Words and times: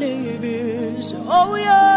Life 0.00 0.40
that 0.42 1.28
I 1.28 1.87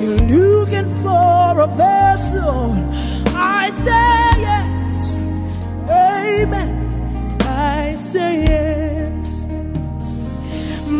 you're 0.00 0.18
looking 0.18 0.88
for 1.02 1.60
a 1.60 1.66
vessel. 1.76 2.74
I 3.34 3.70
say 3.70 4.30
yes, 4.48 5.14
amen. 5.88 6.70
I 7.42 7.94
say 7.96 8.42
yes. 8.44 9.48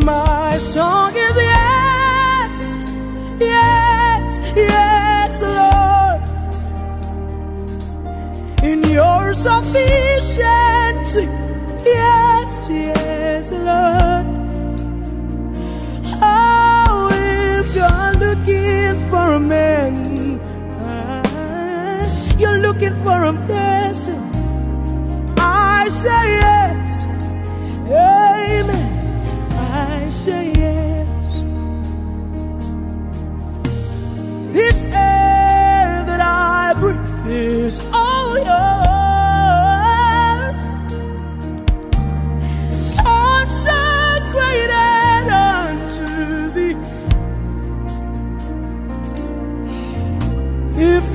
My 0.04 0.56
song 0.58 1.12
is 1.16 1.36
yes, 1.36 2.58
yes, 3.40 4.38
yes, 4.56 5.42
Lord. 5.42 6.22
In 8.70 8.82
your 8.98 9.34
sufficiency, 9.34 11.26
yes, 11.84 12.68
yes, 12.70 13.50
Lord. 13.52 14.26
Oh, 16.22 17.08
if 17.12 17.66
you're 17.74 18.12
looking 18.24 18.85
for 19.10 19.26
a 19.34 19.40
man, 19.40 20.40
ah, 20.80 22.36
you're 22.38 22.58
looking 22.58 22.94
for 23.04 23.18
a 23.24 23.32
vessel. 23.32 24.20
I 25.38 25.88
say 25.88 26.24
yes, 26.40 26.65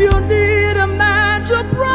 You 0.02 0.20
need 0.22 0.78
a 0.78 0.88
man 0.88 1.46
to 1.46 1.64
pray, 1.76 1.91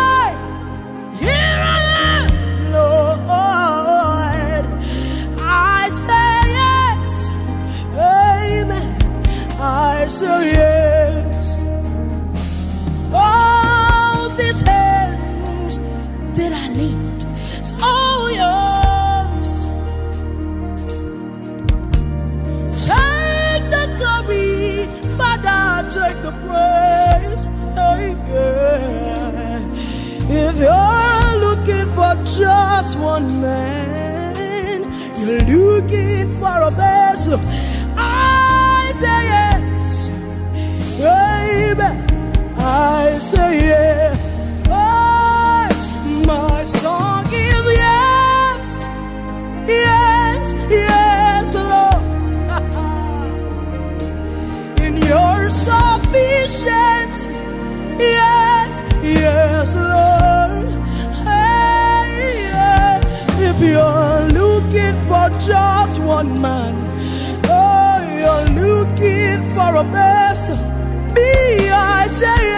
just 32.39 32.99
one 32.99 33.41
man, 33.41 34.83
you're 35.27 35.41
looking 35.59 36.39
for 36.39 36.63
a 36.63 36.71
vessel. 36.71 37.66
Looking 69.77 69.83
for 69.83 69.89
a 69.89 69.93
vessel. 69.93 70.57
Me, 71.15 71.71
I 71.71 72.07
say 72.09 72.56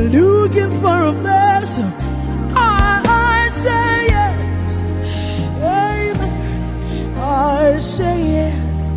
looking 0.00 0.70
for 0.80 1.02
a 1.04 1.12
vessel. 1.12 1.84
I, 2.54 3.02
I 3.04 3.48
say 3.48 4.06
yes, 4.08 4.80
amen. 5.58 7.18
I 7.18 7.78
say 7.78 8.22
yes. 8.38 8.90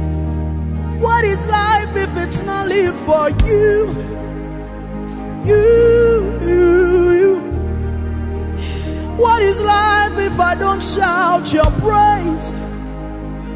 What 1.01 1.23
is 1.25 1.45
life 1.45 1.95
if 1.95 2.15
it's 2.17 2.41
not 2.41 2.67
live 2.67 2.95
for 3.05 3.29
you? 3.47 3.93
You, 5.45 6.39
you, 6.41 7.11
you. 7.13 7.35
What 9.17 9.41
is 9.41 9.61
life 9.61 10.17
if 10.17 10.39
I 10.39 10.55
don't 10.55 10.81
shout 10.81 11.53
your 11.53 11.69
praise? 11.83 12.51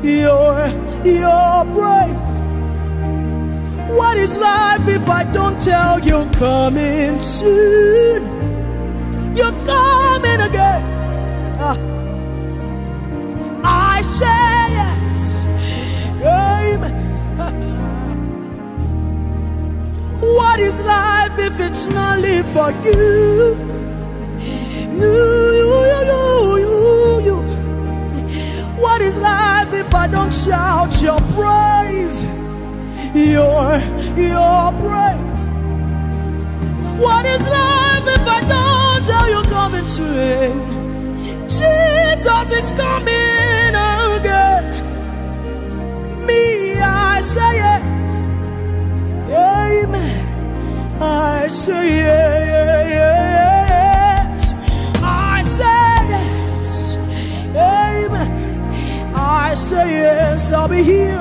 Your, 0.03 0.69
your 1.05 1.65
praise. 1.73 2.28
What 3.97 4.17
is 4.17 4.37
life 4.37 4.87
if 4.87 5.09
I 5.09 5.23
don't 5.23 5.59
tell 5.61 5.99
you 5.99 6.29
coming 6.33 7.21
soon? 7.21 8.23
You're 9.35 9.51
coming 9.65 10.41
again. 10.41 10.81
Ah. 11.59 11.77
I 13.63 14.01
say 14.01 14.63
yes. 14.79 15.21
Amen. 16.23 16.95
What 20.21 20.59
is 20.59 20.81
life 20.81 21.39
if 21.39 21.59
it's 21.59 21.85
not 21.85 22.19
live 22.19 22.45
for 22.51 22.71
you? 22.83 23.55
What 28.79 29.01
is 29.01 29.17
life 29.17 29.73
if 29.73 29.93
I 29.95 30.07
don't 30.07 30.33
shout 30.33 31.01
your 31.01 31.19
praise? 31.35 32.38
Your, 33.13 33.79
your 34.15 34.71
praise. 34.81 35.49
What 36.99 37.25
is 37.25 37.47
life 37.47 38.07
if 38.07 38.27
I 38.27 38.41
don't 38.47 39.05
tell 39.05 39.29
you 39.29 39.41
coming 39.49 39.87
to 39.87 40.03
it? 40.03 40.53
Jesus 41.49 42.51
is 42.51 42.71
coming 42.73 43.73
again. 43.75 44.63
Me, 46.27 46.79
I 46.79 47.21
say 47.21 47.55
yes. 47.55 48.25
Amen. 49.31 51.01
I 51.01 51.47
say 51.47 51.87
yes. 51.97 52.58
Say 59.59 59.91
yes. 59.91 60.51
I'll 60.51 60.67
be 60.67 60.81
here. 60.83 61.19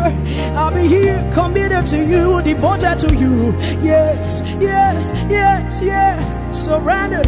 I'll 0.57 0.73
be 0.73 0.87
here, 0.87 1.29
committed 1.35 1.87
to 1.89 1.99
you, 1.99 2.41
devoted 2.43 2.99
to 3.01 3.15
you. 3.15 3.53
Yes, 3.83 4.43
yes, 4.61 5.13
yes, 5.29 5.81
yes. 5.83 6.65
Surrendered. 6.65 7.27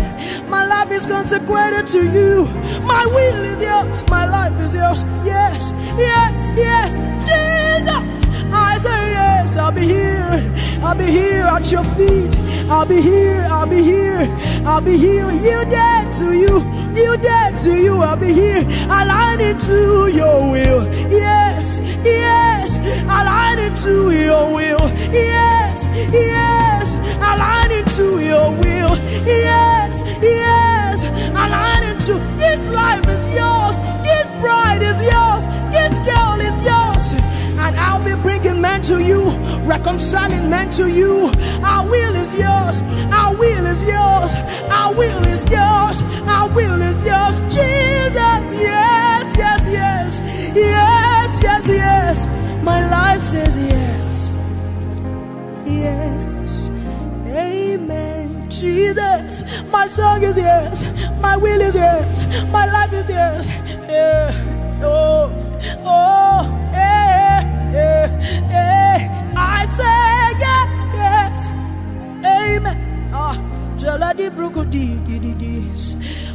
My 0.49 0.65
life 0.65 0.91
is 0.91 1.07
consecrated 1.07 1.87
to 1.89 2.03
you. 2.05 2.45
My 2.85 3.05
will 3.07 3.45
is 3.45 3.61
yours. 3.61 4.05
My 4.09 4.25
life 4.29 4.59
is 4.61 4.75
yours. 4.75 5.03
Yes, 5.25 5.73
yes, 5.99 6.53
yes. 6.57 6.93
Jesus. 7.27 8.21
I 8.53 8.79
say 8.79 9.03
yes, 9.13 9.57
I'll 9.57 9.73
be 9.73 9.83
here. 9.83 10.53
I'll 10.83 10.97
be 10.97 11.07
here 11.07 11.43
at 11.43 11.71
your 11.71 11.85
feet. 11.97 12.37
I'll 12.71 12.87
be 12.87 13.01
here, 13.03 13.47
I'll 13.51 13.67
be 13.67 13.83
here, 13.83 14.29
I'll 14.65 14.81
be 14.81 14.97
here. 14.97 15.21
Dead 15.71 16.13
to 16.15 16.33
you, 16.33 16.61
you 16.97 17.17
dead 17.19 17.59
to 17.61 17.77
you. 17.77 18.01
I'll 18.01 18.17
be 18.17 18.33
here, 18.33 18.63
aligning 18.85 19.59
to 19.59 20.09
your 20.09 20.51
will. 20.51 20.85
Yes, 21.11 21.81
yes, 22.05 22.77
aligning 23.05 23.75
to 23.85 24.11
your 24.11 24.53
will. 24.55 24.85
Yes, 25.13 25.87
yes, 26.13 26.95
aligning 27.17 27.85
to 27.97 28.21
your 28.21 28.51
will. 28.63 28.97
Yes, 29.27 30.03
yes, 30.23 31.03
aligning 31.31 31.99
to 32.07 32.15
this 32.37 32.69
life 32.69 33.07
is 33.07 33.25
yours. 33.35 33.77
This 34.03 34.31
bride 34.41 34.83
is 34.83 34.99
yours. 35.13 35.45
This 35.71 35.95
girl 36.09 36.30
men 38.71 38.83
to 38.83 39.03
you, 39.03 39.23
reconciling 39.67 40.49
men 40.49 40.71
to 40.71 40.89
you. 40.89 41.13
Our 41.65 41.85
will 41.91 42.15
is 42.25 42.33
yours, 42.35 42.83
our 43.21 43.35
will 43.37 43.67
is 43.67 43.83
yours, 43.83 44.33
our 44.79 44.95
will 44.95 45.25
is 45.35 45.43
yours, 45.57 45.97
our 46.37 46.49
will 46.57 46.81
is 46.91 46.99
yours. 47.11 47.37
Jesus, 47.57 48.43
yes, 48.69 49.27
yes, 49.37 49.63
yes, 49.69 50.21
yes, 50.55 51.41
yes, 51.43 51.69
yes. 51.69 52.27
My 52.63 52.79
life 52.89 53.23
says 53.23 53.57
yes, 53.57 54.35
yes, 55.67 56.51
amen. 57.27 58.51
Jesus, 58.51 59.43
my 59.73 59.87
song 59.89 60.23
is 60.23 60.37
yes, 60.37 60.85
my 61.21 61.37
will 61.37 61.61
is 61.61 61.75
yes, 61.75 62.53
my 62.53 62.67
life 62.71 62.93
is 62.93 63.09
yes. 63.09 63.47
Yeah. 63.89 64.81
Oh, 64.83 65.31
oh, 65.85 66.60
yeah, 67.73 68.07
yeah, 68.21 68.51
yeah. 68.51 69.33
I 69.37 69.65
say 69.67 70.21
yes, 70.45 70.71
yes, 71.01 71.49
amen. 72.25 72.79
Ah. 73.13 73.37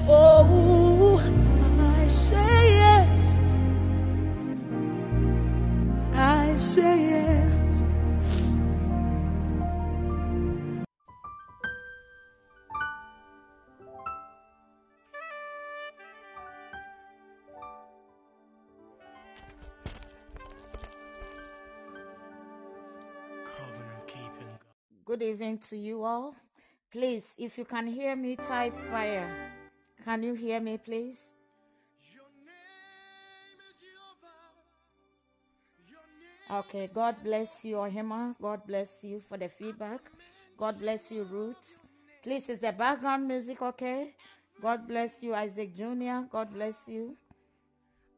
Oh, 0.07 1.21
I 1.79 2.07
say 2.07 2.75
yes, 2.81 3.25
I 6.13 6.57
say 6.57 6.97
yes. 7.09 7.54
Good 25.15 25.27
evening 25.27 25.59
to 25.69 25.77
you 25.77 26.03
all. 26.03 26.35
Please, 26.91 27.23
if 27.37 27.57
you 27.57 27.63
can 27.63 27.87
hear 27.87 28.17
me, 28.17 28.35
type 28.35 28.75
fire. 28.91 29.29
Can 30.03 30.23
you 30.23 30.33
hear 30.33 30.59
me, 30.59 30.77
please? 30.77 31.19
Your 32.13 32.27
name 32.43 33.61
is 33.69 33.79
Your 35.87 36.03
name 36.19 36.59
Okay, 36.59 36.89
God 36.93 37.15
bless 37.23 37.63
you, 37.63 37.77
Ohima. 37.77 38.35
God 38.41 38.67
bless 38.67 38.89
you 39.03 39.21
for 39.29 39.37
the 39.37 39.47
feedback. 39.47 40.01
God 40.57 40.81
bless 40.81 41.09
you, 41.09 41.23
Roots. 41.23 41.79
Please, 42.21 42.49
is 42.49 42.59
the 42.59 42.73
background 42.73 43.25
music 43.25 43.61
okay? 43.61 44.15
God 44.61 44.85
bless 44.85 45.11
you, 45.21 45.33
Isaac 45.33 45.77
Jr. 45.77 46.27
God 46.29 46.53
bless 46.53 46.75
you. 46.87 47.15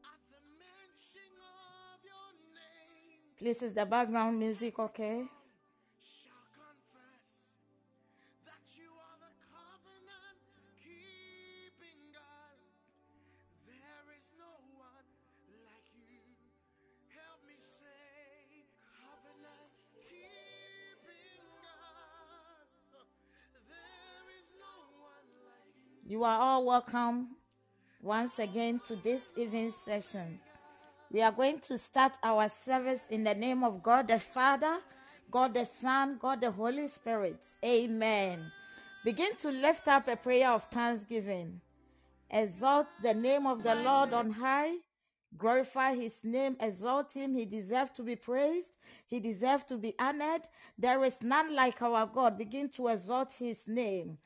at 0.02 0.18
the 0.34 0.42
mention 0.58 1.30
of 1.46 2.02
your 2.02 2.28
name 2.58 3.38
Please, 3.38 3.62
is 3.62 3.72
the 3.72 3.86
background 3.86 4.36
music 4.40 4.80
okay? 4.80 5.28
You. 26.08 26.24
Are 26.24 26.40
all 26.40 26.64
welcome 26.64 27.28
once 28.02 28.38
again 28.38 28.80
to 28.86 28.96
this 28.96 29.20
evening 29.36 29.72
session. 29.72 30.40
We 31.12 31.20
are 31.20 31.32
going 31.32 31.58
to 31.60 31.76
start 31.76 32.12
our 32.22 32.48
service 32.48 33.02
in 33.10 33.24
the 33.24 33.34
name 33.34 33.62
of 33.62 33.82
God 33.82 34.08
the 34.08 34.18
Father, 34.18 34.78
God 35.30 35.52
the 35.54 35.66
Son, 35.66 36.18
God 36.18 36.40
the 36.40 36.50
Holy 36.50 36.88
Spirit. 36.88 37.40
Amen. 37.62 38.50
Begin 39.04 39.36
to 39.36 39.50
lift 39.50 39.86
up 39.86 40.08
a 40.08 40.16
prayer 40.16 40.50
of 40.50 40.64
thanksgiving. 40.64 41.60
Exalt 42.30 42.86
the 43.02 43.14
name 43.14 43.46
of 43.46 43.62
the 43.62 43.74
Lord 43.74 44.12
on 44.14 44.30
high. 44.32 44.76
Glorify 45.36 45.94
his 45.94 46.20
name, 46.24 46.56
exalt 46.58 47.12
him. 47.12 47.34
He 47.34 47.44
deserves 47.44 47.90
to 47.92 48.02
be 48.02 48.16
praised. 48.16 48.68
He 49.06 49.20
deserves 49.20 49.64
to 49.64 49.76
be 49.76 49.94
honored. 49.98 50.42
There 50.78 51.04
is 51.04 51.20
none 51.22 51.54
like 51.54 51.82
our 51.82 52.06
God. 52.06 52.38
Begin 52.38 52.70
to 52.70 52.88
exalt 52.88 53.34
his 53.38 53.68
name. 53.68 54.16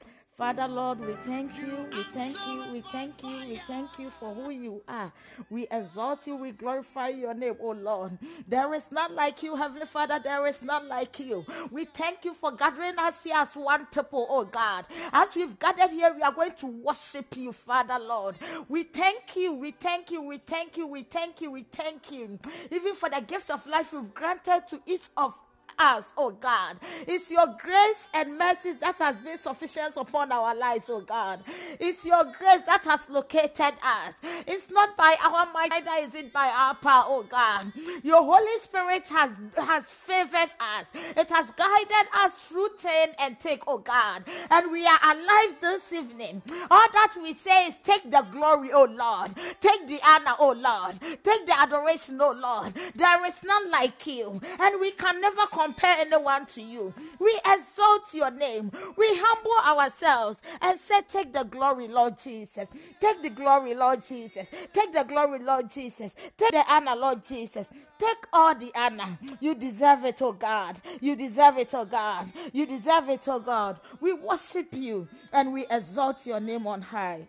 Father 0.42 0.66
Lord, 0.66 0.98
we 0.98 1.12
thank 1.22 1.56
you, 1.56 1.86
we 1.92 2.02
thank 2.12 2.36
you, 2.48 2.64
we 2.72 2.80
thank 2.90 3.22
you, 3.22 3.48
we 3.48 3.62
thank 3.68 3.96
you 3.96 4.10
for 4.10 4.34
who 4.34 4.50
you 4.50 4.82
are. 4.88 5.12
We 5.48 5.68
exalt 5.70 6.26
you, 6.26 6.34
we 6.34 6.50
glorify 6.50 7.10
your 7.10 7.32
name, 7.32 7.54
oh 7.62 7.70
Lord. 7.70 8.18
There 8.48 8.74
is 8.74 8.82
none 8.90 9.14
like 9.14 9.40
you, 9.44 9.54
Heavenly 9.54 9.86
Father, 9.86 10.18
there 10.18 10.44
is 10.48 10.60
none 10.60 10.88
like 10.88 11.16
you. 11.20 11.46
We 11.70 11.84
thank 11.84 12.24
you 12.24 12.34
for 12.34 12.50
gathering 12.50 12.98
us 12.98 13.22
here 13.22 13.36
as 13.36 13.54
one 13.54 13.86
people, 13.86 14.26
oh 14.28 14.44
God. 14.44 14.84
As 15.12 15.28
we've 15.36 15.56
gathered 15.60 15.90
here, 15.90 16.12
we 16.12 16.22
are 16.22 16.32
going 16.32 16.54
to 16.58 16.66
worship 16.66 17.36
you, 17.36 17.52
Father 17.52 18.00
Lord. 18.00 18.34
We 18.68 18.82
thank 18.82 19.36
you, 19.36 19.54
we 19.54 19.70
thank 19.70 20.10
you, 20.10 20.22
we 20.22 20.38
thank 20.38 20.76
you, 20.76 20.88
we 20.88 21.04
thank 21.04 21.40
you, 21.40 21.52
we 21.52 21.62
thank 21.70 22.10
you. 22.10 22.40
Even 22.68 22.96
for 22.96 23.08
the 23.08 23.20
gift 23.20 23.48
of 23.48 23.64
life 23.64 23.90
you've 23.92 24.12
granted 24.12 24.64
to 24.70 24.80
each 24.86 25.04
of 25.16 25.34
us, 25.82 26.12
oh 26.16 26.30
God. 26.30 26.78
It's 27.08 27.30
your 27.30 27.46
grace 27.60 28.08
and 28.14 28.38
mercies 28.38 28.78
that 28.78 28.96
has 28.96 29.20
been 29.20 29.38
sufficient 29.38 29.96
upon 29.96 30.32
our 30.32 30.54
lives, 30.54 30.86
oh 30.88 31.00
God. 31.00 31.40
It's 31.80 32.04
your 32.06 32.24
grace 32.24 32.62
that 32.66 32.84
has 32.84 33.08
located 33.10 33.74
us. 33.84 34.14
It's 34.46 34.70
not 34.70 34.96
by 34.96 35.16
our 35.24 35.52
might, 35.52 35.70
neither 35.70 36.06
is 36.08 36.14
it 36.14 36.32
by 36.32 36.48
our 36.48 36.74
power, 36.76 37.04
oh 37.08 37.24
God. 37.24 37.72
Your 38.02 38.22
Holy 38.22 38.58
Spirit 38.62 39.04
has 39.08 39.30
has 39.58 39.84
favored 39.84 40.50
us. 40.60 40.86
It 41.16 41.28
has 41.30 41.46
guided 41.56 42.06
us 42.14 42.32
through 42.48 42.68
turn 42.80 43.14
and 43.20 43.38
take, 43.40 43.62
oh 43.66 43.78
God. 43.78 44.24
And 44.50 44.70
we 44.72 44.86
are 44.86 45.00
alive 45.02 45.56
this 45.60 45.92
evening. 45.92 46.42
All 46.70 46.86
that 46.92 47.14
we 47.22 47.34
say 47.34 47.66
is 47.68 47.74
take 47.84 48.10
the 48.10 48.22
glory, 48.32 48.70
oh 48.72 48.84
Lord. 48.90 49.32
Take 49.60 49.88
the 49.88 50.00
honor, 50.06 50.34
oh 50.38 50.52
Lord. 50.52 51.00
Take 51.22 51.46
the 51.46 51.58
adoration, 51.58 52.18
oh 52.20 52.32
Lord. 52.36 52.74
There 52.94 53.26
is 53.26 53.34
none 53.44 53.70
like 53.70 54.06
you. 54.06 54.40
And 54.60 54.80
we 54.80 54.90
can 54.92 55.20
never 55.20 55.46
compare 55.46 55.71
anyone 55.82 56.46
to 56.46 56.62
you. 56.62 56.94
We 57.18 57.40
exalt 57.46 58.12
your 58.14 58.30
name. 58.30 58.70
We 58.96 59.06
humble 59.12 59.80
ourselves 59.80 60.40
and 60.60 60.78
say, 60.80 61.00
Take 61.08 61.32
the 61.32 61.44
glory, 61.44 61.88
Lord 61.88 62.18
Jesus. 62.22 62.68
Take 63.00 63.22
the 63.22 63.30
glory, 63.30 63.74
Lord 63.74 64.04
Jesus. 64.04 64.48
Take 64.72 64.92
the 64.92 65.04
glory, 65.04 65.38
Lord 65.40 65.70
Jesus. 65.70 66.14
Take 66.36 66.52
the 66.52 66.64
honor, 66.68 66.96
Lord 66.96 67.24
Jesus. 67.24 67.68
Take 67.98 68.26
all 68.32 68.54
the 68.54 68.72
honor. 68.76 69.18
You 69.40 69.54
deserve 69.54 70.04
it, 70.04 70.20
oh 70.22 70.32
God. 70.32 70.76
You 71.00 71.16
deserve 71.16 71.58
it, 71.58 71.70
oh 71.74 71.84
God. 71.84 72.32
You 72.52 72.66
deserve 72.66 73.08
it, 73.10 73.24
oh 73.28 73.40
God. 73.40 73.80
We 74.00 74.14
worship 74.14 74.68
you 74.72 75.08
and 75.32 75.52
we 75.52 75.66
exalt 75.70 76.26
your 76.26 76.40
name 76.40 76.66
on 76.66 76.82
high. 76.82 77.28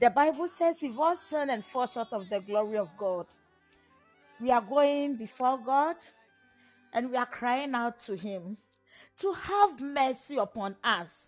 The 0.00 0.10
Bible 0.10 0.48
says 0.48 0.78
we've 0.82 0.98
all 0.98 1.16
sinned 1.16 1.50
and 1.50 1.64
fall 1.64 1.86
short 1.86 2.12
of 2.12 2.28
the 2.28 2.40
glory 2.40 2.78
of 2.78 2.90
God. 2.98 3.26
We 4.40 4.50
are 4.50 4.60
going 4.62 5.16
before 5.16 5.58
God 5.58 5.96
and 6.96 7.10
we 7.10 7.16
are 7.16 7.26
crying 7.26 7.74
out 7.74 8.00
to 8.00 8.16
Him 8.16 8.56
to 9.20 9.32
have 9.32 9.80
mercy 9.80 10.36
upon 10.38 10.74
us 10.82 11.26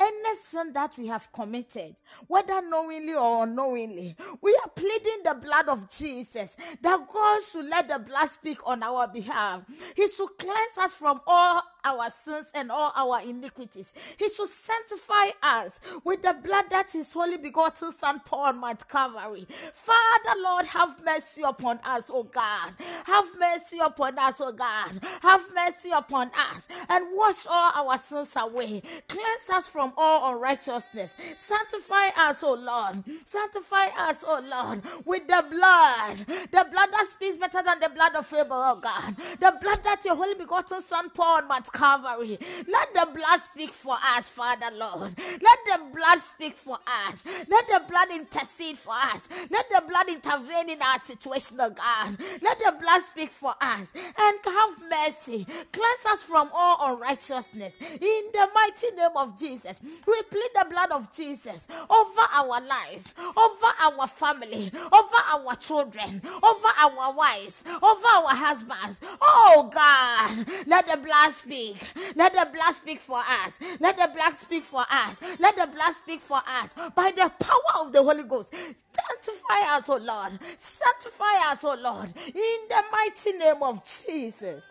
any 0.00 0.36
sin 0.50 0.72
that 0.72 0.96
we 0.98 1.06
have 1.06 1.32
committed, 1.32 1.94
whether 2.26 2.60
knowingly 2.62 3.14
or 3.14 3.44
unknowingly, 3.44 4.16
we 4.40 4.58
are 4.64 4.70
pleading 4.70 5.20
the 5.24 5.34
blood 5.34 5.68
of 5.68 5.88
Jesus 5.90 6.56
that 6.82 7.08
God 7.12 7.42
should 7.44 7.66
let 7.66 7.88
the 7.88 7.98
blood 7.98 8.28
speak 8.30 8.58
on 8.66 8.82
our 8.82 9.06
behalf. 9.06 9.62
He 9.94 10.08
should 10.08 10.30
cleanse 10.38 10.78
us 10.78 10.94
from 10.94 11.20
all 11.26 11.62
our 11.84 12.10
sins 12.24 12.46
and 12.54 12.70
all 12.70 12.92
our 12.96 13.20
iniquities. 13.22 13.92
He 14.18 14.28
should 14.28 14.48
sanctify 14.50 15.30
us 15.42 15.80
with 16.04 16.22
the 16.22 16.34
blood 16.34 16.66
that 16.70 16.90
his 16.92 17.12
holy 17.12 17.36
begotten 17.36 17.92
Son 17.92 18.20
poured 18.24 18.54
on 18.54 18.60
Mount 18.60 18.88
Calvary. 18.88 19.46
Father, 19.72 20.40
Lord, 20.42 20.66
have 20.66 21.02
mercy 21.04 21.42
upon 21.42 21.78
us, 21.84 22.10
O 22.12 22.22
God. 22.24 22.72
Have 23.04 23.26
mercy 23.38 23.78
upon 23.78 24.18
us, 24.18 24.40
O 24.40 24.52
God. 24.52 25.00
Have 25.22 25.42
mercy 25.54 25.90
upon 25.90 26.28
us 26.28 26.62
and 26.88 27.06
wash 27.14 27.46
all 27.48 27.72
our 27.74 27.98
sins 27.98 28.32
away. 28.36 28.82
Cleanse 29.08 29.50
us 29.52 29.66
from 29.66 29.92
all 29.96 30.34
unrighteousness. 30.34 31.14
Sanctify 31.46 32.08
us, 32.16 32.42
O 32.42 32.54
Lord. 32.54 33.04
Sanctify 33.26 33.86
us, 33.98 34.24
O 34.26 34.40
Lord, 34.48 34.82
with 35.04 35.26
the 35.26 35.44
blood. 35.50 36.18
The 36.50 36.66
blood 36.70 36.88
that 36.92 37.08
speaks 37.12 37.36
better 37.36 37.62
than 37.62 37.80
the 37.80 37.88
blood 37.90 38.14
of 38.14 38.32
Abel, 38.32 38.60
oh 38.62 38.76
God. 38.76 39.16
The 39.40 39.56
blood 39.60 39.82
that 39.84 40.04
your 40.04 40.16
holy 40.16 40.34
begotten 40.34 40.82
Son 40.82 41.10
poured 41.10 41.44
on 41.44 41.48
Mount 41.48 41.72
Calvary. 41.74 42.38
Let 42.68 42.94
the 42.94 43.08
blood 43.12 43.40
speak 43.52 43.72
for 43.72 43.96
us, 44.16 44.28
Father 44.28 44.68
Lord. 44.76 45.14
Let 45.18 45.58
the 45.66 45.80
blood 45.92 46.20
speak 46.32 46.56
for 46.56 46.76
us. 46.86 47.16
Let 47.48 47.68
the 47.68 47.82
blood 47.88 48.08
intercede 48.12 48.78
for 48.78 48.94
us. 48.94 49.20
Let 49.50 49.68
the 49.70 49.82
blood 49.88 50.08
intervene 50.08 50.70
in 50.70 50.80
our 50.82 51.00
situation, 51.00 51.58
oh 51.60 51.70
God. 51.70 52.16
Let 52.42 52.58
the 52.60 52.74
blood 52.80 53.02
speak 53.10 53.32
for 53.32 53.54
us 53.60 53.88
and 53.94 54.38
have 54.44 54.70
mercy. 54.88 55.46
Cleanse 55.72 56.06
us 56.12 56.22
from 56.22 56.50
all 56.54 56.94
unrighteousness. 56.94 57.74
In 57.80 58.22
the 58.32 58.48
mighty 58.54 58.96
name 58.96 59.16
of 59.16 59.38
Jesus, 59.38 59.76
we 60.06 60.22
plead 60.30 60.50
the 60.54 60.66
blood 60.70 60.92
of 60.92 61.12
Jesus 61.12 61.66
over 61.90 62.22
our 62.32 62.60
lives, 62.60 63.12
over 63.18 63.70
our 63.82 64.06
family, 64.06 64.70
over 64.92 65.20
our 65.34 65.56
children, 65.56 66.22
over 66.42 66.68
our 66.78 67.12
wives, 67.12 67.64
over 67.66 68.06
our 68.06 68.34
husbands. 68.34 69.00
Oh 69.20 69.70
God, 69.72 70.46
let 70.66 70.86
the 70.86 70.96
blood 70.96 71.34
speak 71.34 71.63
speak. 71.72 72.16
Let 72.16 72.32
the 72.32 72.48
blood 72.52 72.74
speak 72.74 73.00
for 73.00 73.18
us. 73.18 73.52
Let 73.80 73.96
the 73.96 74.10
blood 74.14 74.34
speak 74.38 74.64
for 74.64 74.80
us. 74.80 75.16
Let 75.38 75.56
the 75.56 75.66
blood 75.66 75.94
speak 76.02 76.20
for 76.20 76.36
us. 76.36 76.70
By 76.94 77.12
the 77.12 77.30
power 77.38 77.84
of 77.86 77.92
the 77.92 78.02
Holy 78.02 78.24
Ghost. 78.24 78.50
Sanctify 78.52 79.76
us, 79.76 79.88
O 79.88 79.96
Lord. 79.96 80.38
Sanctify 80.58 81.52
us, 81.52 81.64
O 81.64 81.74
Lord. 81.74 82.12
In 82.26 82.58
the 82.68 82.82
mighty 82.92 83.32
name 83.38 83.62
of 83.62 83.82
Jesus. 84.06 84.64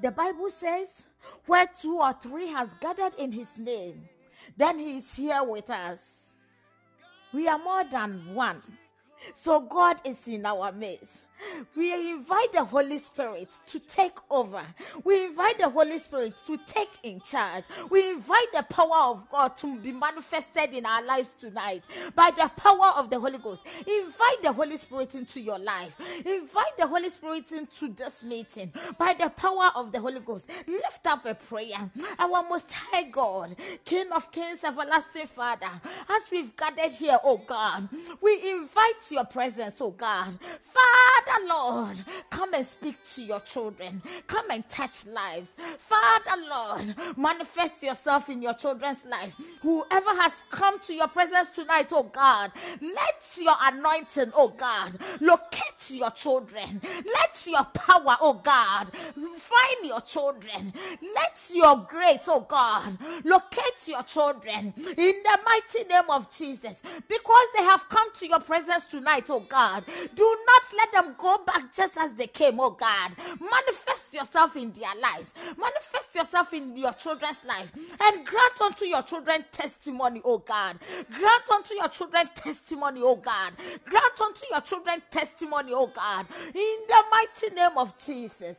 The 0.00 0.10
Bible 0.10 0.50
says, 0.50 0.88
where 1.46 1.66
two 1.80 1.98
or 1.98 2.14
three 2.20 2.48
has 2.48 2.68
gathered 2.80 3.14
in 3.18 3.32
his 3.32 3.48
name, 3.56 4.08
then 4.56 4.78
he 4.78 4.98
is 4.98 5.14
here 5.14 5.42
with 5.42 5.70
us. 5.70 6.00
We 7.32 7.48
are 7.48 7.58
more 7.58 7.84
than 7.84 8.34
one. 8.34 8.62
So 9.34 9.60
God 9.60 9.96
is 10.04 10.26
in 10.28 10.44
our 10.44 10.72
midst. 10.72 11.23
We 11.76 12.10
invite 12.10 12.52
the 12.52 12.64
Holy 12.64 12.98
Spirit 12.98 13.48
to 13.66 13.78
take 13.80 14.16
over. 14.30 14.62
We 15.04 15.26
invite 15.26 15.58
the 15.58 15.68
Holy 15.68 15.98
Spirit 15.98 16.34
to 16.46 16.58
take 16.66 16.90
in 17.02 17.20
charge. 17.20 17.64
We 17.90 18.12
invite 18.12 18.52
the 18.52 18.62
power 18.64 19.10
of 19.12 19.28
God 19.30 19.56
to 19.58 19.76
be 19.78 19.92
manifested 19.92 20.72
in 20.72 20.86
our 20.86 21.04
lives 21.04 21.30
tonight 21.38 21.82
by 22.14 22.30
the 22.36 22.50
power 22.56 22.92
of 22.96 23.10
the 23.10 23.18
Holy 23.20 23.38
Ghost. 23.38 23.62
Invite 23.86 24.42
the 24.42 24.52
Holy 24.52 24.78
Spirit 24.78 25.14
into 25.14 25.40
your 25.40 25.58
life. 25.58 25.94
Invite 26.24 26.76
the 26.78 26.86
Holy 26.86 27.10
Spirit 27.10 27.50
into 27.52 27.88
this 27.88 28.22
meeting 28.22 28.72
by 28.98 29.14
the 29.14 29.28
power 29.30 29.70
of 29.74 29.92
the 29.92 30.00
Holy 30.00 30.20
Ghost. 30.20 30.46
Lift 30.66 31.06
up 31.06 31.26
a 31.26 31.34
prayer. 31.34 31.90
Our 32.18 32.44
Most 32.48 32.70
High 32.72 33.04
God, 33.04 33.56
King 33.84 34.10
of 34.12 34.30
Kings, 34.32 34.64
Everlasting 34.64 35.26
Father, 35.28 35.70
as 36.08 36.22
we've 36.30 36.54
gathered 36.56 36.92
here, 36.92 37.18
oh 37.24 37.38
God, 37.38 37.88
we 38.20 38.50
invite 38.52 39.10
your 39.10 39.24
presence, 39.24 39.76
oh 39.80 39.90
God. 39.90 40.38
Father, 40.62 41.23
Father 41.26 41.46
Lord, 41.48 42.04
come 42.30 42.54
and 42.54 42.66
speak 42.66 42.96
to 43.14 43.22
your 43.22 43.40
children. 43.40 44.02
Come 44.26 44.50
and 44.50 44.68
touch 44.68 45.06
lives. 45.06 45.50
Father 45.78 46.42
Lord, 46.48 46.96
manifest 47.16 47.82
yourself 47.82 48.28
in 48.28 48.42
your 48.42 48.54
children's 48.54 49.04
life. 49.04 49.36
Whoever 49.62 50.10
has 50.10 50.32
come 50.50 50.78
to 50.80 50.94
your 50.94 51.08
presence 51.08 51.50
tonight, 51.50 51.88
oh 51.92 52.04
God, 52.04 52.52
let 52.80 53.38
your 53.40 53.54
anointing, 53.62 54.32
oh 54.34 54.48
God, 54.48 54.98
locate 55.20 55.90
your 55.90 56.10
children. 56.10 56.80
Let 56.84 57.46
your 57.46 57.64
power, 57.64 58.16
oh 58.20 58.40
God, 58.42 58.88
find 58.94 59.84
your 59.86 60.00
children. 60.02 60.72
Let 61.14 61.38
your 61.52 61.86
grace, 61.88 62.24
oh 62.28 62.40
God, 62.40 62.98
locate 63.24 63.86
your 63.86 64.02
children 64.02 64.74
in 64.76 64.94
the 65.24 65.38
mighty 65.44 65.88
name 65.88 66.10
of 66.10 66.30
Jesus. 66.36 66.74
Because 67.08 67.46
they 67.56 67.64
have 67.64 67.88
come 67.88 68.12
to 68.14 68.28
your 68.28 68.40
presence 68.40 68.86
tonight, 68.86 69.26
oh 69.28 69.40
God, 69.40 69.84
do 70.14 70.36
not 70.46 70.62
let 70.76 70.92
them 70.92 71.13
go 71.18 71.38
back 71.44 71.74
just 71.74 71.96
as 71.98 72.12
they 72.14 72.26
came, 72.26 72.60
oh 72.60 72.70
God. 72.70 73.12
Manifest 73.40 74.12
yourself 74.12 74.56
in 74.56 74.72
their 74.72 74.94
lives, 75.00 75.32
manifest 75.58 76.14
yourself 76.14 76.52
in 76.52 76.76
your 76.76 76.92
children's 76.92 77.44
life, 77.46 77.72
and 77.76 78.26
grant 78.26 78.60
unto 78.62 78.84
your 78.84 79.02
children 79.02 79.44
testimony, 79.52 80.20
oh 80.24 80.38
God. 80.38 80.78
Grant 81.12 81.50
unto 81.52 81.74
your 81.74 81.88
children 81.88 82.28
testimony, 82.34 83.00
oh 83.02 83.16
God. 83.16 83.52
Grant 83.86 84.20
unto 84.20 84.42
your 84.50 84.60
children 84.60 85.02
testimony, 85.10 85.72
oh 85.74 85.88
God. 85.88 86.26
In 86.48 86.76
the 86.88 87.02
mighty 87.10 87.54
name 87.54 87.76
of 87.76 87.96
Jesus, 87.98 88.56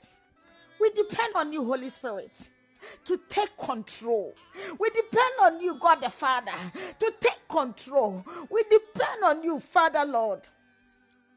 we 0.79 0.89
depend 0.91 1.35
on 1.35 1.53
you, 1.53 1.63
Holy 1.65 1.89
Spirit 1.89 2.31
to 3.05 3.19
take 3.29 3.57
control. 3.57 4.35
We 4.79 4.89
depend 4.89 5.33
on 5.43 5.61
you, 5.61 5.75
God 5.79 6.01
the 6.01 6.09
Father, 6.09 6.51
to 6.99 7.13
take 7.19 7.47
control. 7.47 8.25
We 8.49 8.63
depend 8.63 9.23
on 9.23 9.43
you, 9.43 9.59
Father 9.59 10.05
Lord, 10.05 10.41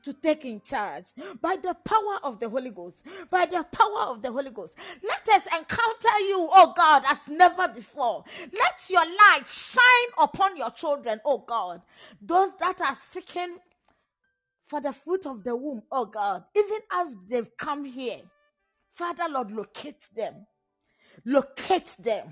to 0.09 0.15
take 0.15 0.45
in 0.45 0.61
charge 0.61 1.07
by 1.41 1.57
the 1.63 1.75
power 1.85 2.19
of 2.25 2.41
the 2.41 2.49
Holy 2.49 2.71
Ghost. 2.71 3.03
By 3.31 3.47
the 3.47 3.65
power 3.71 4.03
of 4.09 4.23
the 4.23 4.33
Holy 4.33 4.51
Ghost. 4.51 4.75
Let 5.03 5.29
us 5.29 5.47
encounter 5.47 6.19
you, 6.21 6.49
oh 6.53 6.73
God, 6.77 7.05
as 7.09 7.19
never 7.29 7.69
before. 7.69 8.25
Let 8.53 8.91
your 8.91 9.05
light 9.05 9.43
shine 9.47 10.11
upon 10.23 10.57
your 10.57 10.71
children, 10.71 11.21
oh 11.25 11.39
God. 11.39 11.83
Those 12.23 12.51
that 12.61 12.81
are 12.81 12.97
seeking 13.11 13.59
for 14.67 14.81
the 14.81 14.93
fruit 14.93 15.27
of 15.27 15.45
the 15.45 15.55
womb, 15.57 15.83
oh 15.93 16.07
God, 16.07 16.45
even 16.57 16.81
as 16.93 17.09
they've 17.29 17.57
come 17.57 17.85
here. 17.85 18.21
Father, 18.95 19.27
Lord, 19.31 19.51
locate 19.53 20.07
them. 20.17 20.47
Locate 21.25 21.95
them 21.99 22.29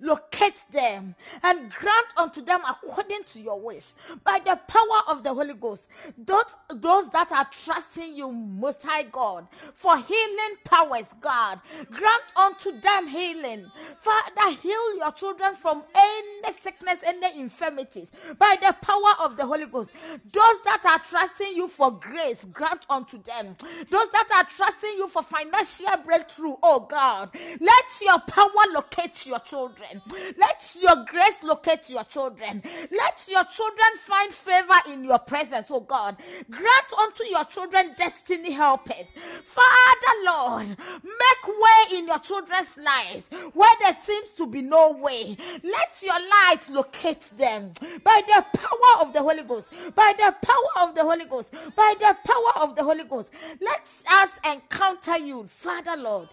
locate 0.00 0.64
them 0.72 1.14
and 1.42 1.70
grant 1.72 2.06
unto 2.16 2.42
them 2.42 2.60
according 2.68 3.24
to 3.32 3.40
your 3.40 3.60
wish 3.60 3.92
by 4.24 4.40
the 4.44 4.58
power 4.68 5.00
of 5.08 5.22
the 5.22 5.32
Holy 5.32 5.54
Ghost. 5.54 5.88
Those, 6.16 6.44
those 6.70 7.08
that 7.10 7.30
are 7.32 7.48
trusting 7.50 8.14
you, 8.14 8.30
Most 8.30 8.82
High 8.82 9.04
God, 9.04 9.46
for 9.74 9.96
healing 9.98 10.56
powers, 10.64 11.06
God, 11.20 11.60
grant 11.90 12.22
unto 12.36 12.78
them 12.80 13.08
healing. 13.08 13.70
Father, 13.98 14.56
heal 14.62 14.96
your 14.96 15.12
children 15.12 15.54
from 15.54 15.82
any 15.94 16.54
sickness, 16.60 17.00
any 17.04 17.40
infirmities 17.40 18.08
by 18.38 18.56
the 18.60 18.74
power 18.80 19.14
of 19.24 19.36
the 19.36 19.46
Holy 19.46 19.66
Ghost. 19.66 19.90
Those 20.32 20.62
that 20.64 20.82
are 20.84 20.98
trusting 21.08 21.56
you 21.56 21.68
for 21.68 21.90
grace, 21.90 22.44
grant 22.52 22.86
unto 22.88 23.22
them. 23.22 23.56
Those 23.90 24.10
that 24.12 24.28
are 24.34 24.44
trusting 24.44 24.94
you 24.96 25.08
for 25.08 25.22
financial 25.22 25.96
breakthrough, 26.04 26.54
oh 26.62 26.80
God, 26.80 27.30
let 27.60 27.84
your 28.00 28.20
power 28.20 28.72
locate 28.72 29.26
your 29.26 29.38
children 29.40 29.65
children. 29.66 30.02
Let 30.38 30.76
your 30.80 31.04
grace 31.08 31.42
locate 31.42 31.88
your 31.88 32.04
children. 32.04 32.62
Let 32.90 33.26
your 33.28 33.44
children 33.44 33.88
find 34.00 34.32
favor 34.32 34.92
in 34.92 35.04
your 35.04 35.18
presence, 35.18 35.66
oh 35.70 35.80
God. 35.80 36.16
Grant 36.50 36.92
unto 36.98 37.24
your 37.24 37.44
children 37.44 37.92
destiny 37.96 38.52
helpers. 38.52 39.06
Father, 39.44 40.14
Lord, 40.24 40.68
make 40.68 41.46
way 41.46 41.98
in 41.98 42.06
your 42.06 42.18
children's 42.18 42.76
lives 42.76 43.28
where 43.52 43.74
there 43.82 43.96
seems 44.02 44.30
to 44.30 44.46
be 44.46 44.62
no 44.62 44.92
way. 44.92 45.36
Let 45.62 46.02
your 46.02 46.18
light 46.18 46.68
locate 46.68 47.30
them 47.36 47.72
by 48.04 48.22
the 48.26 48.44
power 48.58 49.06
of 49.06 49.12
the 49.12 49.22
Holy 49.22 49.42
Ghost. 49.42 49.68
By 49.94 50.12
the 50.16 50.34
power 50.42 50.88
of 50.88 50.94
the 50.94 51.02
Holy 51.02 51.24
Ghost. 51.24 51.50
By 51.74 51.94
the 51.98 52.16
power 52.24 52.64
of 52.64 52.76
the 52.76 52.84
Holy 52.84 53.04
Ghost. 53.04 53.30
Let 53.60 53.88
us 54.12 54.30
encounter 54.44 55.18
you, 55.18 55.48
Father, 55.48 55.96
Lord, 55.96 56.28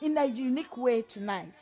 in 0.00 0.16
a 0.16 0.24
unique 0.24 0.76
way 0.76 1.02
tonight 1.02 1.54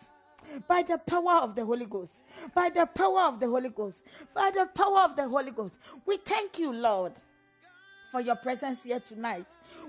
by 0.69 0.83
the 0.83 0.99
power 0.99 1.41
of 1.43 1.55
the 1.55 1.65
Holy 1.65 1.87
Ghost. 1.87 2.23
By 2.55 2.71
the 2.71 2.87
power 2.87 3.23
of 3.23 3.41
the 3.41 3.47
Holy 3.49 3.69
Ghost. 3.69 4.03
By 4.35 4.51
the 4.55 4.67
power 4.67 5.01
of 5.01 5.17
the 5.17 5.29
Holy 5.29 5.51
Ghost. 5.51 5.77
We 6.05 6.19
thank 6.19 6.59
you, 6.59 6.73
Lord, 6.73 7.13
for 8.11 8.21
your 8.21 8.37
presence 8.37 8.83
here 8.85 9.01
tonight. 9.01 9.47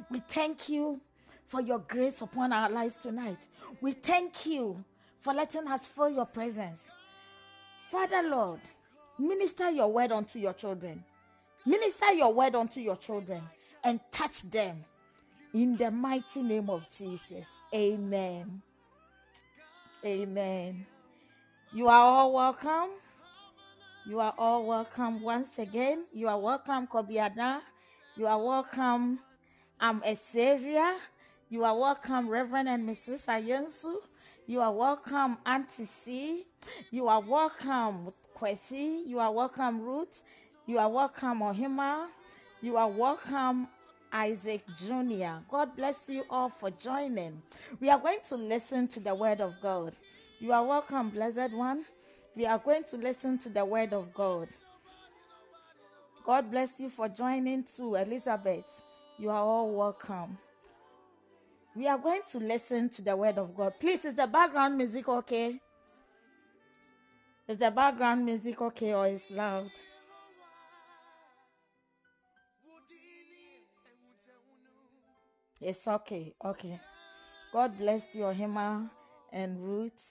We 0.09 0.19
thank 0.27 0.69
you 0.69 0.99
for 1.47 1.61
your 1.61 1.79
grace 1.79 2.21
upon 2.21 2.53
our 2.53 2.69
lives 2.69 2.97
tonight. 2.97 3.39
We 3.81 3.93
thank 3.93 4.45
you 4.45 4.83
for 5.21 5.33
letting 5.33 5.67
us 5.67 5.85
feel 5.85 6.09
your 6.09 6.25
presence. 6.25 6.79
Father, 7.89 8.21
Lord, 8.23 8.59
Minister 9.19 9.71
your 9.71 9.91
word 9.91 10.11
unto 10.11 10.37
your 10.37 10.53
children. 10.53 11.03
Minister 11.65 12.13
your 12.13 12.33
word 12.33 12.55
unto 12.55 12.79
your 12.79 12.97
children 12.97 13.41
and 13.83 13.99
touch 14.11 14.43
them 14.43 14.85
in 15.53 15.75
the 15.75 15.89
mighty 15.89 16.41
name 16.43 16.69
of 16.69 16.87
Jesus. 16.89 17.45
Amen. 17.73 18.61
Amen. 20.07 20.85
You 21.73 21.89
are 21.89 21.99
all 21.99 22.31
welcome. 22.31 22.91
You 24.05 24.21
are 24.21 24.33
all 24.37 24.65
welcome 24.65 25.21
once 25.21 25.59
again. 25.59 26.05
You 26.13 26.29
are 26.29 26.39
welcome, 26.39 26.87
Kobiada. 26.87 27.59
You 28.15 28.25
are 28.27 28.41
welcome, 28.41 29.19
I'm 29.81 30.01
a 30.05 30.15
savior. 30.15 30.93
You 31.49 31.65
are 31.65 31.77
welcome, 31.77 32.29
Reverend 32.29 32.69
and 32.69 32.87
Mrs. 32.87 33.25
Ayensu. 33.25 33.95
You 34.45 34.61
are 34.61 34.71
welcome, 34.71 35.39
Auntie 35.45 35.83
C. 35.83 36.45
You 36.89 37.09
are 37.09 37.19
welcome, 37.19 38.13
Kwesi. 38.39 39.05
You 39.05 39.19
are 39.19 39.33
welcome, 39.33 39.81
Ruth. 39.81 40.21
You 40.65 40.77
are 40.77 40.89
welcome, 40.89 41.41
Ohima. 41.41 42.07
You 42.61 42.77
are 42.77 42.87
welcome, 42.89 43.67
Isaac 44.17 44.63
Jr. 44.79 45.43
God 45.47 45.75
bless 45.75 46.09
you 46.09 46.23
all 46.27 46.49
for 46.49 46.71
joining. 46.71 47.39
We 47.79 47.91
are 47.91 47.99
going 47.99 48.17
to 48.29 48.35
listen 48.35 48.87
to 48.87 48.99
the 48.99 49.13
word 49.13 49.41
of 49.41 49.53
God. 49.61 49.95
You 50.39 50.53
are 50.53 50.65
welcome, 50.65 51.11
blessed 51.11 51.53
one. 51.53 51.85
We 52.35 52.47
are 52.47 52.57
going 52.57 52.83
to 52.85 52.97
listen 52.97 53.37
to 53.37 53.49
the 53.49 53.63
word 53.63 53.93
of 53.93 54.11
God. 54.15 54.47
God 56.25 56.49
bless 56.49 56.79
you 56.79 56.89
for 56.89 57.07
joining 57.07 57.63
too, 57.63 57.93
Elizabeth. 57.93 58.83
You 59.19 59.29
are 59.29 59.43
all 59.43 59.71
welcome. 59.71 60.39
We 61.75 61.87
are 61.87 61.99
going 61.99 62.21
to 62.31 62.39
listen 62.39 62.89
to 62.89 63.03
the 63.03 63.15
word 63.15 63.37
of 63.37 63.55
God. 63.55 63.73
Please, 63.79 64.03
is 64.03 64.15
the 64.15 64.25
background 64.25 64.79
music 64.79 65.07
okay? 65.07 65.59
Is 67.47 67.59
the 67.59 67.69
background 67.69 68.25
music 68.25 68.59
okay 68.63 68.95
or 68.95 69.07
is 69.07 69.29
loud? 69.29 69.69
It's 75.61 75.87
okay. 75.87 76.33
Okay. 76.43 76.79
God 77.51 77.77
bless 77.77 78.13
you, 78.13 78.23
Hima 78.23 78.89
and 79.31 79.59
Roots. 79.63 80.03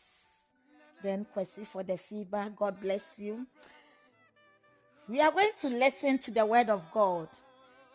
Then 1.03 1.27
Kwesi 1.35 1.67
for 1.67 1.83
the 1.83 1.97
feedback. 1.97 2.57
God 2.57 2.81
bless 2.81 3.05
you. 3.19 3.47
We 5.09 5.21
are 5.21 5.31
going 5.31 5.53
to 5.61 5.69
listen 5.69 6.19
to 6.19 6.31
the 6.33 6.45
word 6.45 6.69
of 6.69 6.83
God. 6.93 7.29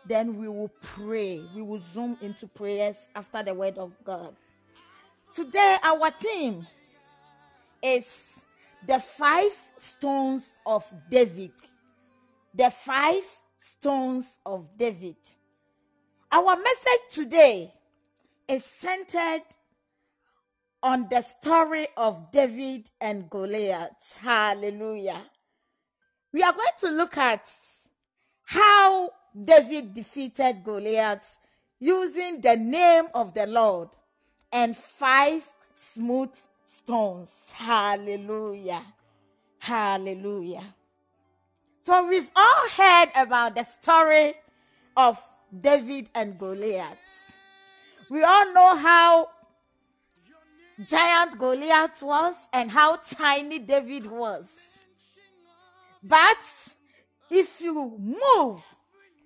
Then 0.06 0.38
we 0.38 0.48
will 0.48 0.72
pray. 0.82 1.42
We 1.56 1.62
will 1.62 1.82
zoom 1.94 2.18
into 2.22 2.48
prayers 2.48 2.96
after 3.16 3.44
the 3.44 3.54
word 3.54 3.78
of 3.78 3.92
God. 4.04 4.36
Today, 5.34 5.78
our 5.84 6.12
theme 6.12 6.66
is 7.82 8.06
the 8.88 9.00
five 9.00 9.52
stones 9.78 10.44
of 10.66 10.86
David. 11.10 11.52
The 12.54 12.70
five 12.72 13.24
stones 13.60 14.26
of 14.46 14.68
David. 14.78 15.16
Our 16.34 16.56
message 16.56 17.14
today 17.14 17.74
is 18.48 18.64
centered 18.64 19.42
on 20.82 21.10
the 21.10 21.24
story 21.24 21.88
of 21.98 22.32
David 22.32 22.90
and 23.02 23.30
Goliath. 23.30 24.18
Hallelujah. 24.22 25.24
We 26.32 26.42
are 26.42 26.54
going 26.54 26.80
to 26.80 26.90
look 26.92 27.18
at 27.18 27.46
how 28.46 29.10
David 29.40 29.94
defeated 29.94 30.64
Goliath 30.64 31.38
using 31.80 32.40
the 32.40 32.56
name 32.56 33.08
of 33.14 33.34
the 33.34 33.46
Lord 33.48 33.90
and 34.54 34.78
five 34.78 35.44
smooth 35.76 36.34
stones. 36.66 37.32
Hallelujah. 37.52 38.86
Hallelujah. 39.60 40.76
So 41.84 42.08
we've 42.08 42.32
all 42.34 42.70
heard 42.70 43.10
about 43.18 43.56
the 43.56 43.66
story 43.66 44.36
of 44.96 45.20
David 45.60 46.10
and 46.16 46.38
Goliath. 46.38 46.98
We 48.10 48.24
all 48.24 48.54
know 48.54 48.76
how 48.76 49.30
giant 50.86 51.38
Goliath 51.38 52.02
was 52.02 52.36
and 52.54 52.72
how 52.72 52.98
tiny 52.98 53.60
David 53.60 54.06
was. 54.06 54.48
But 56.04 56.38
if 57.30 57.62
you 57.62 57.74
move 57.98 58.62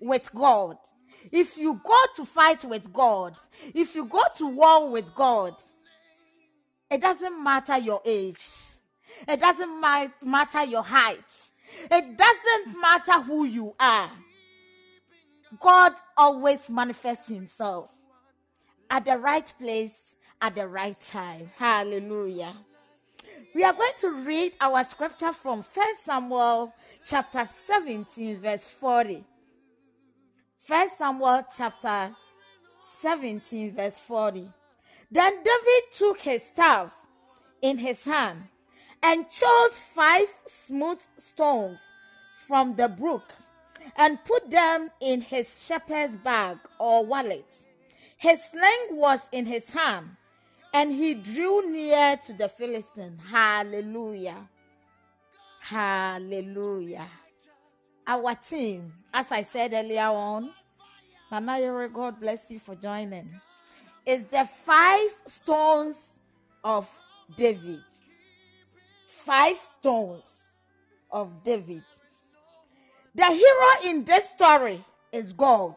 with 0.00 0.32
God, 0.34 0.76
if 1.32 1.56
you 1.56 1.80
go 1.84 1.98
to 2.16 2.24
fight 2.24 2.64
with 2.64 2.92
God, 2.92 3.34
if 3.74 3.94
you 3.94 4.04
go 4.04 4.22
to 4.36 4.48
war 4.48 4.90
with 4.90 5.14
God, 5.14 5.54
it 6.90 7.00
doesn't 7.00 7.42
matter 7.42 7.78
your 7.78 8.00
age, 8.04 8.44
it 9.26 9.40
doesn't 9.40 9.80
matter 10.22 10.64
your 10.64 10.84
height, 10.84 11.24
it 11.90 12.16
doesn't 12.16 12.80
matter 12.80 13.22
who 13.22 13.44
you 13.44 13.74
are. 13.80 14.10
God 15.60 15.92
always 16.16 16.68
manifests 16.68 17.28
himself 17.28 17.90
at 18.90 19.04
the 19.04 19.18
right 19.18 19.52
place 19.58 20.14
at 20.40 20.54
the 20.54 20.66
right 20.66 20.98
time. 21.00 21.50
Hallelujah. 21.56 22.54
We 23.54 23.64
are 23.64 23.72
going 23.72 23.92
to 24.00 24.10
read 24.10 24.52
our 24.60 24.84
scripture 24.84 25.32
from 25.32 25.62
1 25.62 25.86
Samuel 26.04 26.74
chapter 27.04 27.48
17, 27.66 28.40
verse 28.40 28.64
40. 28.64 29.24
1 30.66 30.90
Samuel 30.96 31.46
chapter 31.56 32.14
17, 33.00 33.74
verse 33.74 33.96
40. 34.06 34.50
Then 35.10 35.32
David 35.32 35.82
took 35.96 36.20
his 36.20 36.42
staff 36.42 36.92
in 37.62 37.78
his 37.78 38.04
hand 38.04 38.48
and 39.02 39.30
chose 39.30 39.78
five 39.94 40.28
smooth 40.46 41.00
stones 41.18 41.78
from 42.46 42.74
the 42.76 42.88
brook 42.88 43.32
and 43.96 44.22
put 44.24 44.50
them 44.50 44.90
in 45.00 45.20
his 45.20 45.66
shepherd's 45.66 46.16
bag 46.16 46.58
or 46.78 47.04
wallet. 47.04 47.46
His 48.16 48.42
sling 48.44 48.96
was 48.96 49.20
in 49.32 49.46
his 49.46 49.70
hand, 49.70 50.16
and 50.72 50.92
he 50.92 51.14
drew 51.14 51.70
near 51.70 52.16
to 52.26 52.32
the 52.32 52.48
Philistine. 52.48 53.18
Hallelujah. 53.28 54.48
Hallelujah. 55.60 57.08
Our 58.06 58.34
team, 58.36 58.92
as 59.12 59.26
I 59.32 59.42
said 59.42 59.72
earlier 59.74 60.04
on, 60.04 60.50
Nanayere, 61.30 61.92
God 61.92 62.20
bless 62.20 62.50
you 62.50 62.60
for 62.60 62.76
joining, 62.76 63.28
is 64.04 64.24
the 64.26 64.48
five 64.64 65.10
stones 65.26 65.96
of 66.62 66.88
David. 67.36 67.82
Five 69.06 69.56
stones 69.56 70.24
of 71.10 71.42
David. 71.42 71.82
The 73.16 73.24
hero 73.24 73.90
in 73.90 74.04
this 74.04 74.28
story 74.28 74.84
is 75.10 75.32
God. 75.32 75.74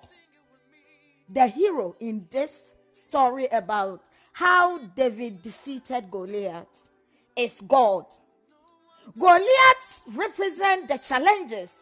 The 1.30 1.48
hero 1.48 1.96
in 2.02 2.28
this 2.30 2.52
story 2.94 3.48
about 3.48 4.04
how 4.34 4.80
David 4.80 5.42
defeated 5.42 6.12
Goliath 6.12 6.90
is 7.38 7.62
God. 7.66 8.06
Goliath 9.18 10.02
represents 10.14 10.92
the 10.92 10.98
challenges 10.98 11.74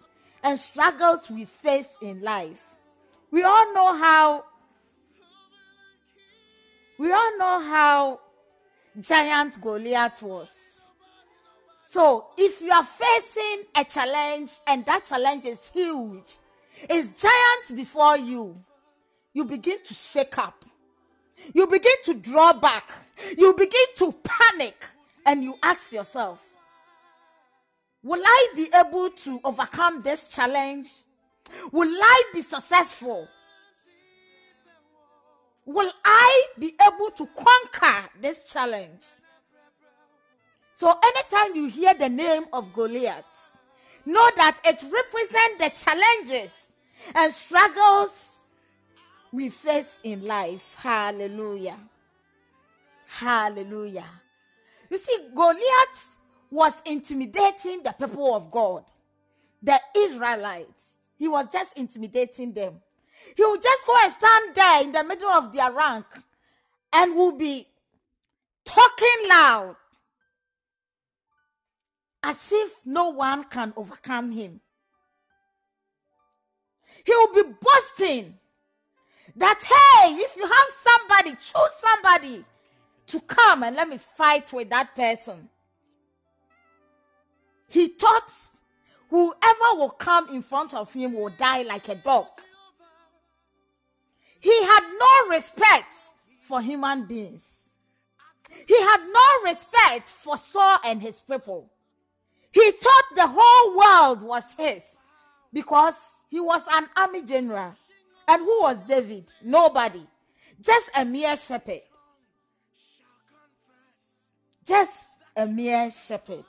and 0.43 0.59
struggles 0.59 1.27
we 1.27 1.45
face 1.45 1.89
in 2.03 2.21
life. 2.21 2.61
We 3.31 3.41
all 3.41 3.73
know 3.73 3.97
how 3.97 4.45
we 6.99 7.11
all 7.11 7.37
know 7.39 7.61
how 7.61 8.19
giant 8.99 9.59
Goliath 9.59 10.21
was. 10.21 10.49
So 11.87 12.27
if 12.37 12.61
you 12.61 12.71
are 12.71 12.83
facing 12.83 13.63
a 13.75 13.85
challenge 13.85 14.51
and 14.67 14.85
that 14.85 15.05
challenge 15.05 15.45
is 15.45 15.69
huge, 15.69 16.37
it's 16.89 17.21
giant 17.21 17.75
before 17.75 18.17
you, 18.17 18.61
you 19.33 19.45
begin 19.45 19.77
to 19.85 19.93
shake 19.93 20.37
up. 20.37 20.65
You 21.53 21.65
begin 21.65 21.95
to 22.05 22.13
draw 22.15 22.51
back. 22.53 22.89
You 23.37 23.53
begin 23.53 23.85
to 23.97 24.13
panic 24.23 24.83
and 25.25 25.41
you 25.41 25.55
ask 25.63 25.91
yourself, 25.91 26.43
Will 28.03 28.21
I 28.23 28.47
be 28.55 28.69
able 28.73 29.09
to 29.09 29.39
overcome 29.43 30.01
this 30.01 30.29
challenge? 30.29 30.87
Will 31.71 31.89
I 31.89 32.23
be 32.33 32.41
successful? 32.41 33.27
Will 35.65 35.91
I 36.05 36.45
be 36.59 36.75
able 36.81 37.11
to 37.17 37.27
conquer 37.27 38.09
this 38.21 38.43
challenge? 38.43 39.03
So 40.77 40.95
anytime 41.03 41.55
you 41.55 41.69
hear 41.69 41.95
the 41.95 42.07
name 42.07 42.43
of 42.53 42.71
Goliath, 42.71 43.27
know 44.05 44.29
that 44.35 44.59
it 44.63 44.79
represents 44.83 45.57
the 45.57 45.91
challenges 45.91 46.51
and 47.15 47.33
struggles 47.33 48.11
we 49.31 49.49
face 49.49 49.91
in 50.03 50.23
life. 50.23 50.75
Hallelujah. 50.77 51.79
Hallelujah. 53.07 54.05
You 54.91 54.99
see, 54.99 55.17
Goliath 55.33 56.17
was 56.51 56.73
intimidating 56.85 57.81
the 57.81 57.93
people 57.93 58.35
of 58.35 58.51
God, 58.51 58.83
the 59.63 59.79
Israelites. 59.97 60.93
He 61.17 61.27
was 61.27 61.47
just 61.51 61.75
intimidating 61.75 62.53
them. 62.53 62.75
He 63.35 63.43
would 63.43 63.63
just 63.63 63.87
go 63.87 63.95
and 64.03 64.13
stand 64.13 64.53
there 64.53 64.83
in 64.83 64.91
the 64.91 65.03
middle 65.03 65.31
of 65.31 65.51
their 65.51 65.71
rank 65.71 66.05
and 66.93 67.15
will 67.15 67.31
be 67.31 67.65
talking 68.63 69.27
loud 69.27 69.75
as 72.27 72.51
if 72.51 72.73
no 72.85 73.07
one 73.07 73.45
can 73.45 73.71
overcome 73.77 74.31
him. 74.31 74.59
He 77.05 77.15
will 77.15 77.33
be 77.33 77.43
boasting 77.43 78.37
that, 79.37 79.63
hey, 79.63 80.13
if 80.15 80.35
you 80.35 80.43
have 80.43 80.67
somebody, 80.83 81.31
choose 81.31 81.75
somebody 81.81 82.43
to 83.07 83.21
come 83.21 83.63
and 83.63 83.77
let 83.77 83.87
me 83.87 83.97
fight 84.17 84.51
with 84.51 84.69
that 84.71 84.93
person. 84.93 85.47
He 87.69 87.87
thought 87.87 88.29
whoever 89.09 89.75
will 89.75 89.95
come 89.97 90.27
in 90.27 90.41
front 90.41 90.73
of 90.73 90.91
him 90.91 91.13
will 91.13 91.29
die 91.29 91.61
like 91.61 91.87
a 91.87 91.95
dog. 91.95 92.27
He 94.41 94.63
had 94.65 94.81
no 94.99 95.29
respect 95.37 95.95
for 96.41 96.61
human 96.61 97.05
beings. 97.05 97.43
He 98.67 98.77
had 98.81 99.05
no 99.05 99.49
respect 99.49 100.09
for 100.09 100.35
Saul 100.35 100.79
and 100.83 101.01
his 101.01 101.15
people. 101.21 101.71
He 102.57 102.71
thought 102.71 103.03
the 103.15 103.27
whole 103.27 103.77
world 103.77 104.23
was 104.23 104.43
his 104.57 104.81
because 105.53 105.93
he 106.27 106.39
was 106.39 106.63
an 106.71 106.87
army 106.97 107.21
general. 107.21 107.75
And 108.27 108.41
who 108.41 108.61
was 108.61 108.77
David? 108.87 109.25
Nobody. 109.43 110.01
Just 110.59 110.89
a 110.97 111.05
mere 111.05 111.37
shepherd. 111.37 111.81
Just 114.65 114.91
a 115.35 115.45
mere 115.45 115.91
shepherd. 115.91 116.45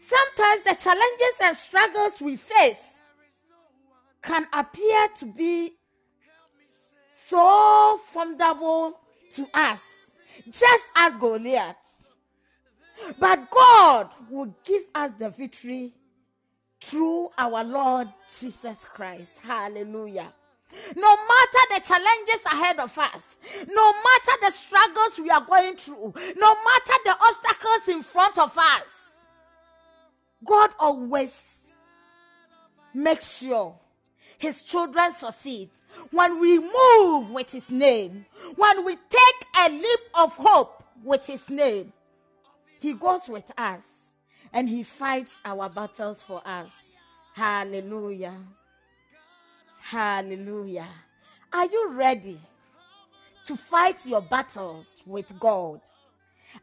Sometimes 0.00 0.62
the 0.62 0.76
challenges 0.76 1.36
and 1.42 1.56
struggles 1.56 2.20
we 2.20 2.36
face 2.36 2.84
can 4.22 4.46
appear 4.52 5.08
to 5.18 5.26
be 5.26 5.72
so 7.10 7.98
formidable 8.12 9.00
to 9.32 9.48
us, 9.54 9.80
just 10.48 10.84
as 10.96 11.16
Goliath. 11.16 11.83
But 13.18 13.50
God 13.50 14.10
will 14.30 14.54
give 14.64 14.82
us 14.94 15.12
the 15.18 15.30
victory 15.30 15.92
through 16.80 17.30
our 17.38 17.64
Lord 17.64 18.08
Jesus 18.38 18.78
Christ. 18.84 19.32
Hallelujah. 19.42 20.32
No 20.96 21.16
matter 21.16 21.74
the 21.74 21.80
challenges 21.86 22.44
ahead 22.46 22.78
of 22.78 22.96
us, 22.98 23.38
no 23.68 23.92
matter 23.92 24.38
the 24.42 24.50
struggles 24.50 25.18
we 25.18 25.30
are 25.30 25.44
going 25.44 25.76
through, 25.76 26.12
no 26.36 26.54
matter 26.54 26.94
the 27.04 27.16
obstacles 27.20 27.88
in 27.88 28.02
front 28.02 28.38
of 28.38 28.56
us, 28.56 28.82
God 30.44 30.70
always 30.78 31.32
makes 32.92 33.38
sure 33.38 33.76
his 34.38 34.62
children 34.62 35.14
succeed. 35.14 35.70
When 36.10 36.40
we 36.40 36.58
move 36.58 37.30
with 37.30 37.52
his 37.52 37.70
name, 37.70 38.26
when 38.56 38.84
we 38.84 38.96
take 38.96 39.46
a 39.58 39.70
leap 39.70 40.00
of 40.14 40.32
hope 40.32 40.82
with 41.02 41.26
his 41.26 41.48
name, 41.48 41.92
he 42.80 42.94
goes 42.94 43.28
with 43.28 43.50
us 43.56 43.82
and 44.52 44.68
he 44.68 44.82
fights 44.82 45.32
our 45.44 45.68
battles 45.68 46.22
for 46.22 46.42
us. 46.44 46.70
Hallelujah. 47.34 48.36
Hallelujah. 49.80 50.88
Are 51.52 51.66
you 51.66 51.90
ready 51.92 52.40
to 53.46 53.56
fight 53.56 54.04
your 54.06 54.22
battles 54.22 54.86
with 55.06 55.38
God? 55.38 55.80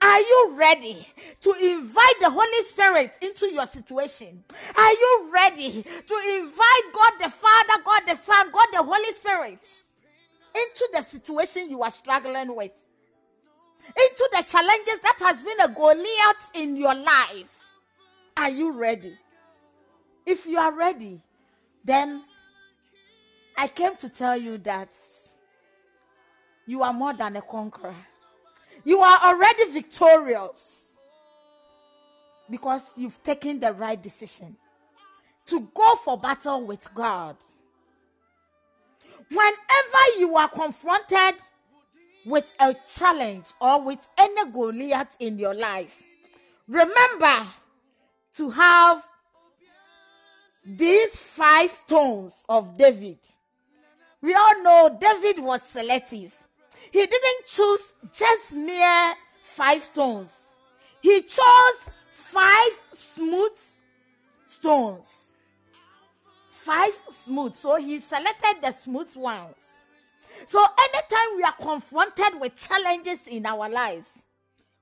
Are 0.02 0.20
you 0.20 0.54
ready 0.56 1.06
to 1.42 1.54
invite 1.54 2.20
the 2.22 2.30
Holy 2.30 2.64
Spirit 2.68 3.14
into 3.22 3.52
your 3.52 3.68
situation? 3.68 4.44
Are 4.78 4.92
you 4.92 5.30
ready 5.34 5.84
to 5.84 6.16
invite 6.38 6.94
God 6.94 7.12
the 7.22 7.30
Father, 7.30 7.84
God 7.84 8.02
the 8.08 8.18
Son, 8.18 8.52
God 8.52 8.68
the 8.72 8.84
Holy 8.84 9.14
Spirit 9.16 9.60
into 10.56 10.90
the 10.94 11.02
situation 11.02 11.70
you 11.70 11.84
are 11.84 11.92
struggling 11.92 12.56
with? 12.56 12.72
Into 13.96 14.30
the 14.32 14.44
challenges 14.44 15.00
that 15.04 15.18
has 15.20 15.44
been 15.44 15.60
a 15.60 15.68
Goliath 15.68 16.52
in 16.54 16.78
your 16.78 16.96
life? 16.96 17.60
Are 18.38 18.50
you 18.50 18.72
ready? 18.72 19.18
If 20.26 20.46
you 20.46 20.58
are 20.58 20.72
ready, 20.72 21.22
then 21.84 22.24
I 23.58 23.68
came 23.68 23.96
to 23.98 24.10
tell 24.10 24.38
you 24.38 24.58
that 24.60 24.90
you 26.66 26.84
are 26.84 26.94
more 26.94 27.14
than 27.14 27.36
a 27.36 27.42
conqueror. 27.42 27.96
You 28.84 29.00
are 29.00 29.20
already 29.26 29.72
victorious 29.72 30.82
because 32.50 32.82
you've 32.96 33.22
taken 33.24 33.60
the 33.60 33.74
right 33.74 34.02
decision 34.02 34.56
to 35.48 35.70
go 35.74 35.96
for 35.98 36.18
battle 36.18 36.66
with 36.66 36.94
God. 36.94 37.36
Whenever 39.30 40.20
you 40.20 40.36
are 40.36 40.48
confronted 40.50 41.36
with 42.26 42.52
a 42.60 42.76
challenge 42.96 43.46
or 43.60 43.82
with 43.82 44.00
any 44.18 44.52
Goliath 44.52 45.16
in 45.20 45.40
your 45.40 45.54
life, 45.54 46.02
remember 46.68 47.48
to 48.36 48.50
have 48.50 49.04
these 50.66 51.16
five 51.18 51.72
stones 51.72 52.44
of 52.48 52.78
David. 52.78 53.18
We 54.22 54.34
all 54.36 54.64
know 54.64 54.98
David 55.00 55.44
was 55.44 55.64
selective. 55.64 56.34
He 56.92 57.00
didn't 57.00 57.48
choose 57.48 57.82
just 58.14 58.54
mere 58.54 59.14
five 59.42 59.84
stones. 59.84 60.30
He 61.02 61.22
chose 61.24 61.90
five 62.14 62.80
smooth 62.94 63.58
stones. 64.46 65.30
Five 66.50 66.94
smooth. 67.16 67.56
So 67.56 67.78
he 67.78 68.00
selected 68.00 68.62
the 68.62 68.72
smooth 68.72 69.16
ones. 69.16 69.56
So 70.48 70.64
anytime 70.80 71.38
we 71.38 71.44
are 71.44 71.52
confronted 71.54 72.40
with 72.40 72.56
challenges 72.56 73.20
in 73.28 73.46
our 73.46 73.70
lives, 73.70 74.10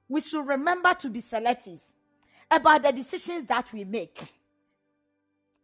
we 0.08 0.22
should 0.22 0.48
remember 0.48 0.93
to 0.95 1.10
be 1.10 1.22
selective 1.22 1.80
about 2.50 2.84
the 2.84 2.91
decisions 2.91 3.45
that 3.48 3.72
we 3.72 3.84
make, 3.84 4.19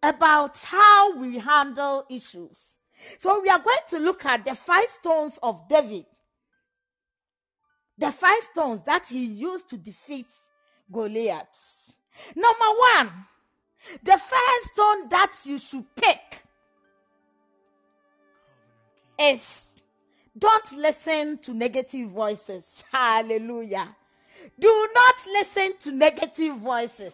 about 0.04 0.58
how 0.58 1.18
we 1.18 1.40
handle 1.40 2.06
issues. 2.10 2.58
So 3.20 3.42
we 3.42 3.50
are 3.50 3.60
going 3.60 3.78
to 3.90 4.00
look 4.00 4.26
at 4.26 4.46
the 4.46 4.56
five 4.56 4.90
stones 4.90 5.40
of 5.42 5.68
David. 5.68 6.06
The 7.98 8.12
five 8.12 8.44
stones 8.44 8.82
that 8.86 9.08
he 9.08 9.26
used 9.26 9.70
to 9.70 9.78
defeat 9.78 10.28
Goliath. 10.92 11.94
Number 12.36 12.66
one, 12.94 13.12
the 14.04 14.18
first 14.18 14.74
stone 14.74 15.10
that 15.10 15.34
you 15.46 15.60
should 15.60 15.86
pick 15.96 16.44
is 19.20 19.65
don't 20.38 20.72
listen 20.74 21.38
to 21.40 21.54
negative 21.54 22.10
voices. 22.10 22.84
Hallelujah. 22.92 23.96
Do 24.60 24.90
not 24.94 25.16
listen 25.28 25.78
to 25.80 25.92
negative 25.92 26.58
voices. 26.58 27.14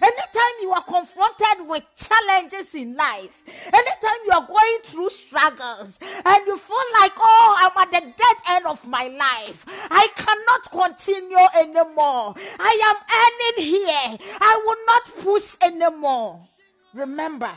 Anytime 0.00 0.54
you 0.62 0.70
are 0.70 0.82
confronted 0.82 1.66
with 1.66 1.82
challenges 1.96 2.74
in 2.74 2.94
life, 2.94 3.42
anytime 3.66 4.18
you 4.24 4.32
are 4.32 4.46
going 4.46 4.78
through 4.84 5.10
struggles 5.10 5.98
and 6.02 6.46
you 6.46 6.56
feel 6.56 6.76
like, 7.00 7.12
oh, 7.18 7.56
I'm 7.58 7.82
at 7.82 7.90
the 7.90 8.00
dead 8.00 8.36
end 8.48 8.66
of 8.66 8.86
my 8.86 9.08
life, 9.08 9.64
I 9.90 10.08
cannot 10.14 10.70
continue 10.70 11.36
anymore. 11.58 12.34
I 12.58 12.78
am 12.84 13.56
ending 13.56 13.74
here. 13.74 14.28
I 14.40 14.62
will 14.64 14.86
not 14.86 15.24
push 15.24 15.56
anymore. 15.60 16.48
Remember, 16.94 17.52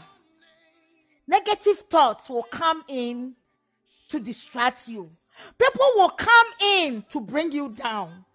negative 1.27 1.79
thoughts 1.89 2.29
will 2.29 2.43
come 2.43 2.83
in 2.87 3.35
to 4.09 4.19
distract 4.19 4.87
you. 4.87 5.09
People 5.57 5.87
will 5.95 6.09
come 6.09 6.47
in 6.61 7.03
to 7.11 7.19
bring 7.19 7.51
you 7.51 7.69
down. 7.69 8.25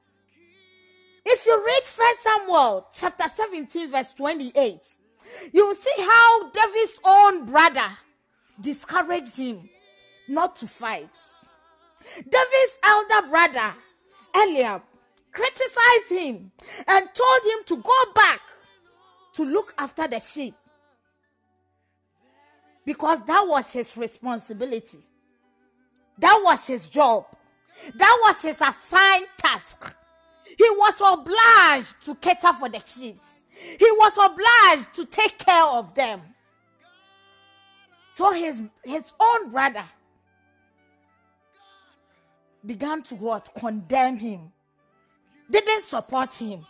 If 1.25 1.47
you 1.47 1.65
read 1.65 1.83
First 1.85 2.23
Samuel 2.23 2.87
chapter 2.95 3.25
17, 3.35 3.91
verse 3.91 4.13
28, 4.15 4.81
you'll 5.53 5.75
see 5.75 5.95
how 5.99 6.51
David's 6.51 6.99
own 7.05 7.47
brother 7.47 7.97
discouraged 8.61 9.37
him 9.37 9.69
not 10.29 10.57
to 10.57 10.67
fight. 10.67 11.11
David's 12.17 12.79
elder 12.85 13.29
brother, 13.29 13.75
Eliab, 14.35 14.83
criticized 15.33 16.11
him 16.11 16.53
and 16.89 17.09
told 17.15 17.43
him 17.45 17.65
to 17.67 17.77
go 17.77 18.13
back 18.15 18.41
to 19.35 19.45
look 19.45 19.75
after 19.79 20.09
the 20.09 20.19
sheep 20.19 20.55
because 22.85 23.19
that 23.27 23.47
was 23.47 23.73
his 23.73 23.97
responsibility. 23.97 24.99
That 26.21 26.41
was 26.45 26.67
his 26.67 26.89
job. 26.89 27.27
That 27.95 28.19
was 28.23 28.43
his 28.43 28.57
assigned 28.61 29.27
task. 29.39 29.95
He 30.45 30.69
was 30.69 30.95
obliged 31.01 31.95
to 32.05 32.15
cater 32.17 32.53
for 32.59 32.69
the 32.69 32.81
sheep. 32.85 33.19
He 33.79 33.91
was 33.91 34.13
obliged 34.13 34.95
to 34.95 35.07
take 35.07 35.39
care 35.39 35.65
of 35.65 35.95
them. 35.95 36.21
So 38.15 38.33
his, 38.33 38.63
his 38.85 39.13
own 39.19 39.51
brother 39.51 39.85
began 42.65 43.03
to 43.05 43.15
what? 43.15 43.55
Condemn 43.55 44.19
him. 44.19 44.53
Didn't 45.51 45.85
support 45.85 46.35
him. 46.35 46.67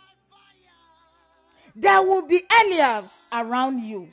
There 1.75 2.01
will 2.01 2.25
be 2.25 2.41
Eliabs 2.49 3.11
around 3.31 3.81
you. 3.81 4.07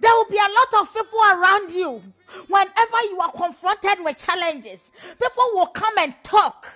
There 0.00 0.14
will 0.14 0.28
be 0.30 0.38
a 0.38 0.40
lot 0.40 0.82
of 0.82 0.94
people 0.94 1.20
around 1.20 1.70
you. 1.72 2.02
Whenever 2.48 3.02
you 3.10 3.20
are 3.20 3.32
confronted 3.32 4.04
with 4.04 4.16
challenges, 4.18 4.80
people 5.20 5.50
will 5.54 5.66
come 5.66 5.94
and 5.98 6.14
talk 6.22 6.66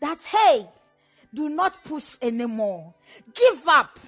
that, 0.00 0.22
hey, 0.24 0.68
Do 1.34 1.48
not 1.48 1.82
push 1.84 2.16
anymore. 2.20 2.92
Give 3.34 3.62
up. 3.66 3.98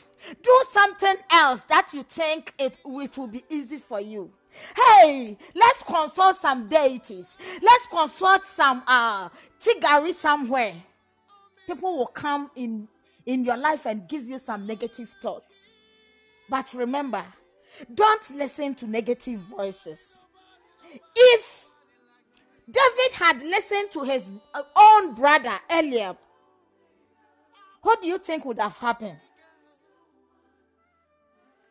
Do 0.42 0.64
something 0.72 1.16
else 1.30 1.60
that 1.68 1.90
you 1.92 2.02
think 2.02 2.52
it, 2.58 2.74
it 2.84 3.16
will 3.16 3.26
be 3.28 3.44
easy 3.48 3.78
for 3.78 4.00
you. 4.00 4.30
Hey, 4.76 5.37
let's 5.54 5.82
consult 5.82 6.40
some 6.40 6.68
deities. 6.68 7.26
Let's 7.60 7.87
consult 7.88 8.44
some 8.44 8.82
uh 8.87 9.28
tigari 9.62 10.14
somewhere. 10.14 10.74
People 11.66 11.96
will 11.96 12.06
come 12.06 12.50
in 12.54 12.88
in 13.26 13.44
your 13.44 13.56
life 13.56 13.87
and 13.87 14.06
give 14.08 14.26
you 14.28 14.38
some 14.38 14.66
negative 14.66 15.14
thoughts. 15.20 15.54
But 16.48 16.72
remember, 16.74 17.24
don't 17.92 18.30
listen 18.37 18.74
to 18.76 18.87
negative 18.87 19.40
voices. 19.40 19.98
If 21.14 21.66
David 22.70 23.12
had 23.14 23.42
listened 23.42 23.90
to 23.92 24.04
his 24.04 24.22
own 24.76 25.14
brother 25.14 25.58
Eliab, 25.68 26.16
what 27.82 28.00
do 28.00 28.08
you 28.08 28.18
think 28.18 28.44
would 28.44 28.58
have 28.58 28.76
happened? 28.78 29.18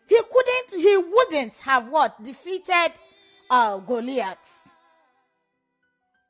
He 0.07 0.19
couldn't, 0.31 0.81
he 0.81 0.97
wouldn't 0.97 1.57
have 1.59 1.87
what? 1.87 2.23
Defeated 2.23 2.91
uh, 3.49 3.77
Goliath. 3.77 4.67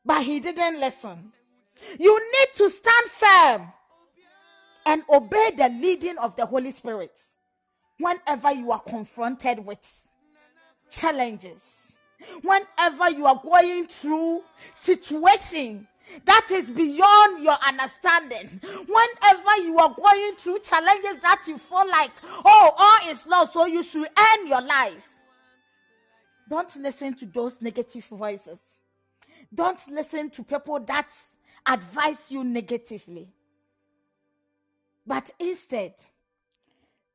But 0.05 0.23
he 0.23 0.39
didn't 0.39 0.79
listen. 0.79 1.33
You 1.99 2.17
need 2.19 2.47
to 2.55 2.69
stand 2.69 3.09
firm 3.09 3.73
and 4.85 5.03
obey 5.09 5.51
the 5.57 5.69
leading 5.69 6.17
of 6.17 6.35
the 6.35 6.45
Holy 6.45 6.71
Spirit 6.71 7.11
whenever 8.03 8.51
you 8.51 8.71
are 8.71 8.81
confronted 8.81 9.65
with 9.65 9.79
challenges, 10.89 11.61
whenever 12.41 13.09
you 13.09 13.25
are 13.25 13.41
going 13.43 13.87
through 13.87 14.43
situation 14.75 15.87
that 16.25 16.47
is 16.51 16.69
beyond 16.69 17.43
your 17.43 17.57
understanding. 17.67 18.59
Whenever 18.61 19.57
you 19.63 19.77
are 19.79 19.95
going 19.95 20.35
through 20.35 20.59
challenges 20.59 21.21
that 21.21 21.43
you 21.47 21.57
feel 21.57 21.89
like, 21.89 22.11
oh, 22.45 22.71
all 22.77 23.11
is 23.11 23.25
lost, 23.25 23.53
so 23.53 23.65
you 23.65 23.83
should 23.83 24.07
end 24.17 24.47
your 24.47 24.61
life. 24.61 25.09
Don't 26.49 26.75
listen 26.81 27.15
to 27.15 27.25
those 27.25 27.57
negative 27.61 28.05
voices. 28.05 28.59
Don't 29.53 29.79
listen 29.89 30.29
to 30.31 30.43
people 30.43 30.79
that 30.81 31.09
advise 31.67 32.29
you 32.29 32.43
negatively. 32.43 33.29
But 35.05 35.31
instead, 35.39 35.93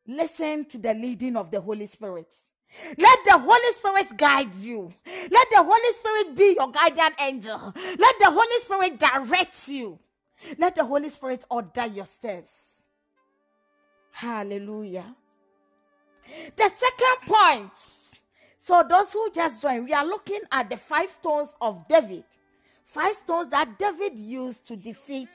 listen 0.08 0.64
to 0.66 0.78
the 0.78 0.94
leading 0.94 1.36
of 1.36 1.50
the 1.52 1.60
Holy 1.60 1.86
Spirit. 1.86 2.34
Let 2.98 3.18
the 3.24 3.38
Holy 3.38 3.74
Spirit 3.74 4.16
guide 4.16 4.54
you. 4.56 4.92
Let 5.06 5.48
the 5.50 5.62
Holy 5.62 5.94
Spirit 5.94 6.36
be 6.36 6.56
your 6.58 6.70
guardian 6.70 7.12
angel. 7.20 7.72
Let 7.76 8.16
the 8.20 8.30
Holy 8.30 8.60
Spirit 8.62 8.98
direct 8.98 9.68
you. 9.68 9.98
Let 10.58 10.76
the 10.76 10.84
Holy 10.84 11.10
Spirit 11.10 11.44
order 11.50 11.86
your 11.86 12.06
steps. 12.06 12.52
Hallelujah. 14.12 15.14
The 16.56 16.70
second 16.70 17.32
point. 17.32 17.72
So, 18.60 18.84
those 18.88 19.12
who 19.12 19.30
just 19.32 19.62
joined, 19.62 19.84
we 19.86 19.94
are 19.94 20.04
looking 20.04 20.40
at 20.52 20.68
the 20.68 20.76
five 20.76 21.10
stones 21.10 21.50
of 21.60 21.86
David. 21.88 22.24
Five 22.84 23.16
stones 23.16 23.50
that 23.50 23.78
David 23.78 24.18
used 24.18 24.66
to 24.66 24.76
defeat 24.76 25.28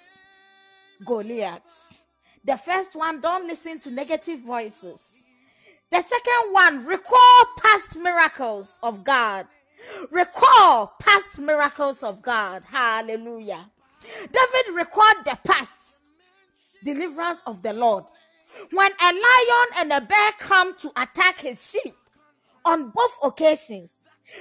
Goliath. 1.05 1.92
The 2.45 2.57
first 2.57 2.95
one, 2.95 3.21
don't 3.21 3.47
listen 3.47 3.79
to 3.81 3.91
negative 3.91 4.41
voices. 4.41 5.01
The 5.91 6.01
second 6.01 6.51
one, 6.53 6.85
recall 6.85 7.45
past 7.57 7.95
miracles 7.95 8.69
of 8.81 9.03
God. 9.03 9.47
Recall 10.11 10.93
past 10.99 11.39
miracles 11.39 12.03
of 12.03 12.21
God. 12.21 12.63
Hallelujah. 12.69 13.69
David 14.19 14.75
recalled 14.75 15.25
the 15.25 15.37
past 15.45 15.99
deliverance 16.83 17.41
of 17.45 17.61
the 17.61 17.73
Lord. 17.73 18.05
When 18.71 18.91
a 18.91 19.05
lion 19.05 19.67
and 19.77 19.93
a 19.93 20.01
bear 20.01 20.31
come 20.37 20.77
to 20.79 20.89
attack 21.01 21.39
his 21.39 21.63
sheep, 21.71 21.95
on 22.65 22.89
both 22.89 23.17
occasions, 23.23 23.91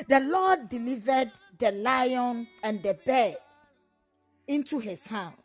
the 0.09 0.21
Lord 0.21 0.69
delivered 0.69 1.33
the 1.59 1.73
lion 1.73 2.47
and 2.63 2.83
the 2.83 2.95
bear 3.05 3.37
into 4.47 4.79
his 4.79 5.07
hands. 5.07 5.42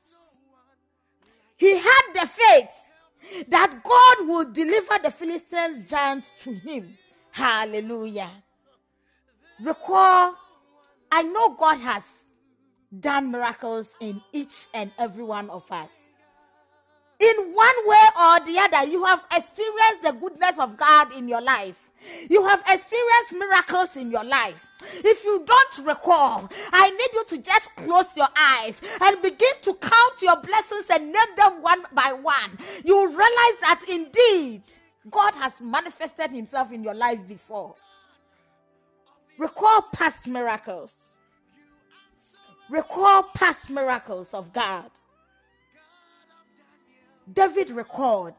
He 1.57 1.77
had 1.77 2.01
the 2.13 2.27
faith 2.27 3.47
that 3.49 3.83
God 3.83 4.27
will 4.27 4.45
deliver 4.45 4.99
the 5.03 5.11
Philistines 5.11 5.89
giants 5.89 6.27
to 6.43 6.53
him. 6.53 6.97
Hallelujah. 7.31 8.31
Recall, 9.61 10.35
I 11.11 11.23
know 11.23 11.49
God 11.55 11.79
has 11.79 12.03
done 12.99 13.31
miracles 13.31 13.87
in 13.99 14.21
each 14.31 14.67
and 14.73 14.91
every 14.97 15.23
one 15.23 15.49
of 15.49 15.69
us. 15.71 15.89
In 17.19 17.35
one 17.53 17.87
way 17.87 18.05
or 18.21 18.39
the 18.45 18.59
other, 18.59 18.85
you 18.89 19.03
have 19.05 19.23
experienced 19.35 20.03
the 20.03 20.11
goodness 20.11 20.59
of 20.59 20.77
God 20.77 21.11
in 21.13 21.27
your 21.27 21.41
life. 21.41 21.86
You 22.29 22.45
have 22.45 22.59
experienced 22.61 23.33
miracles 23.33 23.95
in 23.95 24.11
your 24.11 24.23
life. 24.23 24.65
If 24.95 25.23
you 25.23 25.43
don't 25.45 25.87
recall, 25.87 26.49
I 26.71 26.89
need 26.89 27.09
you 27.13 27.25
to 27.29 27.37
just 27.37 27.75
close 27.75 28.07
your 28.15 28.27
eyes 28.37 28.79
and 29.01 29.21
begin 29.21 29.53
to 29.63 29.73
count 29.75 30.21
your 30.21 30.39
blessings 30.41 30.85
and 30.89 31.05
name 31.05 31.35
them 31.35 31.61
one 31.61 31.83
by 31.93 32.13
one. 32.13 32.57
You 32.83 33.07
realize 33.07 33.57
that 33.61 33.83
indeed 33.89 34.61
God 35.09 35.33
has 35.35 35.61
manifested 35.61 36.31
himself 36.31 36.71
in 36.71 36.83
your 36.83 36.93
life 36.93 37.19
before. 37.27 37.75
Recall 39.37 39.83
past 39.93 40.27
miracles. 40.27 40.95
Recall 42.69 43.23
past 43.33 43.69
miracles 43.69 44.33
of 44.33 44.51
God. 44.51 44.89
David 47.31 47.69
recalled. 47.69 48.33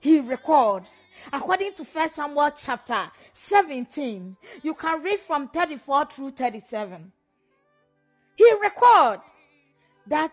He 0.00 0.20
recalled 0.20 0.84
According 1.32 1.74
to 1.74 1.84
First 1.84 2.16
Samuel 2.16 2.50
chapter 2.56 3.10
17, 3.32 4.36
you 4.62 4.74
can 4.74 5.02
read 5.02 5.20
from 5.20 5.48
34 5.48 6.06
through 6.06 6.30
37. 6.32 7.12
He 8.36 8.52
record 8.62 9.20
that, 10.06 10.32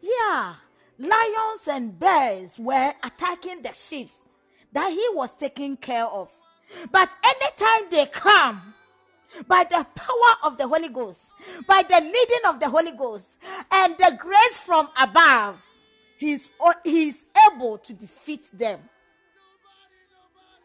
yeah, 0.00 0.54
lions 0.98 1.68
and 1.68 1.98
bears 1.98 2.58
were 2.58 2.92
attacking 3.02 3.62
the 3.62 3.72
sheep 3.72 4.10
that 4.72 4.90
he 4.90 5.06
was 5.12 5.30
taking 5.38 5.76
care 5.76 6.06
of. 6.06 6.30
But 6.92 7.10
anytime 7.24 7.90
they 7.90 8.06
come, 8.06 8.74
by 9.46 9.64
the 9.64 9.86
power 9.94 10.36
of 10.42 10.58
the 10.58 10.66
Holy 10.66 10.88
Ghost, 10.88 11.20
by 11.66 11.82
the 11.88 12.00
leading 12.00 12.44
of 12.46 12.60
the 12.60 12.68
Holy 12.68 12.92
Ghost, 12.92 13.26
and 13.70 13.96
the 13.96 14.16
grace 14.18 14.56
from 14.64 14.88
above, 15.00 15.60
he's, 16.18 16.48
he's 16.84 17.24
able 17.50 17.78
to 17.78 17.92
defeat 17.92 18.46
them. 18.56 18.80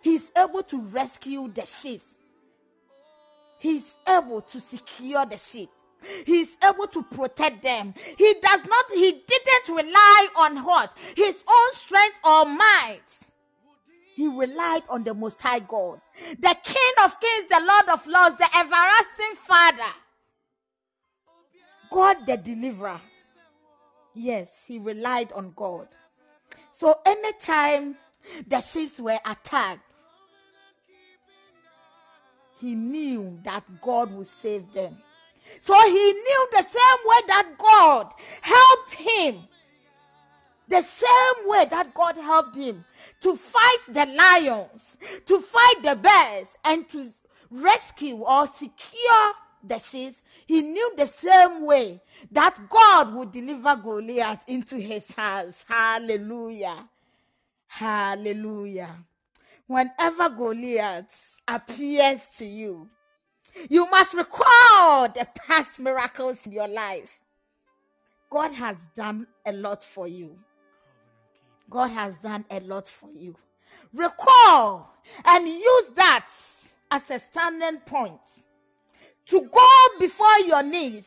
He's 0.06 0.32
able 0.38 0.62
to 0.62 0.82
rescue 0.82 1.52
the 1.52 1.66
sheep. 1.66 2.04
He's 3.58 3.92
able 4.08 4.42
to 4.42 4.60
secure 4.60 5.26
the 5.26 5.40
sheep. 5.40 5.72
He's 6.28 6.56
able 6.64 6.86
to 6.90 7.02
protect 7.02 7.64
them. 7.64 7.96
He 8.16 8.36
does 8.40 8.66
not, 8.68 8.86
he 8.94 9.24
didn't 9.28 9.76
rely 9.76 10.28
on 10.38 10.64
what? 10.64 10.96
His 11.18 11.44
own 11.50 11.74
strength 11.74 12.20
or 12.24 12.46
might. 12.46 13.02
He 14.16 14.28
relied 14.28 14.84
on 14.90 15.04
the 15.04 15.16
Most 15.16 15.42
High 15.42 15.58
God, 15.58 16.00
the 16.40 16.56
King 16.64 16.94
of 17.04 17.20
Kings, 17.20 17.50
the 17.50 17.66
Lord 17.68 17.90
of 17.90 18.06
Lords, 18.06 18.38
the 18.38 18.48
everlasting 18.60 19.36
Father. 19.38 19.92
God 21.90 22.28
the 22.28 22.38
deliverer. 22.38 23.02
Yes, 24.14 24.66
he 24.68 24.78
relied 24.78 25.32
on 25.32 25.52
God. 25.56 25.88
So 26.74 27.00
anytime 27.08 27.98
the 28.48 28.62
sheep 28.62 29.00
were 29.00 29.20
attacked, 29.26 29.82
he 32.60 32.76
knew 32.76 33.40
that 33.44 33.64
God 33.82 34.12
would 34.12 34.28
save 34.28 34.72
them. 34.74 34.98
So 35.62 35.74
he 35.86 36.14
knew 36.14 36.48
the 36.52 36.64
same 36.64 37.02
way 37.06 37.20
that 37.28 37.56
God 37.58 38.14
helped 38.42 38.94
him, 38.94 39.48
the 40.68 40.82
same 40.82 41.50
way 41.50 41.66
that 41.66 41.94
God 41.94 42.18
helped 42.18 42.56
him 42.56 42.84
to 43.22 43.36
fight 43.36 43.78
the 43.88 44.06
lions, 44.06 44.98
to 45.26 45.40
fight 45.40 45.84
the 45.84 45.96
bears, 45.96 46.48
and 46.64 46.90
to 46.92 47.12
rescue 47.52 48.18
or 48.18 48.48
secure 48.48 49.34
the 49.64 49.80
sheep. 49.80 50.16
He 50.48 50.62
knew 50.62 50.94
the 50.96 51.08
same 51.08 51.66
way 51.66 52.02
that 52.32 52.70
God 52.70 53.14
would 53.14 53.32
deliver 53.32 53.76
Goliath 53.76 54.44
into 54.48 54.78
his 54.78 55.12
hands. 55.12 55.64
Hallelujah. 55.68 56.88
Hallelujah. 57.68 58.96
Whenever 59.68 60.30
Goliath 60.30 61.35
appears 61.48 62.22
to 62.38 62.46
you. 62.46 62.90
You 63.70 63.90
must 63.90 64.14
recall 64.14 65.08
the 65.10 65.28
past 65.36 65.80
miracles 65.80 66.46
in 66.46 66.52
your 66.52 66.68
life. 66.68 67.20
God 68.30 68.52
has 68.54 68.78
done 68.96 69.28
a 69.46 69.52
lot 69.54 69.84
for 69.84 70.08
you. 70.08 70.38
God 71.70 71.90
has 71.92 72.16
done 72.18 72.46
a 72.50 72.60
lot 72.60 72.88
for 72.88 73.10
you. 73.14 73.36
Recall 73.94 74.94
and 75.26 75.48
use 75.48 75.86
that 75.96 76.28
as 76.92 77.10
a 77.10 77.20
standing 77.20 77.80
point 77.82 78.20
to 79.28 79.42
go 79.42 79.68
before 80.00 80.40
your 80.46 80.64
knees 80.64 81.06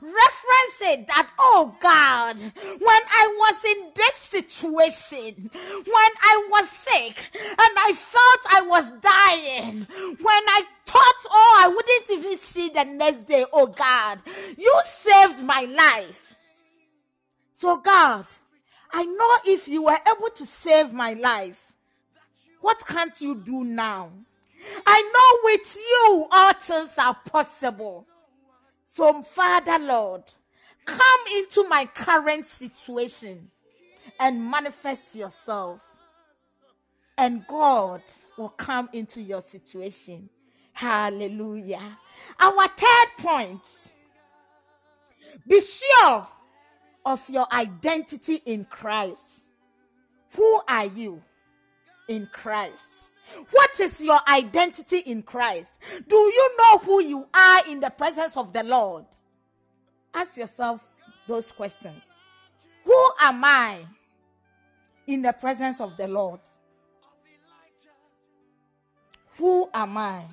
reference 0.00 0.80
it 0.82 1.06
that, 1.08 1.30
oh 1.38 1.74
God, 1.80 2.38
when 2.38 3.02
I 3.12 3.36
was 3.38 3.64
in 3.64 3.92
this 3.94 4.16
situation, 4.16 5.50
when 5.52 6.12
I 6.22 6.48
was 6.50 6.68
sick 6.70 7.30
and 7.34 7.58
I 7.58 7.92
felt 7.94 8.54
I 8.54 8.62
was 8.62 8.84
dying, 9.00 9.86
when 10.18 10.44
I 10.48 10.62
thought, 10.86 11.30
oh, 11.30 11.56
I 11.60 11.68
wouldn't 11.68 12.26
even 12.26 12.38
see 12.38 12.68
the 12.68 12.84
next 12.84 13.26
day, 13.26 13.44
oh 13.52 13.66
God, 13.66 14.20
you 14.56 14.82
saved 14.86 15.42
my 15.42 15.62
life. 15.62 16.34
So, 17.52 17.76
God, 17.76 18.26
I 18.92 19.04
know 19.04 19.52
if 19.52 19.68
you 19.68 19.82
were 19.82 19.98
able 20.06 20.30
to 20.36 20.46
save 20.46 20.92
my 20.92 21.12
life, 21.12 21.60
what 22.60 22.84
can't 22.86 23.18
you 23.20 23.34
do 23.34 23.64
now? 23.64 24.10
I 24.86 25.12
know 25.14 25.40
with 25.44 25.76
you 25.76 26.26
all 26.30 26.52
things 26.54 26.90
are 26.98 27.16
possible. 27.26 28.06
So, 28.92 29.22
Father 29.22 29.78
Lord, 29.78 30.24
come 30.84 31.20
into 31.36 31.68
my 31.68 31.86
current 31.86 32.44
situation 32.46 33.48
and 34.18 34.50
manifest 34.50 35.14
yourself. 35.14 35.80
And 37.16 37.46
God 37.46 38.02
will 38.36 38.48
come 38.48 38.88
into 38.92 39.20
your 39.20 39.42
situation. 39.42 40.28
Hallelujah. 40.72 41.98
Our 42.40 42.66
third 42.66 43.08
point 43.18 43.60
be 45.46 45.60
sure 45.60 46.26
of 47.06 47.28
your 47.30 47.46
identity 47.52 48.42
in 48.44 48.64
Christ. 48.64 49.50
Who 50.32 50.62
are 50.68 50.86
you 50.86 51.22
in 52.08 52.28
Christ? 52.32 53.09
What 53.50 53.80
is 53.80 54.00
your 54.00 54.18
identity 54.28 54.98
in 54.98 55.22
Christ? 55.22 55.70
Do 56.08 56.16
you 56.16 56.56
know 56.58 56.78
who 56.78 57.00
you 57.00 57.26
are 57.34 57.62
in 57.68 57.80
the 57.80 57.90
presence 57.90 58.36
of 58.36 58.52
the 58.52 58.62
Lord? 58.62 59.04
Ask 60.14 60.36
yourself 60.36 60.80
those 61.26 61.52
questions. 61.52 62.02
Who 62.84 63.06
am 63.20 63.44
I 63.44 63.78
in 65.06 65.22
the 65.22 65.32
presence 65.32 65.80
of 65.80 65.96
the 65.96 66.08
Lord? 66.08 66.40
Who 69.38 69.70
am 69.72 69.96
I 69.96 70.24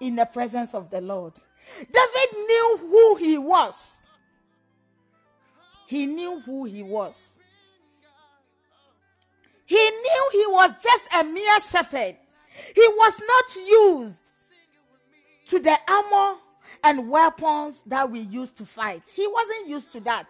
in 0.00 0.16
the 0.16 0.26
presence 0.26 0.74
of 0.74 0.90
the 0.90 1.00
Lord? 1.00 1.32
David 1.78 2.36
knew 2.46 2.78
who 2.80 3.14
he 3.16 3.38
was. 3.38 3.74
He 5.86 6.06
knew 6.06 6.40
who 6.40 6.64
he 6.64 6.82
was. 6.82 7.14
He 9.66 9.76
knew 9.76 10.28
he 10.32 10.46
was 10.46 10.72
just 10.82 11.04
a 11.18 11.24
mere 11.24 11.60
shepherd. 11.60 12.16
He 12.74 12.86
was 12.86 13.20
not 13.26 13.66
used 13.66 14.14
to 15.48 15.58
the 15.58 15.76
armor 15.88 16.38
and 16.82 17.08
weapons 17.08 17.76
that 17.86 18.10
we 18.10 18.20
use 18.20 18.50
to 18.52 18.66
fight. 18.66 19.02
He 19.14 19.26
wasn't 19.26 19.68
used 19.68 19.92
to 19.92 20.00
that. 20.00 20.26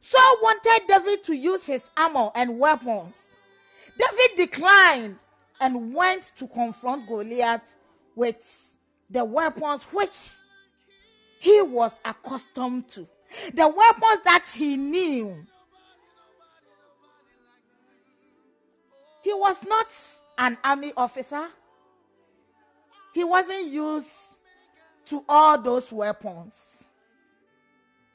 Saul 0.00 0.38
wanted 0.42 0.86
David 0.86 1.24
to 1.24 1.34
use 1.34 1.66
his 1.66 1.90
armor 1.96 2.30
and 2.34 2.58
weapons. 2.58 3.16
David 3.98 4.36
declined 4.36 5.16
and 5.60 5.94
went 5.94 6.32
to 6.36 6.46
confront 6.46 7.06
Goliath 7.06 7.74
with 8.14 8.74
the 9.10 9.24
weapons 9.24 9.82
which 9.84 10.30
he 11.40 11.62
was 11.62 11.92
accustomed 12.04 12.88
to, 12.88 13.06
the 13.52 13.68
weapons 13.68 14.24
that 14.24 14.44
he 14.54 14.76
knew. 14.76 15.46
He 19.24 19.32
was 19.32 19.56
not 19.66 19.86
an 20.36 20.58
army 20.62 20.92
officer. 20.96 21.48
He 23.14 23.24
wasn't 23.24 23.68
used 23.68 24.08
to 25.06 25.24
all 25.26 25.56
those 25.56 25.90
weapons. 25.90 26.54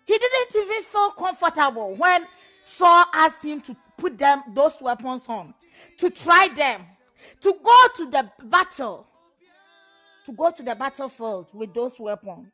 He 0.05 0.15
didn't 0.17 0.55
even 0.55 0.83
feel 0.83 1.09
comfortable 1.11 1.95
when 1.95 2.27
Saul 2.63 3.05
asked 3.13 3.43
him 3.43 3.59
to 3.61 3.75
put 3.97 4.19
them 4.19 4.43
those 4.53 4.75
weapons 4.79 5.25
on, 5.27 5.55
to 5.97 6.11
try 6.11 6.47
them, 6.55 6.85
to 7.41 7.55
go 7.63 7.87
to 7.95 8.09
the 8.09 8.29
battle, 8.43 9.07
to 10.25 10.31
go 10.31 10.51
to 10.51 10.61
the 10.61 10.75
battlefield 10.75 11.47
with 11.53 11.73
those 11.73 11.99
weapons. 11.99 12.51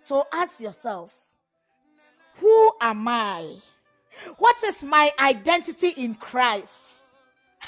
So 0.00 0.26
ask 0.32 0.60
yourself, 0.60 1.14
who 2.36 2.72
am 2.80 3.08
I? 3.08 3.56
What 4.36 4.62
is 4.64 4.82
my 4.82 5.10
identity 5.18 5.88
in 5.96 6.14
Christ? 6.14 6.97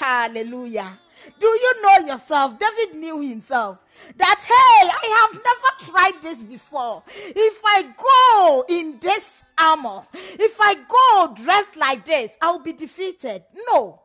Hallelujah. 0.01 0.97
Do 1.39 1.45
you 1.45 1.83
know 1.83 2.07
yourself? 2.07 2.57
David 2.57 2.95
knew 2.97 3.21
himself 3.21 3.77
that, 4.17 4.39
hey, 4.43 4.89
I 4.89 5.29
have 5.29 5.43
never 5.43 5.91
tried 5.91 6.23
this 6.23 6.41
before. 6.41 7.03
If 7.07 7.61
I 7.63 7.83
go 7.95 8.65
in 8.67 8.97
this 8.99 9.43
armor, 9.59 10.01
if 10.15 10.57
I 10.59 10.73
go 10.73 11.35
dressed 11.43 11.75
like 11.75 12.03
this, 12.03 12.31
I'll 12.41 12.57
be 12.57 12.73
defeated. 12.73 13.43
No. 13.67 14.01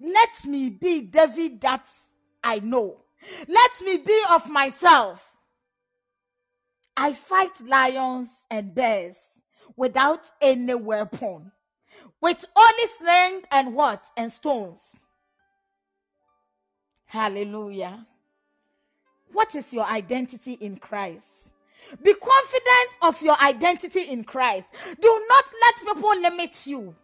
Let 0.00 0.46
me 0.46 0.70
be 0.70 1.02
David 1.02 1.60
that 1.60 1.84
I 2.42 2.60
know. 2.60 3.02
Let 3.48 3.70
me 3.84 3.98
be 3.98 4.18
of 4.30 4.48
myself. 4.48 5.22
I 6.96 7.12
fight 7.12 7.60
lions 7.66 8.30
and 8.50 8.74
bears 8.74 9.18
without 9.76 10.22
any 10.40 10.74
weapon 10.74 11.52
with 12.20 12.44
only 12.56 12.84
sling 12.98 13.42
and 13.50 13.74
what? 13.74 14.02
And 14.16 14.32
stones. 14.32 14.80
Hallelujah. 17.06 18.06
What 19.32 19.54
is 19.54 19.72
your 19.72 19.84
identity 19.84 20.52
in 20.54 20.76
Christ? 20.76 21.50
Be 22.02 22.14
confident 22.14 22.90
of 23.02 23.20
your 23.22 23.36
identity 23.42 24.02
in 24.02 24.24
Christ. 24.24 24.68
Do 25.00 25.26
not 25.28 25.44
let 25.62 25.94
people 25.94 26.20
limit 26.20 26.66
you. 26.66 26.94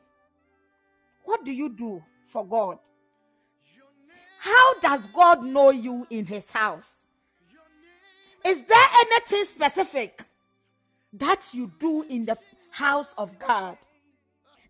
What 1.25 1.45
do 1.45 1.51
you 1.51 1.69
do 1.71 2.03
for 2.29 2.47
God? 2.47 2.79
How 4.39 4.79
does 4.81 5.01
God 5.13 5.45
know 5.45 5.71
you 5.71 6.07
in 6.11 6.27
his 6.27 6.49
house? 6.51 6.87
Is 8.45 8.63
there 8.63 8.87
anything 9.01 9.45
specific 9.47 10.23
that 11.15 11.43
you 11.53 11.73
do 11.81 12.03
in 12.03 12.27
the 12.27 12.39
house 12.71 13.13
of 13.19 13.37
God? 13.41 13.77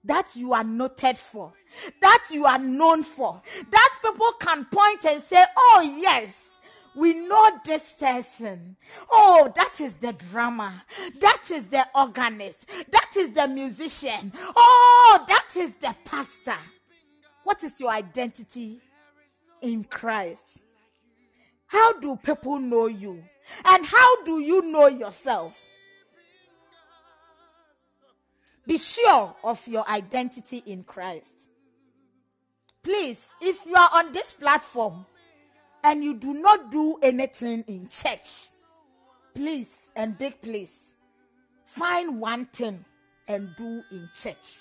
That 0.07 0.35
you 0.35 0.53
are 0.53 0.65
noted 0.65 1.19
for, 1.19 1.53
that 2.01 2.25
you 2.31 2.47
are 2.47 2.59
known 2.59 3.05
for, 3.05 3.43
that 3.71 3.91
people 4.03 4.33
can 4.41 4.65
point 4.67 5.05
and 5.05 5.23
say, 5.23 5.45
Oh, 5.57 5.97
yes, 6.01 6.33
we 6.95 7.29
know 7.29 7.61
this 7.65 7.93
person. 7.93 8.77
Oh, 9.11 9.53
that 9.55 9.81
is 9.81 9.97
the 9.97 10.13
drummer. 10.13 10.83
That 11.21 11.43
is 11.51 11.67
the 11.67 11.87
organist. 11.95 12.67
That 12.91 13.11
is 13.17 13.33
the 13.33 13.47
musician. 13.47 14.33
Oh, 14.57 15.25
that 15.29 15.49
is 15.57 15.75
the 15.75 15.95
pastor. 16.05 16.59
What 17.45 17.63
is 17.63 17.79
your 17.79 17.91
identity 17.91 18.81
in 19.61 19.85
Christ? 19.85 20.63
How 21.67 21.93
do 22.01 22.17
people 22.17 22.59
know 22.59 22.87
you? 22.87 23.23
And 23.65 23.85
how 23.85 24.23
do 24.25 24.41
you 24.41 24.73
know 24.73 24.87
yourself? 24.89 25.59
Be 28.67 28.79
sure 28.79 29.35
of 29.45 29.67
your 29.69 29.89
identity 29.89 30.63
in 30.67 30.83
Christ. 30.83 31.31
Please, 32.83 33.19
if 33.41 33.65
you 33.65 33.75
are 33.77 33.91
on 33.95 34.13
this 34.13 34.33
platform 34.33 35.07
and 35.85 36.03
you 36.03 36.15
do 36.15 36.35
not 36.35 36.71
do 36.71 36.99
anything 37.03 37.65
in 37.69 37.89
church, 37.89 38.49
please 39.35 39.69
and 39.95 40.19
big 40.19 40.41
please, 40.41 40.77
find 41.65 42.21
one 42.21 42.47
thing 42.47 42.85
and 43.29 43.55
do 43.57 43.83
in 43.93 44.09
church. 44.15 44.61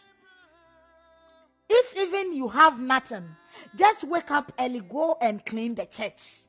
If 1.67 1.97
even 1.97 2.35
you 2.35 2.47
have 2.47 2.79
nothing, 2.79 3.27
just 3.75 4.03
wake 4.03 4.29
up 4.29 4.51
early, 4.59 4.81
go 4.81 5.17
and 5.19 5.43
clean 5.43 5.73
the 5.73 5.85
church. 5.85 6.41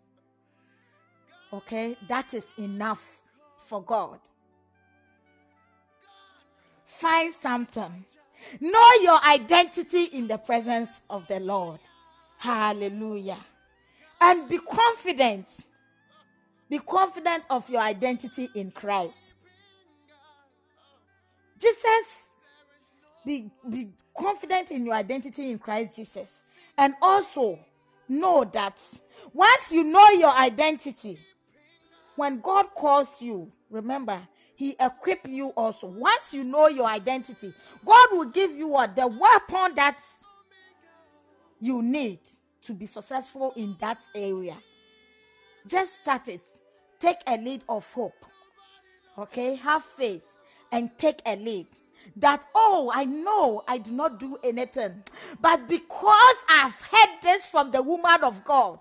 Okay, 1.53 1.97
that 2.09 2.35
is 2.35 2.45
enough 2.59 3.03
for 3.67 3.83
God 3.83 4.19
find 6.99 7.35
something. 7.35 8.05
Know 8.61 8.89
your 9.03 9.19
identity 9.25 10.05
in 10.05 10.29
the 10.29 10.39
presence 10.39 11.03
of 11.11 11.27
the 11.27 11.41
Lord. 11.41 11.81
Hallelujah. 12.39 13.39
And 14.21 14.49
be 14.49 14.59
confident. 14.59 15.47
Be 16.69 16.79
confident 16.79 17.45
of 17.51 17.69
your 17.69 17.81
identity 17.81 18.49
in 18.55 18.71
Christ. 18.71 19.19
Jesus, 21.59 22.07
be, 23.25 23.51
be 23.69 23.89
confident 24.17 24.71
in 24.71 24.85
your 24.85 24.95
identity 24.95 25.51
in 25.51 25.59
Christ 25.59 25.97
Jesus. 25.97 26.29
And 26.77 26.95
also 27.01 27.59
know 28.09 28.45
that 28.53 28.77
once 29.33 29.71
you 29.71 29.85
know 29.85 30.11
your 30.11 30.33
identity, 30.33 31.19
when 32.15 32.41
God 32.41 32.67
calls 32.75 33.21
you, 33.21 33.51
remember, 33.71 34.21
he 34.57 34.75
equip 34.81 35.21
you 35.29 35.51
also. 35.51 35.87
Once 35.87 36.33
you 36.33 36.43
know 36.43 36.69
your 36.69 36.87
identity, 36.87 37.53
God 37.85 38.09
will 38.13 38.25
give 38.25 38.51
you 38.51 38.69
what 38.69 38.97
the 38.97 39.07
weapon 39.07 39.75
that 39.77 39.99
you 41.61 41.83
need 41.83 42.19
to 42.63 42.73
be 42.73 42.87
successful 42.87 43.53
in 43.55 43.77
that 43.81 43.99
area. 44.15 44.57
Just 45.67 45.95
start 46.01 46.29
it. 46.29 46.41
Take 46.99 47.19
a 47.27 47.37
lead 47.37 47.63
of 47.69 47.91
hope. 47.93 48.25
Okay, 49.19 49.55
have 49.57 49.85
faith 49.85 50.23
and 50.73 50.91
take 50.99 51.21
a 51.27 51.37
lead. 51.37 51.67
That, 52.17 52.45
oh, 52.55 52.91
I 52.95 53.05
know 53.05 53.63
I 53.69 53.79
do 53.79 53.91
not 53.91 54.19
do 54.19 54.39
anything, 54.43 55.03
but 55.41 55.69
because 55.69 56.37
I've 56.49 56.81
heard 56.81 57.19
this 57.23 57.45
from 57.45 57.71
the 57.73 57.83
woman 57.83 58.23
of 58.23 58.43
God, 58.45 58.79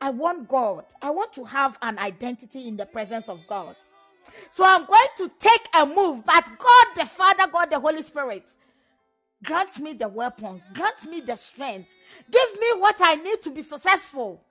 I 0.00 0.10
want 0.10 0.48
God. 0.48 0.84
I 1.00 1.10
want 1.10 1.32
to 1.34 1.44
have 1.44 1.78
an 1.82 1.98
identity 1.98 2.68
in 2.68 2.76
the 2.76 2.84
presence 2.86 3.28
of 3.28 3.40
God. 3.46 3.76
So 4.52 4.64
I'm 4.64 4.84
going 4.86 5.08
to 5.18 5.30
take 5.38 5.68
a 5.78 5.86
move, 5.86 6.24
but 6.24 6.44
God 6.58 6.86
the 6.96 7.06
Father, 7.06 7.46
God 7.50 7.70
the 7.70 7.80
Holy 7.80 8.02
Spirit, 8.02 8.44
grant 9.44 9.78
me 9.78 9.92
the 9.92 10.08
weapon, 10.08 10.62
grant 10.74 11.04
me 11.08 11.20
the 11.20 11.36
strength, 11.36 11.88
give 12.30 12.60
me 12.60 12.66
what 12.78 12.96
I 13.00 13.16
need 13.16 13.42
to 13.42 13.50
be 13.50 13.62
successful 13.62 14.42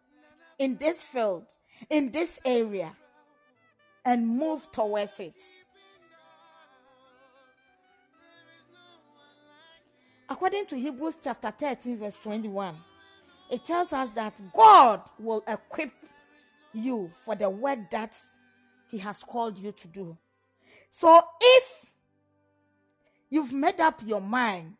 in 0.60 0.78
this 0.78 1.02
field, 1.02 1.46
in 1.90 2.12
this 2.12 2.40
area, 2.46 2.94
and 4.04 4.28
move 4.28 4.72
towards 4.72 5.20
it. 5.20 5.34
According 10.28 10.66
to 10.68 10.76
Hebrews 10.76 11.18
chapter 11.24 11.52
13, 11.52 12.00
verse 12.00 12.18
21, 12.24 12.76
it 13.52 13.64
tells 13.66 13.94
us 13.94 14.10
that 14.16 14.40
God 14.54 15.02
will 15.20 15.44
equip 15.48 15.92
you 16.74 17.12
for 17.24 17.36
the 17.36 17.50
work 17.50 17.80
that 17.92 18.16
He 18.90 18.98
has 19.00 19.24
called 19.24 19.58
you 19.58 19.72
to 19.72 19.88
do. 19.88 20.18
So 20.92 21.22
if 21.42 21.86
you've 23.30 23.52
made 23.52 23.80
up 23.82 24.02
your 24.06 24.22
mind 24.22 24.76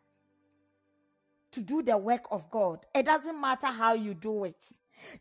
to 1.52 1.60
do 1.60 1.82
the 1.82 1.96
work 1.96 2.26
of 2.30 2.50
God, 2.50 2.80
it 2.94 3.04
doesn't 3.04 3.40
matter 3.40 3.66
how 3.66 3.94
you 3.94 4.14
do 4.14 4.44
it. 4.44 4.56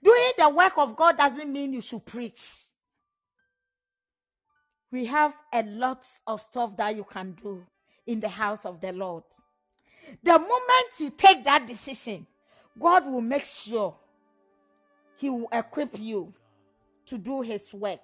Doing 0.03 0.31
the 0.37 0.49
work 0.49 0.77
of 0.77 0.95
God 0.95 1.17
doesn't 1.17 1.51
mean 1.51 1.73
you 1.73 1.81
should 1.81 2.05
preach. 2.05 2.41
We 4.91 5.05
have 5.05 5.33
a 5.51 5.63
lot 5.63 6.03
of 6.25 6.41
stuff 6.41 6.77
that 6.77 6.95
you 6.95 7.03
can 7.03 7.33
do 7.41 7.65
in 8.07 8.19
the 8.19 8.29
house 8.29 8.65
of 8.65 8.79
the 8.79 8.93
Lord. 8.93 9.23
The 10.23 10.33
moment 10.33 10.99
you 10.99 11.09
take 11.09 11.43
that 11.43 11.67
decision, 11.67 12.25
God 12.79 13.05
will 13.05 13.21
make 13.21 13.43
sure 13.43 13.95
He 15.17 15.29
will 15.29 15.49
equip 15.51 15.99
you 15.99 16.33
to 17.07 17.17
do 17.17 17.41
His 17.41 17.73
work. 17.73 17.99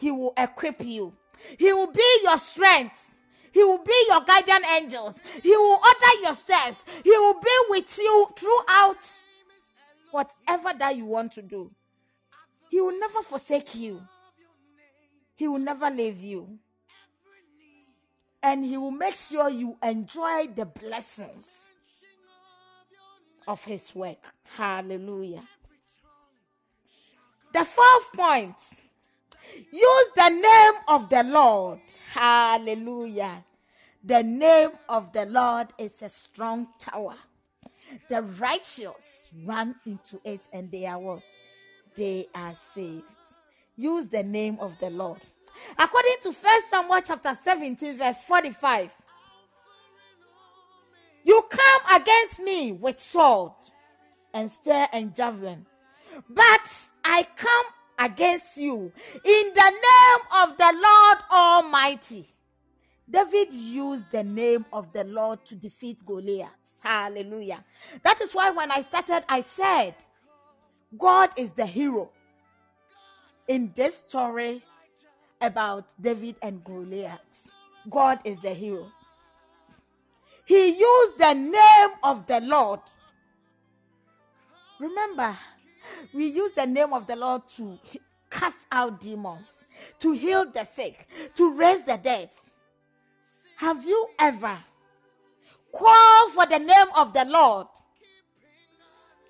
He 0.00 0.10
will 0.10 0.32
equip 0.34 0.82
you. 0.82 1.12
He 1.58 1.70
will 1.74 1.92
be 1.92 2.20
your 2.22 2.38
strength. 2.38 3.14
He 3.52 3.62
will 3.62 3.84
be 3.84 4.06
your 4.08 4.22
guardian 4.22 4.64
angels. 4.78 5.16
He 5.42 5.50
will 5.50 5.78
order 5.78 6.22
your 6.22 6.34
steps. 6.34 6.82
He 7.04 7.10
will 7.10 7.34
be 7.34 7.50
with 7.68 7.98
you 7.98 8.28
throughout 8.34 8.96
whatever 10.10 10.70
that 10.78 10.96
you 10.96 11.04
want 11.04 11.32
to 11.32 11.42
do. 11.42 11.70
He 12.70 12.80
will 12.80 12.98
never 12.98 13.20
forsake 13.20 13.74
you. 13.74 14.00
He 15.36 15.46
will 15.46 15.58
never 15.58 15.90
leave 15.90 16.22
you. 16.22 16.58
And 18.42 18.64
he 18.64 18.78
will 18.78 18.90
make 18.90 19.16
sure 19.16 19.50
you 19.50 19.76
enjoy 19.82 20.48
the 20.56 20.64
blessings 20.64 21.44
of 23.46 23.62
his 23.66 23.94
work. 23.94 24.32
Hallelujah. 24.56 25.42
The 27.52 27.66
fourth 27.66 28.12
point 28.14 28.54
use 29.70 30.06
the 30.16 30.28
name 30.28 30.80
of 30.88 31.08
the 31.08 31.22
Lord. 31.22 31.80
Hallelujah. 32.12 33.44
The 34.02 34.22
name 34.22 34.70
of 34.88 35.12
the 35.12 35.26
Lord 35.26 35.68
is 35.78 35.92
a 36.02 36.08
strong 36.08 36.68
tower. 36.78 37.16
The 38.08 38.22
righteous 38.22 39.28
run 39.44 39.74
into 39.84 40.20
it 40.24 40.40
and 40.52 40.70
they 40.70 40.86
are 40.86 40.98
what? 40.98 41.22
They 41.96 42.28
are 42.34 42.54
saved. 42.74 43.04
Use 43.76 44.08
the 44.08 44.22
name 44.22 44.58
of 44.60 44.78
the 44.78 44.90
Lord. 44.90 45.20
According 45.78 46.16
to 46.22 46.32
First 46.32 46.70
Samuel 46.70 47.00
chapter 47.04 47.34
17, 47.34 47.98
verse 47.98 48.18
45. 48.26 48.94
You 51.24 51.42
come 51.50 52.00
against 52.00 52.40
me 52.40 52.72
with 52.72 53.00
sword 53.00 53.52
and 54.32 54.50
spear 54.50 54.86
and 54.92 55.14
javelin, 55.14 55.66
but 56.28 56.60
I 57.04 57.26
come 57.36 57.66
against 58.00 58.56
you 58.56 58.92
in 59.24 59.52
the 59.54 59.70
name 59.70 60.42
of 60.42 60.56
the 60.56 60.72
Lord 60.82 61.18
Almighty. 61.32 62.28
David 63.08 63.52
used 63.52 64.10
the 64.10 64.24
name 64.24 64.64
of 64.72 64.92
the 64.92 65.04
Lord 65.04 65.44
to 65.46 65.56
defeat 65.56 66.04
Goliath. 66.06 66.50
Hallelujah. 66.82 67.64
That 68.04 68.20
is 68.20 68.32
why 68.32 68.50
when 68.50 68.70
I 68.70 68.82
started, 68.82 69.24
I 69.28 69.42
said, 69.42 69.94
God 70.98 71.30
is 71.36 71.50
the 71.50 71.66
hero 71.66 72.10
in 73.48 73.72
this 73.74 73.98
story 73.98 74.62
about 75.40 75.86
David 76.00 76.36
and 76.42 76.64
Goliath. 76.64 77.48
God 77.88 78.20
is 78.24 78.38
the 78.40 78.54
hero. 78.54 78.86
He 80.44 80.78
used 80.78 81.18
the 81.18 81.34
name 81.34 81.90
of 82.02 82.26
the 82.26 82.40
Lord. 82.40 82.80
Remember, 84.80 85.36
we 86.12 86.26
use 86.26 86.52
the 86.54 86.66
name 86.66 86.92
of 86.92 87.06
the 87.06 87.16
Lord 87.16 87.42
to 87.56 87.78
cast 88.30 88.58
out 88.70 89.00
demons, 89.00 89.50
to 90.00 90.12
heal 90.12 90.46
the 90.50 90.64
sick, 90.64 91.08
to 91.36 91.52
raise 91.52 91.82
the 91.82 91.96
dead. 91.96 92.30
Have 93.56 93.84
you 93.84 94.08
ever 94.18 94.58
called 95.72 96.32
for 96.32 96.46
the 96.46 96.58
name 96.58 96.86
of 96.96 97.12
the 97.12 97.24
Lord 97.24 97.66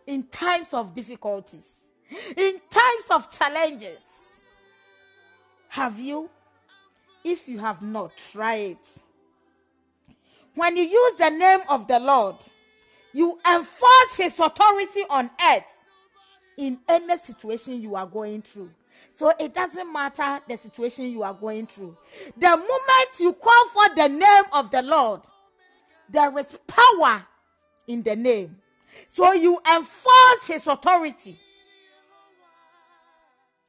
in 0.07 0.25
times 0.25 0.73
of 0.73 0.95
difficulties, 0.95 1.87
in 2.37 2.61
times 2.71 3.05
of 3.11 3.31
challenges? 3.31 3.99
Have 5.69 5.99
you? 5.99 6.29
If 7.23 7.49
you 7.49 7.59
have 7.59 7.83
not, 7.83 8.13
try 8.33 8.57
it. 8.57 8.79
When 10.55 10.77
you 10.77 10.85
use 10.85 11.15
the 11.17 11.31
name 11.31 11.61
of 11.69 11.87
the 11.87 12.01
Lord, 12.01 12.37
you 13.13 13.39
enforce 13.49 14.17
his 14.17 14.39
authority 14.39 15.03
on 15.11 15.31
earth 15.53 15.65
in 16.61 16.79
any 16.89 17.19
situation 17.19 17.81
you 17.81 17.97
are 17.97 18.07
going 18.07 18.43
through. 18.43 18.71
So 19.13 19.33
it 19.39 19.55
doesn't 19.55 19.93
matter 19.93 20.41
the 20.47 20.57
situation 20.57 21.07
you 21.07 21.23
are 21.23 21.35
going 21.35 21.67
through. 21.67 21.97
The 22.37 22.51
moment 22.51 23.11
you 23.19 23.33
call 23.33 23.69
for 23.69 23.95
the 23.95 24.09
name 24.09 24.45
of 24.53 24.71
the 24.71 24.83
Lord, 24.83 25.23
there 26.09 26.37
is 26.39 26.59
power 26.67 27.27
in 27.89 28.03
the 28.03 28.15
name. 28.15 28.57
So 29.09 29.33
you 29.33 29.59
enforce 29.75 30.47
his 30.47 30.67
authority. 30.67 31.41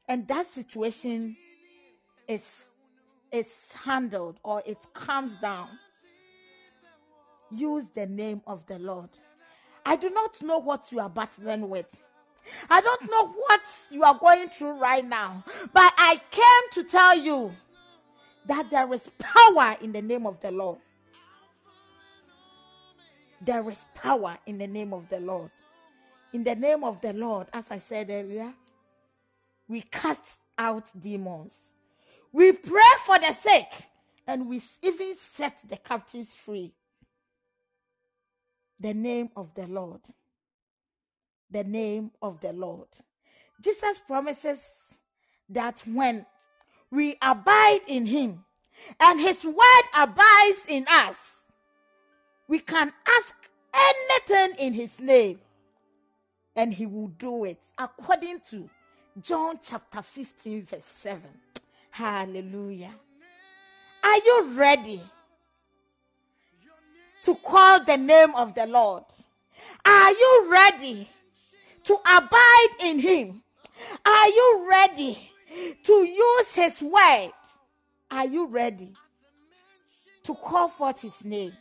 And 0.08 0.28
that 0.28 0.48
situation 0.48 1.38
is, 2.28 2.66
is 3.32 3.48
handled 3.86 4.38
or 4.44 4.62
it 4.66 4.78
comes 4.94 5.32
down 5.42 5.70
use 7.52 7.86
the 7.94 8.06
name 8.06 8.42
of 8.48 8.66
the 8.68 8.80
Lord. 8.80 9.10
I 9.86 9.96
do 9.96 10.10
not 10.10 10.42
know 10.42 10.60
what 10.60 10.92
you 10.92 11.00
are 11.00 11.10
battling 11.10 11.70
with. 11.70 11.88
I 12.70 12.82
don't 12.82 13.10
know 13.10 13.28
what 13.28 13.62
you 13.90 14.04
are 14.04 14.18
going 14.18 14.50
through 14.50 14.80
right 14.80 15.06
now, 15.06 15.44
but 15.74 15.94
I 15.98 16.20
came 16.32 16.84
to 16.84 16.90
tell 16.90 17.18
you 17.18 17.52
that 18.46 18.70
there 18.70 18.92
is 18.94 19.10
power 19.20 19.78
in 19.82 19.92
the 19.92 20.02
name 20.02 20.26
of 20.26 20.40
the 20.42 20.52
Lord. 20.52 20.80
There 23.42 23.68
is 23.70 23.86
power 23.96 24.38
in 24.46 24.58
the 24.58 24.68
name 24.68 24.94
of 24.94 25.10
the 25.10 25.20
Lord. 25.20 25.52
In 26.34 26.44
the 26.44 26.56
name 26.56 26.84
of 26.84 27.02
the 27.02 27.14
Lord, 27.14 27.48
as 27.54 27.72
I 27.72 27.80
said 27.80 28.10
earlier, 28.10 28.54
we 29.68 29.82
cast 29.82 30.40
out 30.58 30.90
demons. 31.00 31.56
We 32.32 32.54
pray 32.54 32.82
for 33.06 33.20
the 33.20 33.34
sick 33.34 33.68
and 34.28 34.48
we 34.48 34.62
even 34.82 35.16
set 35.18 35.58
the 35.68 35.78
captives 35.78 36.34
free 36.34 36.74
the 38.82 38.94
name 38.94 39.30
of 39.36 39.54
the 39.54 39.68
Lord. 39.68 40.02
The 41.52 41.64
name 41.64 42.12
of 42.22 42.40
the 42.40 42.54
Lord. 42.54 42.88
Jesus 43.62 44.00
promises 44.00 44.60
that 45.50 45.82
when 45.86 46.26
we 46.90 47.18
abide 47.22 47.82
in 47.88 48.06
Him 48.06 48.44
and 49.00 49.20
His 49.20 49.44
word 49.44 49.84
abides 49.98 50.66
in 50.68 50.86
us, 50.90 51.18
we 52.48 52.60
can 52.60 52.92
ask 53.08 53.36
anything 53.74 54.58
in 54.60 54.74
His 54.74 55.00
name 55.00 55.40
and 56.56 56.74
He 56.74 56.86
will 56.86 57.10
do 57.10 57.46
it 57.46 57.60
according 57.78 58.40
to 58.50 58.70
John 59.22 59.60
chapter 59.62 60.02
15, 60.02 60.66
verse 60.66 60.86
7. 60.86 61.22
Hallelujah. 61.92 62.94
Are 64.04 64.18
you 64.18 64.54
ready? 64.56 65.02
to 67.24 67.36
call 67.36 67.84
the 67.84 67.98
name 67.98 68.36
of 68.36 68.54
the 68.56 68.66
Lord? 68.66 69.04
Are 69.86 70.12
you 70.12 70.48
ready 70.50 71.10
to 71.86 71.94
abide 71.94 72.68
in 72.80 73.00
Him? 73.00 73.44
Are 74.06 74.28
you 74.28 74.68
ready 74.70 75.32
to 75.84 75.94
use 75.94 76.54
His 76.54 76.82
word? 76.82 77.32
Are 78.10 78.26
you 78.26 78.48
ready 78.48 78.94
to 80.24 80.34
call 80.36 80.70
forth 80.70 81.02
His 81.02 81.24
name? 81.24 81.54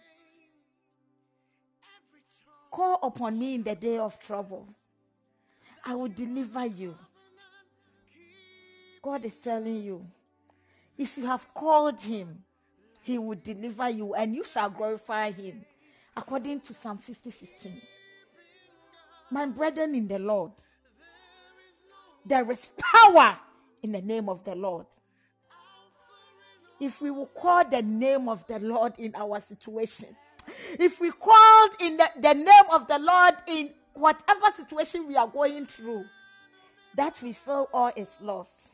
Call 2.70 2.98
upon 3.02 3.38
me 3.38 3.56
in 3.56 3.62
the 3.62 3.74
day 3.74 3.98
of 3.98 4.18
trouble. 4.18 4.68
I 5.84 5.94
will 5.94 6.08
deliver 6.08 6.66
you. 6.66 6.96
God 9.02 9.24
is 9.24 9.34
telling 9.34 9.82
you, 9.82 10.06
If 10.96 11.16
you 11.16 11.24
have 11.26 11.52
called 11.54 11.98
him, 12.00 12.44
he 13.02 13.16
will 13.16 13.38
deliver 13.42 13.88
you 13.88 14.14
and 14.14 14.34
you 14.34 14.44
shall 14.44 14.68
glorify 14.68 15.30
him. 15.32 15.64
According 16.14 16.60
to 16.60 16.74
Psalm 16.74 16.98
50 16.98 17.30
15. 17.30 17.80
My 19.30 19.46
brethren 19.46 19.94
in 19.94 20.08
the 20.08 20.18
Lord, 20.18 20.52
there 22.26 22.50
is 22.50 22.68
power 22.78 23.38
in 23.82 23.92
the 23.92 24.02
name 24.02 24.28
of 24.28 24.44
the 24.44 24.54
Lord. 24.54 24.86
If 26.80 27.00
we 27.00 27.10
will 27.10 27.26
call 27.26 27.68
the 27.68 27.82
name 27.82 28.28
of 28.28 28.46
the 28.46 28.58
Lord 28.58 28.94
in 28.98 29.14
our 29.14 29.40
situation, 29.40 30.08
if 30.78 31.00
we 31.00 31.10
called 31.10 31.70
in 31.80 31.96
the, 31.96 32.10
the 32.20 32.34
name 32.34 32.70
of 32.72 32.88
the 32.88 32.98
Lord 32.98 33.34
in 33.46 33.70
whatever 33.94 34.46
situation 34.54 35.06
we 35.06 35.16
are 35.16 35.28
going 35.28 35.66
through, 35.66 36.04
that 36.96 37.20
we 37.22 37.32
feel 37.32 37.68
all 37.72 37.92
is 37.94 38.08
lost, 38.20 38.72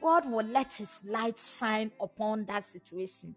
God 0.00 0.30
will 0.30 0.46
let 0.46 0.74
His 0.74 0.88
light 1.04 1.38
shine 1.38 1.90
upon 2.00 2.44
that 2.46 2.70
situation. 2.70 3.34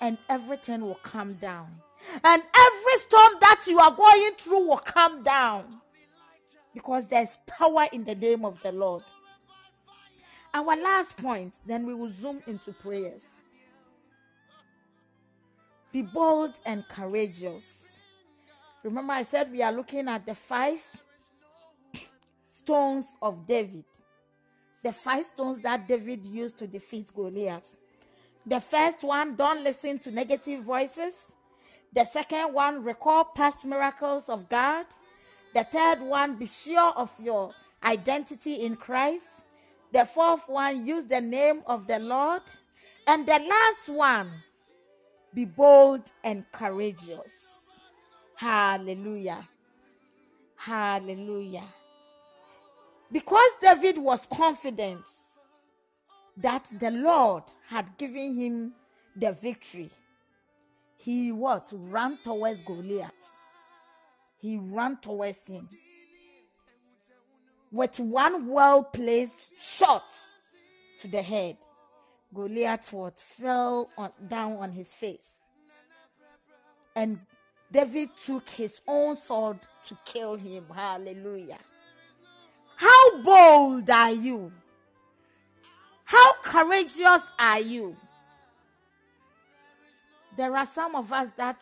And 0.00 0.18
everything 0.28 0.82
will 0.82 1.00
come 1.02 1.34
down. 1.34 1.80
And 2.24 2.42
every 2.42 2.98
storm 3.00 3.32
that 3.40 3.64
you 3.66 3.78
are 3.78 3.94
going 3.94 4.32
through 4.38 4.68
will 4.68 4.78
come 4.78 5.22
down. 5.22 5.80
Because 6.74 7.06
there's 7.06 7.38
power 7.46 7.86
in 7.92 8.04
the 8.04 8.14
name 8.14 8.44
of 8.44 8.60
the 8.62 8.72
Lord. 8.72 9.02
Our 10.54 10.76
last 10.76 11.16
point, 11.16 11.52
then 11.66 11.86
we 11.86 11.94
will 11.94 12.10
zoom 12.10 12.42
into 12.46 12.72
prayers. 12.72 13.24
Be 15.92 16.02
bold 16.02 16.58
and 16.64 16.86
courageous. 16.88 17.64
Remember, 18.82 19.12
I 19.12 19.24
said 19.24 19.50
we 19.50 19.62
are 19.62 19.72
looking 19.72 20.08
at 20.08 20.24
the 20.24 20.34
five 20.34 20.80
stones 22.46 23.06
of 23.20 23.46
David. 23.46 23.84
The 24.82 24.92
five 24.92 25.26
stones 25.26 25.58
that 25.60 25.88
David 25.88 26.24
used 26.24 26.56
to 26.58 26.66
defeat 26.66 27.08
Goliath. 27.14 27.74
The 28.46 28.60
first 28.60 29.02
one, 29.02 29.36
don't 29.36 29.64
listen 29.64 29.98
to 30.00 30.10
negative 30.10 30.62
voices. 30.64 31.14
The 31.94 32.04
second 32.04 32.52
one, 32.52 32.84
recall 32.84 33.24
past 33.24 33.64
miracles 33.64 34.28
of 34.28 34.48
God. 34.48 34.86
The 35.54 35.64
third 35.64 36.00
one, 36.00 36.36
be 36.36 36.46
sure 36.46 36.92
of 36.92 37.10
your 37.18 37.52
identity 37.82 38.54
in 38.56 38.76
Christ. 38.76 39.26
The 39.92 40.04
fourth 40.04 40.48
one, 40.48 40.86
use 40.86 41.06
the 41.06 41.20
name 41.20 41.62
of 41.66 41.86
the 41.86 41.98
Lord. 41.98 42.42
And 43.06 43.26
the 43.26 43.38
last 43.38 43.88
one, 43.88 44.30
be 45.34 45.44
bold 45.44 46.02
and 46.22 46.44
courageous. 46.52 47.32
Hallelujah. 48.36 49.48
Hallelujah. 50.56 51.64
Because 53.10 53.50
David 53.62 53.98
was 53.98 54.20
confident 54.32 55.04
that 56.36 56.66
the 56.78 56.90
Lord 56.90 57.44
had 57.66 57.96
given 57.96 58.36
him 58.36 58.72
the 59.16 59.32
victory, 59.32 59.90
he 61.08 61.32
what? 61.32 61.70
Ran 61.72 62.18
towards 62.22 62.60
Goliath. 62.60 63.12
He 64.36 64.58
ran 64.58 64.98
towards 64.98 65.42
him. 65.46 65.66
With 67.72 67.98
one 67.98 68.46
well 68.46 68.84
placed 68.84 69.58
shot 69.58 70.04
to 70.98 71.08
the 71.08 71.22
head, 71.22 71.56
Goliath 72.34 72.92
what 72.92 73.18
fell 73.18 73.88
on, 73.96 74.10
down 74.28 74.58
on 74.58 74.70
his 74.70 74.92
face. 74.92 75.38
And 76.94 77.20
David 77.72 78.10
took 78.26 78.46
his 78.50 78.78
own 78.86 79.16
sword 79.16 79.60
to 79.86 79.96
kill 80.04 80.34
him. 80.34 80.66
Hallelujah. 80.74 81.60
How 82.76 83.22
bold 83.22 83.88
are 83.88 84.12
you? 84.12 84.52
How 86.04 86.34
courageous 86.42 87.22
are 87.38 87.60
you? 87.60 87.96
There 90.38 90.56
are 90.56 90.66
some 90.66 90.94
of 90.94 91.12
us 91.12 91.30
that 91.36 91.60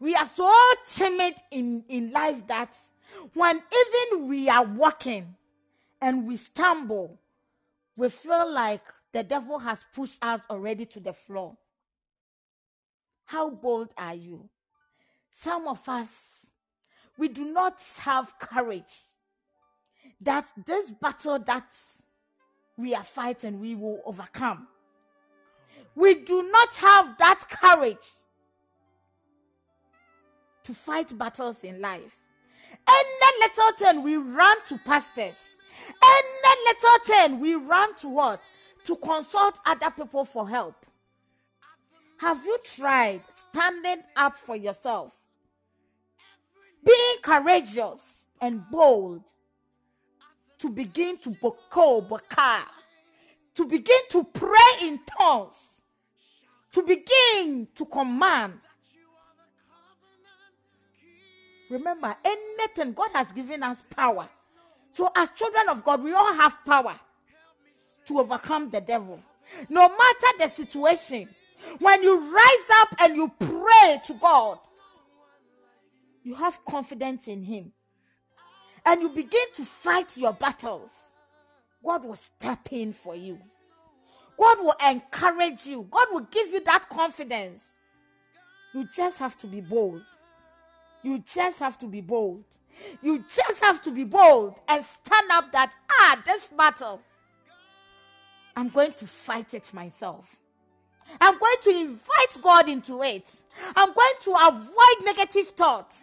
we 0.00 0.14
are 0.14 0.26
so 0.26 0.50
timid 0.94 1.34
in, 1.50 1.84
in 1.86 2.10
life 2.10 2.46
that 2.46 2.74
when 3.34 3.56
even 3.56 4.28
we 4.28 4.48
are 4.48 4.64
walking 4.64 5.34
and 6.00 6.26
we 6.26 6.38
stumble, 6.38 7.18
we 7.96 8.08
feel 8.08 8.50
like 8.50 8.80
the 9.12 9.22
devil 9.22 9.58
has 9.58 9.84
pushed 9.94 10.24
us 10.24 10.40
already 10.48 10.86
to 10.86 11.00
the 11.00 11.12
floor. 11.12 11.54
How 13.26 13.50
bold 13.50 13.90
are 13.98 14.14
you? 14.14 14.48
Some 15.36 15.68
of 15.68 15.86
us, 15.86 16.08
we 17.18 17.28
do 17.28 17.52
not 17.52 17.76
have 17.98 18.32
courage 18.38 19.02
that 20.22 20.46
this 20.64 20.90
battle 20.90 21.38
that 21.40 21.68
we 22.78 22.94
are 22.94 23.04
fighting, 23.04 23.60
we 23.60 23.74
will 23.74 24.00
overcome. 24.06 24.66
We 25.94 26.14
do 26.14 26.50
not 26.50 26.74
have 26.76 27.18
that 27.18 27.48
courage 27.48 28.08
to 30.64 30.74
fight 30.74 31.16
battles 31.16 31.58
in 31.62 31.80
life. 31.80 32.16
Any 32.88 33.30
little 33.40 33.72
thing, 33.72 34.02
we 34.02 34.16
run 34.16 34.56
to 34.68 34.78
pastors. 34.78 35.36
Any 36.02 36.56
little 36.66 36.98
thing, 37.04 37.40
we 37.40 37.54
run 37.54 37.94
to 37.96 38.08
what? 38.08 38.40
To 38.86 38.96
consult 38.96 39.54
other 39.66 39.90
people 39.90 40.24
for 40.24 40.48
help. 40.48 40.86
Have 42.18 42.44
you 42.44 42.58
tried 42.64 43.22
standing 43.50 44.02
up 44.16 44.36
for 44.36 44.56
yourself? 44.56 45.12
Being 46.84 47.16
courageous 47.22 48.02
and 48.40 48.62
bold 48.70 49.22
to 50.58 50.70
begin 50.70 51.18
to 51.18 51.30
boko 51.30 52.00
baka, 52.00 52.64
to 53.56 53.66
begin 53.66 53.98
to 54.10 54.24
pray 54.24 54.72
in 54.82 55.00
tongues, 55.18 55.54
to 56.72 56.82
begin 56.82 57.68
to 57.74 57.84
command. 57.86 58.54
Remember, 61.70 62.14
anything 62.24 62.92
God 62.92 63.10
has 63.14 63.32
given 63.32 63.62
us 63.62 63.82
power. 63.88 64.28
So, 64.92 65.10
as 65.16 65.30
children 65.30 65.68
of 65.70 65.84
God, 65.84 66.02
we 66.02 66.12
all 66.12 66.34
have 66.34 66.58
power 66.66 66.94
to 68.06 68.18
overcome 68.20 68.70
the 68.70 68.80
devil. 68.80 69.20
No 69.68 69.88
matter 69.88 70.26
the 70.38 70.48
situation, 70.50 71.28
when 71.78 72.02
you 72.02 72.34
rise 72.34 72.70
up 72.80 72.94
and 73.00 73.16
you 73.16 73.32
pray 73.38 73.98
to 74.06 74.14
God, 74.14 74.58
you 76.24 76.34
have 76.34 76.62
confidence 76.64 77.26
in 77.28 77.42
Him 77.42 77.72
and 78.84 79.00
you 79.00 79.08
begin 79.10 79.46
to 79.56 79.64
fight 79.64 80.16
your 80.16 80.32
battles, 80.32 80.90
God 81.84 82.04
will 82.04 82.16
step 82.16 82.68
in 82.70 82.92
for 82.92 83.16
you. 83.16 83.38
God 84.38 84.58
will 84.60 84.74
encourage 84.88 85.66
you. 85.66 85.86
God 85.90 86.08
will 86.12 86.26
give 86.30 86.48
you 86.48 86.60
that 86.64 86.88
confidence. 86.88 87.62
You 88.74 88.88
just 88.94 89.18
have 89.18 89.36
to 89.38 89.46
be 89.46 89.60
bold. 89.60 90.02
You 91.02 91.18
just 91.18 91.58
have 91.58 91.78
to 91.78 91.86
be 91.86 92.00
bold. 92.00 92.44
You 93.02 93.18
just 93.20 93.62
have 93.62 93.82
to 93.82 93.90
be 93.90 94.04
bold 94.04 94.58
and 94.68 94.84
stand 94.84 95.30
up 95.30 95.52
that, 95.52 95.72
ah, 95.90 96.22
this 96.24 96.46
battle, 96.46 97.00
I'm 98.56 98.68
going 98.68 98.92
to 98.94 99.06
fight 99.06 99.54
it 99.54 99.72
myself. 99.72 100.36
I'm 101.20 101.38
going 101.38 101.56
to 101.62 101.70
invite 101.70 102.42
God 102.42 102.68
into 102.68 103.02
it. 103.02 103.26
I'm 103.76 103.92
going 103.92 104.14
to 104.24 104.36
avoid 104.48 105.04
negative 105.04 105.48
thoughts. 105.48 105.96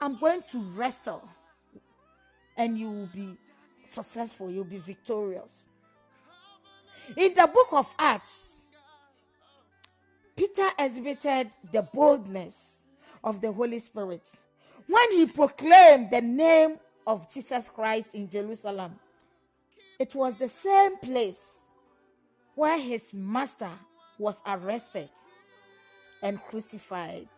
I'm 0.00 0.18
going 0.18 0.42
to 0.52 0.58
wrestle. 0.76 1.28
And 2.56 2.78
you 2.78 2.90
will 2.90 3.08
be 3.12 3.36
successful, 3.88 4.50
you'll 4.50 4.64
be 4.64 4.78
victorious. 4.78 5.52
In 7.16 7.34
the 7.34 7.50
book 7.52 7.68
of 7.72 7.92
Acts, 7.98 8.60
Peter 10.36 10.68
exhibited 10.78 11.50
the 11.72 11.82
boldness 11.82 12.56
of 13.24 13.40
the 13.40 13.50
Holy 13.52 13.80
Spirit 13.80 14.22
when 14.86 15.12
he 15.12 15.26
proclaimed 15.26 16.10
the 16.10 16.20
name 16.20 16.76
of 17.06 17.32
Jesus 17.32 17.68
Christ 17.68 18.08
in 18.14 18.28
Jerusalem. 18.30 18.94
It 19.98 20.14
was 20.14 20.34
the 20.34 20.48
same 20.48 20.96
place 20.98 21.40
where 22.54 22.78
his 22.78 23.12
master 23.12 23.70
was 24.18 24.40
arrested 24.46 25.08
and 26.22 26.40
crucified. 26.44 27.28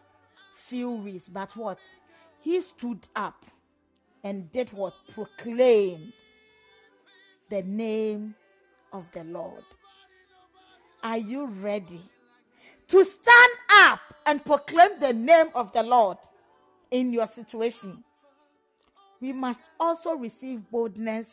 Few 0.68 0.90
weeks, 0.90 1.28
but 1.28 1.56
what? 1.56 1.78
he 2.40 2.60
stood 2.60 3.06
up 3.14 3.44
and 4.22 4.50
did 4.52 4.72
what? 4.72 4.94
Proclaimed 5.12 6.12
the 7.48 7.62
name 7.62 8.34
of 8.93 9.07
the 9.12 9.24
Lord. 9.24 9.64
Are 11.03 11.18
you 11.18 11.47
ready 11.47 12.03
to 12.88 13.05
stand 13.05 13.53
up 13.82 14.01
and 14.26 14.45
proclaim 14.45 15.01
the 15.01 15.12
name 15.12 15.47
of 15.55 15.72
the 15.72 15.82
Lord 15.82 16.18
in 16.91 17.12
your 17.12 17.26
situation? 17.26 18.05
We 19.20 19.32
must 19.32 19.62
also 19.78 20.14
receive 20.14 20.70
boldness 20.70 21.28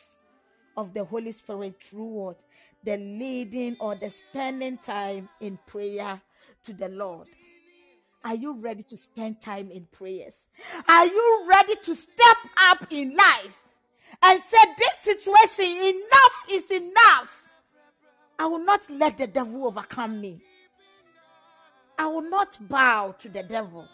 of 0.75 0.93
the 0.93 1.03
Holy 1.03 1.31
Spirit 1.31 1.81
through 1.81 2.05
what? 2.05 2.39
The 2.83 2.97
leading 2.97 3.75
or 3.79 3.95
the 3.95 4.09
spending 4.09 4.77
time 4.77 5.27
in 5.41 5.57
prayer 5.65 6.21
to 6.63 6.73
the 6.73 6.89
Lord. 6.89 7.27
Are 8.23 8.35
you 8.35 8.53
ready 8.53 8.83
to 8.83 8.97
spend 8.97 9.41
time 9.41 9.71
in 9.71 9.87
prayers? 9.91 10.33
Are 10.87 11.05
you 11.05 11.45
ready 11.47 11.75
to 11.75 11.95
step 11.95 12.37
up 12.69 12.87
in 12.89 13.15
life 13.15 13.63
and 14.21 14.41
say, 14.43 14.57
This 14.77 15.15
situation, 15.15 15.65
enough 15.65 16.45
is 16.49 16.69
enough. 16.71 17.43
I 18.39 18.45
will 18.45 18.63
not 18.63 18.81
let 18.89 19.17
the 19.17 19.27
devil 19.27 19.65
overcome 19.65 20.21
me. 20.21 20.41
I 21.97 22.05
will 22.05 22.29
not 22.29 22.57
bow 22.67 23.15
to 23.19 23.29
the 23.29 23.43
devil. 23.43 23.87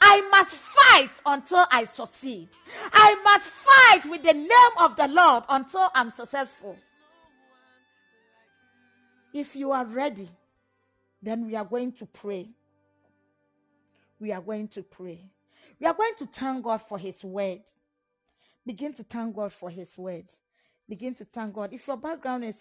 I 0.00 0.20
must 0.30 0.54
fight 0.54 1.10
until 1.24 1.64
I 1.70 1.86
succeed. 1.86 2.48
I 2.92 3.14
must 3.24 3.46
fight 3.46 4.10
with 4.10 4.22
the 4.22 4.34
name 4.34 4.76
of 4.78 4.96
the 4.96 5.08
Lord 5.08 5.44
until 5.48 5.88
I'm 5.94 6.10
successful. 6.10 6.76
If 9.32 9.56
you 9.56 9.72
are 9.72 9.84
ready, 9.84 10.28
then 11.22 11.46
we 11.46 11.56
are 11.56 11.64
going 11.64 11.92
to 11.92 12.06
pray. 12.06 12.50
We 14.20 14.32
are 14.32 14.40
going 14.42 14.68
to 14.68 14.82
pray. 14.82 15.20
We 15.80 15.86
are 15.86 15.94
going 15.94 16.14
to 16.18 16.26
thank 16.26 16.64
God 16.64 16.82
for 16.82 16.98
His 16.98 17.24
word. 17.24 17.60
Begin 18.66 18.92
to 18.94 19.02
thank 19.02 19.34
God 19.34 19.52
for 19.52 19.70
His 19.70 19.96
word. 19.96 20.24
Begin 20.88 21.14
to 21.14 21.24
thank 21.24 21.54
God. 21.54 21.72
If 21.72 21.86
your 21.86 21.96
background 21.96 22.44
is 22.44 22.56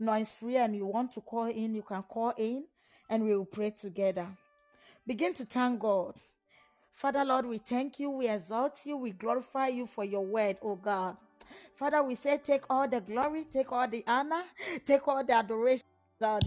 noise 0.00 0.32
free 0.32 0.56
and 0.56 0.76
you 0.76 0.86
want 0.86 1.12
to 1.14 1.20
call 1.20 1.46
in, 1.46 1.74
you 1.74 1.82
can 1.82 2.02
call 2.02 2.34
in 2.36 2.64
and 3.10 3.24
we 3.24 3.36
will 3.36 3.44
pray 3.46 3.70
together. 3.70 4.26
Begin 5.06 5.34
to 5.34 5.44
thank 5.44 5.80
God. 5.80 6.14
Father, 6.92 7.24
Lord, 7.24 7.46
we 7.46 7.58
thank 7.58 8.00
you, 8.00 8.10
we 8.10 8.28
exalt 8.28 8.80
you, 8.84 8.96
we 8.96 9.12
glorify 9.12 9.68
you 9.68 9.86
for 9.86 10.04
your 10.04 10.24
word, 10.26 10.56
oh 10.62 10.76
God. 10.76 11.16
Father, 11.76 12.02
we 12.02 12.16
say, 12.16 12.38
take 12.38 12.64
all 12.68 12.88
the 12.88 13.00
glory, 13.00 13.46
take 13.52 13.70
all 13.72 13.88
the 13.88 14.04
honor, 14.06 14.42
take 14.86 15.06
all 15.08 15.24
the 15.24 15.34
adoration, 15.34 15.86
God 16.20 16.42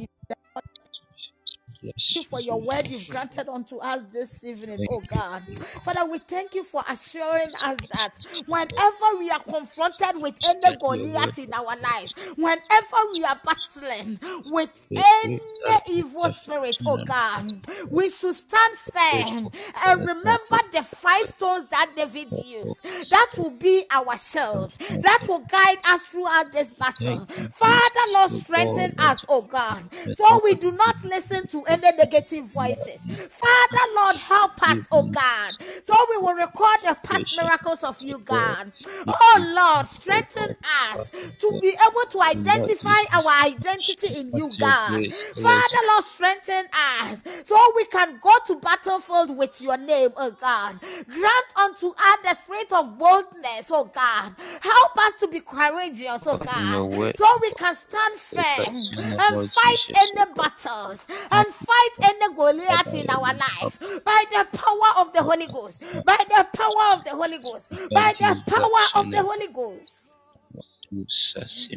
you 2.16 2.24
for 2.24 2.42
your 2.42 2.62
word 2.62 2.90
you've 2.90 3.08
granted 3.10 3.50
unto 3.50 3.78
us 3.78 4.02
this 4.12 4.44
evening, 4.44 4.84
oh 4.90 5.02
God. 5.02 5.44
Father, 5.82 6.06
we 6.12 6.20
thank 6.20 6.56
you 6.56 6.64
for 6.64 6.84
assuring 6.90 7.54
us 7.62 7.80
that 7.92 8.20
whenever 8.46 9.20
we 9.20 9.30
are 9.32 9.40
confronted 9.42 10.22
with 10.22 10.36
any 10.44 10.78
Goliath 10.80 11.40
in 11.40 11.54
our 11.54 11.76
lives, 11.80 12.16
whenever 12.36 12.98
we 13.14 13.24
are 13.24 13.40
battling 13.46 14.20
with 14.46 14.70
any 14.96 15.80
evil 15.90 16.30
spirit, 16.32 16.82
oh 16.86 16.98
God, 17.00 17.46
we 17.92 18.10
should 18.10 18.36
stand 18.36 18.78
firm 18.78 19.52
and 19.86 20.06
remember 20.06 20.58
the 20.74 20.84
five 20.84 21.28
stones 21.28 21.68
that 21.72 21.92
David 21.96 22.38
used. 22.38 22.82
That 23.10 23.32
will 23.38 23.52
be 23.52 23.86
our 23.92 24.18
shield. 24.18 24.76
That 25.02 25.24
will 25.28 25.40
guide 25.42 25.78
us 25.88 26.04
throughout 26.04 26.52
this 26.52 26.70
battle. 26.72 27.28
Father, 27.52 28.12
Lord, 28.14 28.32
strengthen 28.32 28.92
us, 29.00 29.26
oh 29.30 29.42
God, 29.44 29.86
so 30.18 30.42
we 30.44 30.56
do 30.56 30.72
not 30.72 30.96
listen 31.04 31.48
to 31.50 31.64
any 31.72 31.98
negative 31.98 32.48
voices. 32.48 33.08
Father, 33.30 33.86
Lord, 33.96 34.18
help 34.18 34.62
us, 34.64 34.80
oh 34.92 35.04
God, 35.06 35.56
so 35.86 35.94
we 36.12 36.18
will 36.18 36.36
record 36.36 36.78
the 36.84 36.98
past 37.04 37.32
miracles 37.34 37.80
of 37.84 38.02
you, 38.02 38.20
God. 38.20 38.72
Oh 39.08 39.54
Lord, 39.56 39.88
strengthen 39.88 40.50
us 40.94 41.10
to 41.40 41.58
be 41.62 41.70
able 41.70 42.12
to 42.12 42.22
identify 42.22 43.02
our 43.14 43.46
identity 43.48 44.08
in 44.20 44.34
you, 44.34 44.56
God. 44.58 45.08
Father, 45.36 45.88
Lord, 45.90 46.04
strengthen 46.04 46.66
us 46.74 47.24
so 47.46 47.74
we 47.76 47.86
can 47.86 48.20
go 48.22 48.32
to 48.48 48.56
battlefield 48.60 49.38
with 49.38 49.62
your 49.62 49.78
name, 49.78 50.12
oh 50.18 50.32
God. 50.32 50.80
Grant 51.10 51.48
unto 51.58 51.88
us 51.90 52.18
the 52.24 52.36
spirit 52.44 52.72
of 52.74 52.98
boldness, 52.98 53.70
oh 53.72 53.86
God. 53.94 54.36
Help 54.62 54.98
us 54.98 55.14
to 55.22 55.28
be 55.28 55.40
courageous, 55.42 56.24
oh 56.26 56.38
God, 56.38 56.88
so 57.14 57.26
we 57.42 57.52
can 57.54 57.76
stand 57.76 58.20
firm 58.20 58.76
and 59.18 59.40
fight 59.40 59.80
any 59.96 60.34
battles 60.34 61.06
and 61.32 61.54
fight 61.66 61.90
any 62.02 62.36
Goliath 62.36 62.94
in 62.94 63.10
our 63.10 63.34
life 63.34 63.80
by 64.04 64.24
the 64.32 64.46
power 64.58 64.92
of 64.98 65.14
the 65.14 65.24
Holy 65.24 65.48
Ghost, 65.48 65.84
by 66.06 66.18
the 66.28 66.48
power 66.54 66.94
of 66.94 67.04
the 67.04 67.12
Holy 67.12 67.38
Ghost, 67.40 67.70
by 67.94 68.14
the 68.20 68.36
power 68.48 68.84
of 68.96 69.12
the 69.12 69.22
Holy 69.22 69.48
Ghost. 69.48 69.94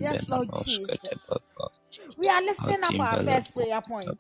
Yes, 0.00 0.28
Lord 0.28 0.48
Jesus. 0.64 1.04
We 2.16 2.28
are 2.28 2.42
lifting 2.42 2.82
up 2.82 2.98
our 2.98 3.16
first 3.24 3.54
prayer 3.54 3.80
point. 3.80 4.18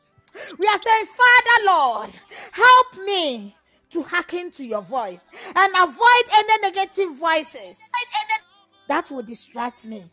We 0.58 0.66
are 0.66 0.80
saying, 0.82 1.06
Father 1.06 1.66
Lord, 1.66 2.10
help 2.52 2.96
me 3.06 3.56
to 3.90 4.02
hearken 4.02 4.50
to 4.52 4.64
your 4.64 4.82
voice 4.82 5.20
and 5.54 5.72
avoid 5.76 6.24
any 6.32 6.62
negative 6.62 7.16
voices 7.16 7.76
that 8.88 9.10
will 9.10 9.22
distract 9.22 9.84
me 9.84 10.04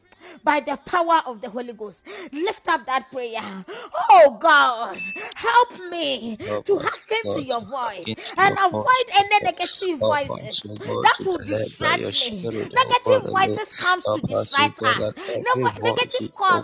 by 0.44 0.60
the 0.60 0.78
power 0.78 1.22
of 1.26 1.42
the 1.42 1.50
Holy 1.50 1.74
Ghost. 1.74 2.02
Lift 2.32 2.68
up 2.68 2.86
that 2.86 3.12
prayer. 3.12 3.66
Oh 4.12 4.38
God, 4.40 5.02
help 5.36 5.80
me 5.92 6.38
to 6.66 6.80
hearken 6.80 7.30
to 7.32 7.44
your 7.44 7.62
voice 7.62 8.10
and 8.38 8.56
avoid 8.58 9.06
any 9.16 9.44
negative 9.44 10.00
voices 10.00 10.62
that 11.04 11.18
will 11.26 11.40
distract 11.40 12.14
me. 12.14 12.50
Negative 12.76 13.30
voices 13.30 13.74
come 13.74 14.02
to 14.14 14.22
distract 14.22 14.84
us. 14.84 15.04
Negative 15.38 16.30
uh, 16.44 16.62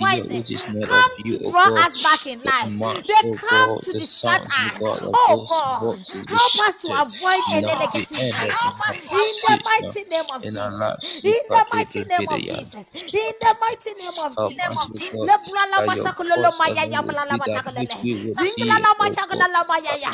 voices 0.00 0.64
come 0.72 1.08
to 1.28 1.38
draw 1.38 1.68
us 1.86 1.96
back 1.98 2.26
in 2.26 2.44
life. 2.44 2.74
They 3.06 3.14
come 3.32 3.68
to 3.82 3.94
distract 3.94 4.46
us. 4.50 4.80
Oh 5.14 5.44
God, 5.46 5.98
help 6.26 6.58
us 6.60 6.74
to 6.82 6.88
avoid 6.92 7.44
any 7.52 7.74
negative 7.74 8.24
voices. 8.28 8.76
In 9.10 9.34
the 9.42 9.58
mighty 9.64 10.08
name 10.10 10.24
of 10.32 10.46
Jesus. 10.48 10.98
In 11.24 11.40
the 11.52 11.64
mighty 11.70 12.04
name 12.04 12.28
of 12.28 12.44
Jesus. 12.44 12.79
In 13.12 13.34
the 13.40 13.54
mighty 13.60 13.94
name 13.94 14.18
of 14.18 14.38
Jesus. 14.46 14.90
Lebrala 15.22 15.82
masakulolo 15.86 16.56
maya 16.58 16.86
ya 16.90 17.02
blala 17.02 17.36
matakalele. 17.38 18.08
Zinglala 18.36 18.90
machakalala 19.00 19.66
maya 19.68 19.96
ya. 19.98 20.12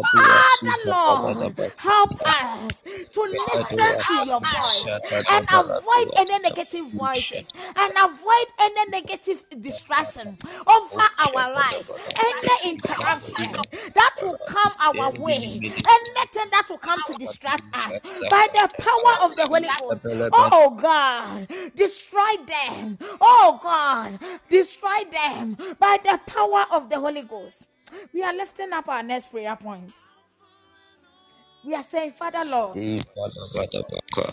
Father 0.00 0.78
Lord, 0.88 1.56
help 1.76 2.20
us 2.26 2.82
to 3.12 3.20
listen 3.22 3.96
to 4.06 4.14
your 4.14 4.40
voice 4.40 5.00
and 5.28 5.44
avoid 5.52 6.08
any 6.16 6.38
negative 6.40 6.86
voices 6.90 7.52
and 7.76 7.92
avoid 7.96 8.46
any 8.58 8.90
negative 8.90 9.44
distraction 9.60 10.38
over 10.66 11.02
our 11.18 11.54
life. 11.54 11.92
Any 12.16 12.70
interruption 12.72 13.68
that 13.94 14.14
will 14.22 14.38
come 14.46 14.72
our 14.80 15.10
way, 15.12 15.62
anything 15.88 16.50
that 16.52 16.66
will 16.68 16.78
come 16.78 17.02
to 17.04 17.14
distract 17.14 17.64
us 17.76 18.00
by 18.28 18.46
the 18.54 18.68
power 18.78 19.28
of 19.30 19.36
the 19.36 19.46
Holy 19.46 19.70
Ghost. 19.70 20.06
Oh 20.32 20.76
God, 20.80 21.48
destroy 22.06 22.44
them. 22.46 22.98
Oh 23.20 23.58
God, 23.62 24.18
destroy 24.48 25.04
them 25.12 25.56
by 25.78 25.98
the 26.04 26.20
power 26.26 26.66
of 26.72 26.88
the 26.90 26.98
Holy 26.98 27.22
Ghost. 27.22 27.64
We 28.12 28.22
are 28.22 28.34
lifting 28.34 28.72
up 28.72 28.88
our 28.88 29.02
next 29.02 29.30
prayer 29.30 29.56
point. 29.56 29.92
We 31.64 31.74
are 31.74 31.84
saying, 31.84 32.12
Father 32.12 32.44
Lord, 32.44 32.80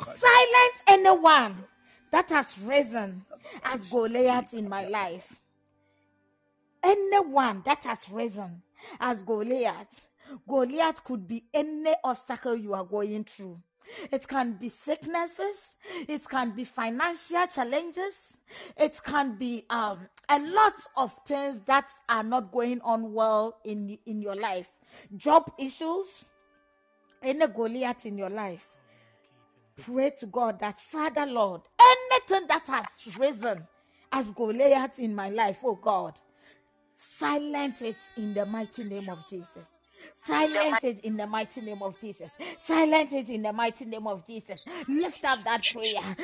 silence 0.05 0.81
anyone 0.87 1.65
that 2.11 2.29
has 2.29 2.59
risen 2.61 3.21
as 3.63 3.89
Goliath 3.89 4.53
in 4.53 4.69
my 4.69 4.85
life. 4.87 5.39
Anyone 6.83 7.61
that 7.65 7.83
has 7.85 8.09
risen 8.11 8.61
as 8.99 9.21
Goliath. 9.23 10.01
Goliath 10.47 11.03
could 11.03 11.27
be 11.27 11.43
any 11.53 11.93
obstacle 12.03 12.55
you 12.55 12.73
are 12.73 12.85
going 12.85 13.23
through. 13.23 13.59
It 14.11 14.27
can 14.27 14.53
be 14.53 14.69
sicknesses, 14.69 15.57
it 16.07 16.27
can 16.27 16.51
be 16.51 16.63
financial 16.63 17.45
challenges, 17.47 18.37
it 18.77 18.99
can 19.03 19.37
be 19.37 19.65
um, 19.69 19.99
a 20.29 20.39
lot 20.39 20.73
of 20.97 21.11
things 21.27 21.61
that 21.65 21.87
are 22.09 22.23
not 22.23 22.51
going 22.51 22.81
on 22.81 23.13
well 23.13 23.57
in, 23.63 23.97
in 24.05 24.21
your 24.21 24.35
life. 24.35 24.69
Job 25.15 25.51
issues, 25.57 26.25
any 27.21 27.47
Goliath 27.47 28.05
in 28.05 28.17
your 28.17 28.29
life. 28.29 28.67
Pray 29.81 30.11
to 30.19 30.27
God 30.27 30.59
that, 30.59 30.77
Father 30.77 31.25
Lord, 31.25 31.61
anything 31.79 32.47
that 32.47 32.67
has 32.67 33.17
risen 33.17 33.67
as 34.11 34.27
Goliath 34.27 34.99
in 34.99 35.15
my 35.15 35.29
life, 35.29 35.57
oh 35.63 35.75
God, 35.75 36.13
silence 36.97 37.81
it 37.81 37.97
in 38.15 38.33
the 38.33 38.45
mighty 38.45 38.83
name 38.83 39.09
of 39.09 39.27
Jesus. 39.27 39.72
Silence 40.25 40.83
it 40.83 40.99
in 41.01 41.17
the 41.17 41.27
mighty 41.27 41.61
name 41.61 41.81
of 41.83 41.99
Jesus. 41.99 42.31
Silence 42.59 43.13
it 43.13 43.29
in 43.29 43.43
the 43.43 43.53
mighty 43.53 43.85
name 43.85 44.07
of 44.07 44.25
Jesus. 44.25 44.61
Lift 44.87 45.23
up 45.25 45.43
that 45.45 45.69
prayer. 45.71 46.17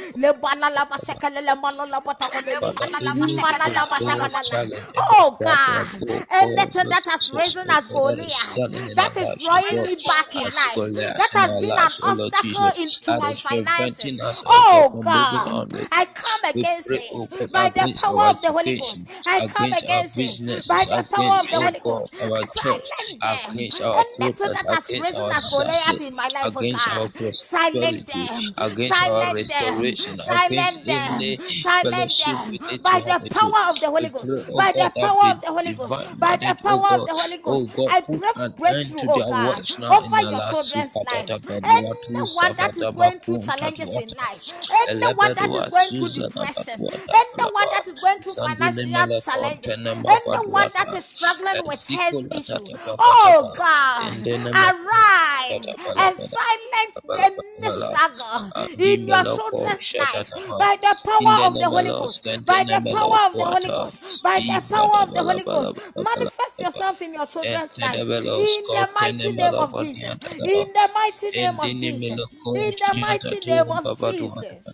Oh 4.97 5.37
God, 5.43 5.87
anything 6.31 6.89
that 6.89 7.03
has 7.05 7.29
risen 7.33 7.69
as 7.69 7.83
Goliath, 7.91 8.63
that 8.95 9.15
is 9.17 9.29
drawing 9.41 9.83
me 9.83 9.95
back 10.07 10.35
in 10.35 10.49
life, 10.53 10.83
that 11.15 11.29
has 11.33 11.51
been 11.55 11.77
an 11.77 11.91
obstacle 12.03 12.71
into 12.77 13.15
my 13.15 13.35
finances. 13.35 14.13
Oh 14.45 14.99
God, 15.03 15.59
I 15.91 16.05
come 16.05 16.51
against 16.55 16.95
it 16.95 17.27
by 17.51 17.69
the 17.69 17.89
power 17.95 18.29
of 18.29 18.41
the 18.41 18.51
Holy 18.51 18.73
Ghost. 18.73 19.01
I 19.25 19.41
come 19.41 19.71
against 19.73 20.19
it 20.19 20.39
by 20.67 20.85
the 20.89 21.03
power 21.11 21.39
of 21.41 21.49
the 21.49 21.57
Holy 21.57 21.79
Ghost. 21.79 22.11
Silence 22.53 23.19
them 23.21 23.68
against 23.69 23.81
our 23.81 24.05
progress, 24.05 24.63
against 24.67 25.13
our 25.15 25.31
success, 25.33 26.01
in 26.01 26.15
my 26.15 26.27
life, 26.29 26.51
oh 26.55 26.63
against 26.63 26.87
our 26.87 27.09
God, 27.09 27.13
prosperity, 27.15 28.55
against 28.57 29.03
our 29.03 29.27
restoration, 29.33 30.19
against 30.27 30.79
any 30.87 31.39
silence 31.61 32.13
fellowship 32.15 32.25
them 32.25 32.57
by 32.83 33.01
the 33.05 33.19
have 33.19 33.21
with 33.21 33.41
you. 33.41 33.53
power 33.53 33.69
of 33.69 33.79
the 33.79 33.87
Holy 33.87 34.09
Ghost, 34.09 34.31
by 34.55 34.71
the 34.71 34.91
power 34.97 35.31
of 35.31 35.41
the 35.41 35.47
Holy 35.47 35.73
Ghost, 35.73 35.97
by 36.19 36.37
the 36.37 36.55
oh 36.65 36.79
power 36.79 36.95
of 36.95 37.05
the 37.05 37.13
Holy 37.13 37.37
oh 37.45 37.65
Ghost. 37.65 37.67
I 37.87 38.01
pray 38.01 38.29
for 38.37 38.49
breakthrough, 38.49 39.05
oh 39.07 39.21
God, 39.21 39.61
over 39.89 40.21
your 40.29 40.41
children's 40.41 40.99
life. 41.01 41.31
Anyone 41.63 42.55
that 42.57 42.77
is 42.77 42.89
going 42.91 43.19
through 43.19 43.39
challenges 43.39 43.95
in 43.95 44.15
life, 44.15 44.43
anyone 44.71 45.33
that 45.35 45.53
is 45.55 45.65
going 45.67 45.93
through 45.93 46.09
depression, 46.09 46.85
anyone 47.13 47.67
that 47.71 47.87
is 47.87 47.99
going 47.99 48.19
through 48.19 48.35
financial 48.35 49.07
challenges, 49.23 49.79
anyone 50.07 50.69
that 50.75 50.93
is 50.93 51.05
struggling 51.05 51.65
with 51.65 51.83
health 51.89 52.25
issues, 52.31 52.69
oh 52.99 53.51
God, 53.59 54.13
arise 54.55 55.67
and 55.97 56.17
silence 56.17 56.95
any 57.19 57.71
struggle 57.71 58.51
in 58.79 59.07
your 59.07 59.23
children's 59.25 59.91
life 59.99 60.31
by 60.57 60.77
the 60.81 60.95
power 61.03 61.47
of 61.47 61.59
the 61.59 61.69
Holy 61.69 61.91
Ghost, 61.91 62.23
by 62.45 62.63
the 62.63 62.81
power 62.95 63.27
of 63.27 63.37
the 63.37 63.43
Holy 63.43 63.69
Ghost, 63.69 63.99
by 64.23 64.39
the 64.39 64.63
power 64.69 65.03
of 65.03 65.13
the 65.13 65.23
Holy 65.23 65.43
Ghost. 65.43 65.75
Manifest 65.97 66.59
yourself 66.59 67.01
in 67.01 67.13
your 67.13 67.25
children's 67.25 67.77
life 67.81 67.99
in 67.99 68.63
the 68.71 68.87
mighty 68.95 69.31
name 69.33 69.53
of 69.59 69.77
Jesus. 69.77 70.17
In 70.45 70.73
the 70.73 70.89
mighty 70.93 71.31
name 71.31 71.59
of 71.59 71.65
Jesus. 71.79 72.21
In 72.55 72.73
the 72.79 72.93
mighty 73.01 73.39
name 73.45 73.71
of 73.71 73.99
Jesus. 73.99 74.73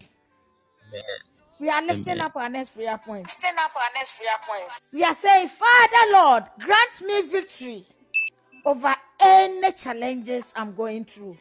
We 1.60 1.70
are 1.70 1.82
lifting 1.82 2.14
Amen. 2.14 2.22
up 2.22 2.36
our 2.36 2.50
next 2.50 2.72
prayer 2.76 3.00
point. 3.04 3.28
We 4.92 5.04
are 5.04 5.16
saying, 5.16 5.48
Father 5.48 6.12
Lord, 6.12 6.44
grant 6.60 7.02
me 7.02 7.22
victory 7.32 7.88
over 8.66 8.96
any 9.20 9.72
challenges 9.74 10.46
I'm 10.56 10.76
going 10.76 11.06
through. 11.06 11.38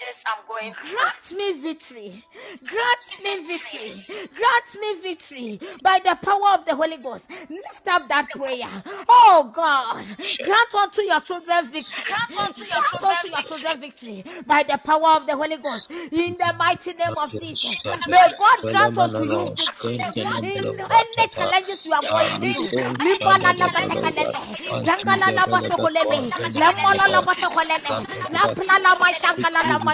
Yes, 0.00 0.24
I'm 0.26 0.44
going 0.48 0.72
Grant 0.82 1.38
me 1.38 1.60
victory. 1.60 2.24
Grant 2.66 3.22
me 3.24 3.46
victory. 3.48 4.06
Grant 4.08 4.70
me 4.80 5.00
victory 5.02 5.60
by 5.82 6.00
the 6.04 6.16
power 6.22 6.54
of 6.54 6.64
the 6.66 6.74
Holy 6.76 6.96
Ghost. 6.98 7.26
Lift 7.48 7.88
up 7.88 8.08
that 8.08 8.28
prayer. 8.30 8.82
Oh 9.08 9.50
God, 9.54 10.04
grant 10.42 10.74
unto 10.74 11.02
your 11.02 11.20
children 11.20 11.70
victory. 11.70 12.04
Grant 12.06 12.48
unto 12.48 12.64
your 12.64 12.82
Grant 12.82 12.84
children 12.84 13.10
unto 13.10 13.28
your 13.28 13.42
children 13.42 13.80
victory 13.80 14.24
by 14.46 14.62
the 14.62 14.78
power 14.78 15.16
of 15.16 15.26
the 15.26 15.36
Holy 15.36 15.56
Ghost. 15.56 15.90
In 15.90 16.38
the 16.38 16.54
mighty 16.58 16.92
name 16.94 17.16
of 17.16 17.36
Jesus. 17.38 17.82
May 18.06 18.28
God 18.38 18.58
grant 18.66 18.98
unto 18.98 19.22
you 19.24 19.48
Lord, 19.48 19.56
victory 19.56 19.98
strengthen 19.98 20.28
them, 20.30 20.34
in 20.54 20.80
Lord, 20.80 20.90
any 20.90 21.28
Papa. 21.28 21.32
challenges 21.32 21.84
you 21.84 21.92
are 21.92 22.04
going 22.04 22.36
Ali 22.36 22.54
through. 22.54 22.98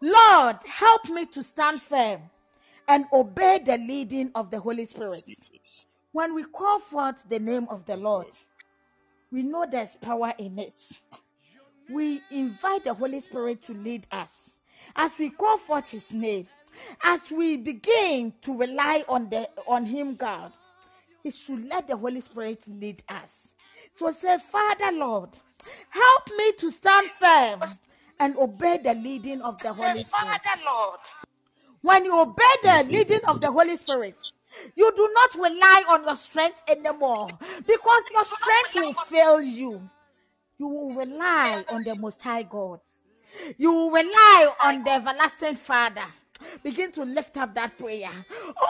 Lord, 0.01 0.57
help 0.67 1.09
me 1.09 1.25
to 1.27 1.43
stand 1.43 1.81
firm 1.81 2.29
and 2.87 3.05
obey 3.13 3.59
the 3.59 3.77
leading 3.77 4.31
of 4.35 4.51
the 4.51 4.59
Holy 4.59 4.85
Spirit. 4.85 5.23
When 6.11 6.33
we 6.33 6.43
call 6.43 6.79
forth 6.79 7.23
the 7.27 7.39
name 7.39 7.67
of 7.69 7.85
the 7.85 7.97
Lord, 7.97 8.27
we 9.31 9.43
know 9.43 9.65
there's 9.69 9.95
power 9.95 10.33
in 10.37 10.59
it. 10.59 10.73
We 11.89 12.21
invite 12.31 12.83
the 12.85 12.93
Holy 12.93 13.19
Spirit 13.19 13.63
to 13.63 13.73
lead 13.73 14.07
us 14.11 14.31
as 14.95 15.11
we 15.19 15.29
call 15.29 15.57
forth 15.57 15.91
His 15.91 16.11
name, 16.11 16.47
as 17.03 17.21
we 17.31 17.57
begin 17.57 18.33
to 18.41 18.57
rely 18.57 19.03
on 19.07 19.29
the 19.29 19.49
on 19.67 19.85
Him, 19.85 20.15
God. 20.15 20.51
He 21.23 21.31
should 21.31 21.67
let 21.67 21.87
the 21.87 21.97
Holy 21.97 22.21
Spirit 22.21 22.61
lead 22.67 23.03
us. 23.09 23.49
So 23.93 24.11
say, 24.11 24.37
Father 24.51 24.91
Lord, 24.91 25.29
help 25.89 26.29
me 26.37 26.51
to 26.59 26.71
stand 26.71 27.09
firm 27.11 27.61
and 28.19 28.35
obey 28.37 28.77
the 28.77 28.93
leading 28.93 29.41
of 29.41 29.61
the 29.61 29.73
Holy 29.73 30.03
Spirit. 30.03 30.07
Father 30.07 30.61
Lord. 30.65 30.99
When 31.85 32.03
you 32.03 32.19
obey 32.19 32.43
the 32.63 32.83
leading 32.89 33.23
of 33.27 33.41
the 33.41 33.51
Holy 33.51 33.77
Spirit, 33.77 34.17
you 34.75 34.91
do 34.95 35.07
not 35.13 35.35
rely 35.35 35.83
on 35.87 36.03
your 36.03 36.15
strength 36.15 36.63
anymore 36.67 37.29
because 37.39 38.03
your 38.11 38.25
strength 38.25 38.73
will 38.73 38.93
fail 38.93 39.39
you. 39.39 39.87
You 40.57 40.67
will 40.67 40.95
rely 40.95 41.63
on 41.69 41.83
the 41.83 41.93
Most 41.93 42.23
High 42.23 42.41
God. 42.41 42.79
You 43.59 43.71
will 43.71 43.91
rely 43.91 44.51
on 44.63 44.83
the 44.83 44.93
everlasting 44.93 45.57
Father. 45.57 46.07
Begin 46.63 46.91
to 46.93 47.03
lift 47.03 47.37
up 47.37 47.53
that 47.55 47.77
prayer. 47.77 48.11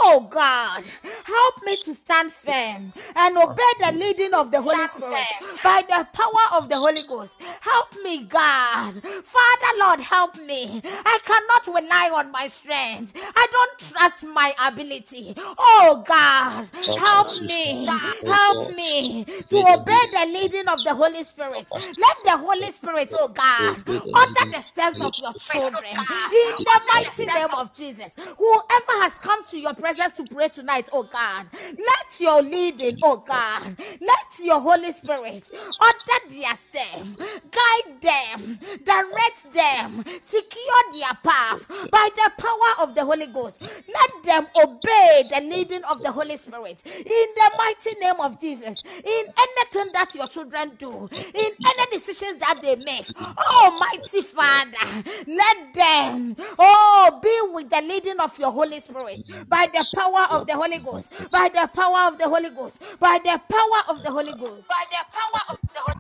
Oh 0.04 0.28
God, 0.30 0.84
help 1.24 1.56
me 1.66 1.78
to 1.78 1.94
stand 1.96 2.32
firm 2.32 2.94
and 3.16 3.38
obey 3.38 3.72
the 3.80 3.92
leading 3.98 4.34
of 4.34 4.52
the 4.52 4.62
Holy 4.62 4.88
Spirit 4.88 5.28
by 5.64 5.84
the 5.88 6.08
power 6.14 6.60
of 6.60 6.70
the 6.70 6.78
Holy 6.78 7.04
Ghost. 7.04 7.34
Help 7.62 7.96
me, 8.04 8.24
God. 8.26 9.02
Father, 9.04 9.72
Lord, 9.80 10.00
help 10.00 10.38
me. 10.38 10.82
I 10.84 11.20
cannot 11.24 11.82
rely 11.82 12.12
on 12.14 12.32
my 12.32 12.48
strength. 12.48 13.14
I 13.16 13.48
don't 13.52 13.80
trust 13.80 14.24
my 14.24 14.54
ability. 14.62 15.36
Oh 15.38 16.04
God, 16.08 16.70
help 16.98 17.38
me. 17.42 17.86
Help 18.26 18.70
me 18.70 19.26
to 19.50 19.58
obey 19.58 20.04
the 20.12 20.26
leading 20.34 20.68
of 20.68 20.84
the 20.84 20.94
Holy 20.94 21.24
Spirit. 21.24 21.68
Let 21.74 22.18
the 22.26 22.38
Holy 22.38 22.72
Spirit, 22.72 23.14
oh 23.18 23.30
God, 23.30 23.84
order 23.88 24.46
the 24.52 24.62
steps 24.62 25.02
of 25.02 25.14
your 25.18 25.34
children 25.34 25.98
in 26.00 26.54
the 26.66 26.82
mighty 26.88 27.26
name 27.34 27.54
of 27.56 27.74
Jesus. 27.74 28.12
Whoever 28.38 28.96
has 29.04 29.14
come 29.16 29.46
to 29.48 29.60
your 29.60 29.74
presence 29.74 30.14
to 30.14 30.26
pray 30.26 30.50
tonight, 30.50 30.90
oh 30.92 31.04
God, 31.04 31.48
let 31.54 32.20
your 32.20 32.42
leading, 32.42 32.98
oh 33.02 33.18
God, 33.18 33.78
let 33.80 34.40
your 34.44 34.60
Holy 34.60 34.94
Spirit 34.94 35.44
order 35.82 36.30
their 36.30 36.58
steps, 36.70 37.10
guide 37.52 38.02
them, 38.02 38.60
direct 38.84 39.54
them, 39.54 40.04
secure 40.26 40.84
their 40.94 41.14
path 41.24 41.68
by 41.92 42.10
the 42.16 42.32
power 42.38 42.88
of 42.88 42.96
the 42.96 43.04
Holy 43.06 43.28
Ghost. 43.28 43.60
Let 43.62 44.24
them 44.24 44.48
obey 44.56 45.28
the 45.30 45.42
leading 45.42 45.84
of 45.86 46.04
the 46.04 46.12
Holy 46.12 46.38
Spirit 46.38 46.82
in 46.86 47.04
the 47.36 47.52
mighty 47.58 48.00
name 48.00 48.20
of 48.20 48.40
Jesus. 48.40 48.78
In 49.04 49.26
anything 49.38 49.92
that 49.94 50.14
your 50.16 50.28
children 50.28 50.72
do, 50.78 51.10
in 51.12 51.52
any 51.66 51.92
decisions 51.98 52.40
that 52.40 52.60
they 52.62 52.76
make, 52.76 53.08
Almighty 53.18 54.22
Father, 54.22 55.04
let 55.28 55.74
them, 55.74 56.36
oh, 56.60 57.20
be 57.22 57.45
with 57.54 57.70
the 57.70 57.82
leading 57.82 58.20
of 58.20 58.38
your 58.40 58.52
Holy 58.52 58.82
Spirit 58.82 59.22
by 59.50 59.68
the 59.74 59.86
power 59.96 60.28
of 60.32 60.48
the 60.48 60.56
Holy 60.56 60.80
Ghost, 60.80 61.12
by 61.32 61.50
the 61.50 61.70
power 61.74 62.08
of 62.10 62.18
the 62.18 62.30
Holy 62.30 62.50
Ghost, 62.50 62.80
by 63.00 63.20
the 63.24 63.42
power 63.50 63.82
of 63.96 64.04
the 64.04 64.12
Holy 64.12 64.34
Ghost. 64.34 64.68
By 64.68 64.86
the 64.92 65.06
power 65.12 65.42
of 65.52 65.58
the 65.74 65.80
Holy 65.82 65.96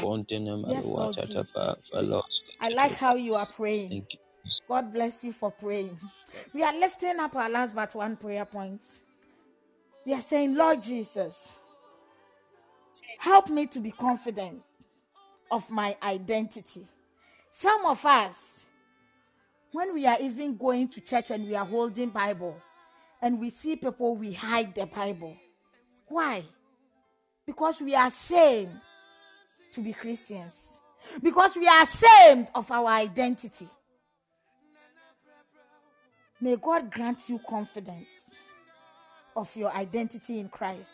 Continue, 0.00 0.56
Yes, 0.66 0.94
Lord 0.96 1.16
Maluata, 1.16 1.26
Jesus. 1.26 1.48
Tapa, 1.54 1.76
Fellows. 1.92 2.42
I 2.60 2.70
like 2.70 2.94
how 2.94 3.16
you 3.16 3.34
are 3.34 3.46
praying. 3.46 4.06
God 4.68 4.92
bless 4.92 5.24
you 5.24 5.32
for 5.32 5.50
praying. 5.50 5.98
We 6.54 6.62
are 6.62 6.72
lifting 6.78 7.18
up 7.20 7.36
our 7.36 7.50
last 7.50 7.74
but 7.74 7.94
one 7.94 8.16
prayer 8.16 8.44
point. 8.44 8.82
We 10.06 10.14
are 10.14 10.22
saying, 10.22 10.56
Lord 10.56 10.82
Jesus, 10.82 11.48
help 13.18 13.48
me 13.50 13.66
to 13.68 13.80
be 13.80 13.92
confident 13.92 14.62
of 15.50 15.70
my 15.70 15.96
identity. 16.02 16.86
Some 17.52 17.86
of 17.86 18.04
us, 18.06 18.34
when 19.72 19.94
we 19.94 20.06
are 20.06 20.18
even 20.20 20.56
going 20.56 20.88
to 20.88 21.00
church 21.00 21.30
and 21.30 21.46
we 21.46 21.54
are 21.54 21.64
holding 21.64 22.10
Bible 22.10 22.56
and 23.20 23.40
we 23.40 23.50
see 23.50 23.76
people, 23.76 24.16
we 24.16 24.32
hide 24.32 24.74
the 24.74 24.86
Bible. 24.86 25.36
Why? 26.06 26.44
Because 27.46 27.80
we 27.80 27.94
are 27.94 28.06
ashamed 28.06 28.80
to 29.72 29.80
be 29.80 29.92
Christians. 29.92 30.52
Because 31.22 31.56
we 31.56 31.66
are 31.66 31.82
ashamed 31.82 32.48
of 32.54 32.70
our 32.70 32.86
identity. 32.86 33.68
May 36.40 36.56
God 36.56 36.90
grant 36.90 37.28
you 37.28 37.40
confidence 37.48 38.08
of 39.34 39.54
your 39.56 39.72
identity 39.74 40.38
in 40.38 40.48
Christ. 40.48 40.90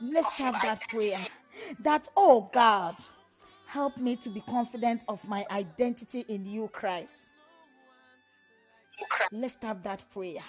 Lift 0.00 0.40
up 0.40 0.60
that 0.62 0.80
prayer 0.88 1.18
that, 1.80 2.08
oh 2.16 2.48
God, 2.52 2.96
help 3.66 3.98
me 3.98 4.16
to 4.16 4.30
be 4.30 4.40
confident 4.40 5.02
of 5.08 5.26
my 5.28 5.44
identity 5.50 6.24
in 6.28 6.46
you, 6.46 6.68
Christ. 6.72 7.21
Lift 9.32 9.64
up 9.64 9.82
that 9.84 10.08
prayer. 10.10 10.44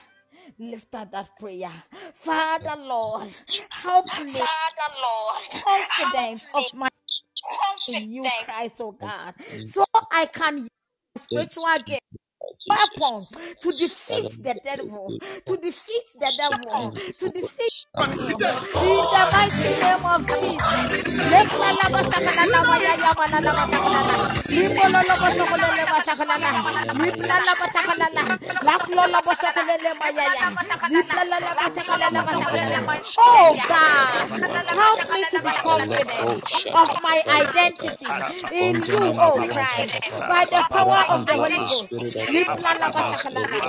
Lift 0.60 0.94
up 0.96 1.12
that 1.12 1.38
prayer. 1.40 1.72
Father, 2.16 2.76
Lord, 2.78 3.30
help 3.70 4.18
me 4.20 4.34
Father 4.34 4.94
Lord, 5.02 5.44
confident 5.52 6.42
help 6.54 6.74
me 6.74 6.74
of 6.74 6.74
my 6.74 6.90
in 7.88 8.12
you, 8.12 8.24
confident 8.24 8.46
Christ, 8.46 8.76
oh 8.80 8.92
God, 8.94 9.36
so 9.66 9.86
I 10.12 10.26
can 10.28 10.60
use 10.60 10.70
spiritual 11.20 11.66
gift 11.86 12.02
Jesus. 12.12 12.23
Weapon 12.70 13.28
to 13.62 13.74
defeat 13.74 14.32
the 14.44 14.56
devil, 14.64 15.18
to 15.46 15.58
defeat 15.58 16.06
the 16.20 16.34
devil, 16.38 16.94
to 17.20 17.30
defeat 17.30 17.74
the 17.98 18.08
devil. 18.08 18.50
In 18.82 19.10
the 19.12 19.28
mighty 19.32 19.76
name 19.80 20.06
of 20.06 20.28
Jesus. 20.40 20.92
Leklalaba 21.24 22.02
shakalalaba 22.04 22.76
yayaba 22.80 23.28
lalaba 23.30 23.66
shakalala. 23.68 24.18
Limbololobo 24.50 25.30
shokoleleba 25.36 26.02
shakalala. 26.06 26.66
Liplalaba 26.94 27.68
takalala. 27.74 28.40
Laklolabo 28.62 29.34
shokoleleba 29.36 30.10
yaya. 30.16 30.54
Ziplalaba 30.88 31.70
takaleleba 31.76 32.36
shakalala. 32.36 32.84
Oh 33.18 33.62
God, 33.68 34.26
help 34.70 35.10
me 35.12 35.26
to 35.32 35.42
be 35.42 35.54
confident 35.54 36.44
of 36.74 36.90
my 37.02 37.24
identity 37.42 38.26
in 38.52 38.84
you, 38.84 39.14
oh 39.18 39.42
Christ, 39.48 40.02
by 40.28 40.46
the 40.52 40.64
power 40.72 41.04
of 41.10 41.26
the 41.26 41.34
Holy 41.34 41.60
Ghost. 41.62 41.94
Liplalaba 42.56 43.04
shakalala. 43.04 43.62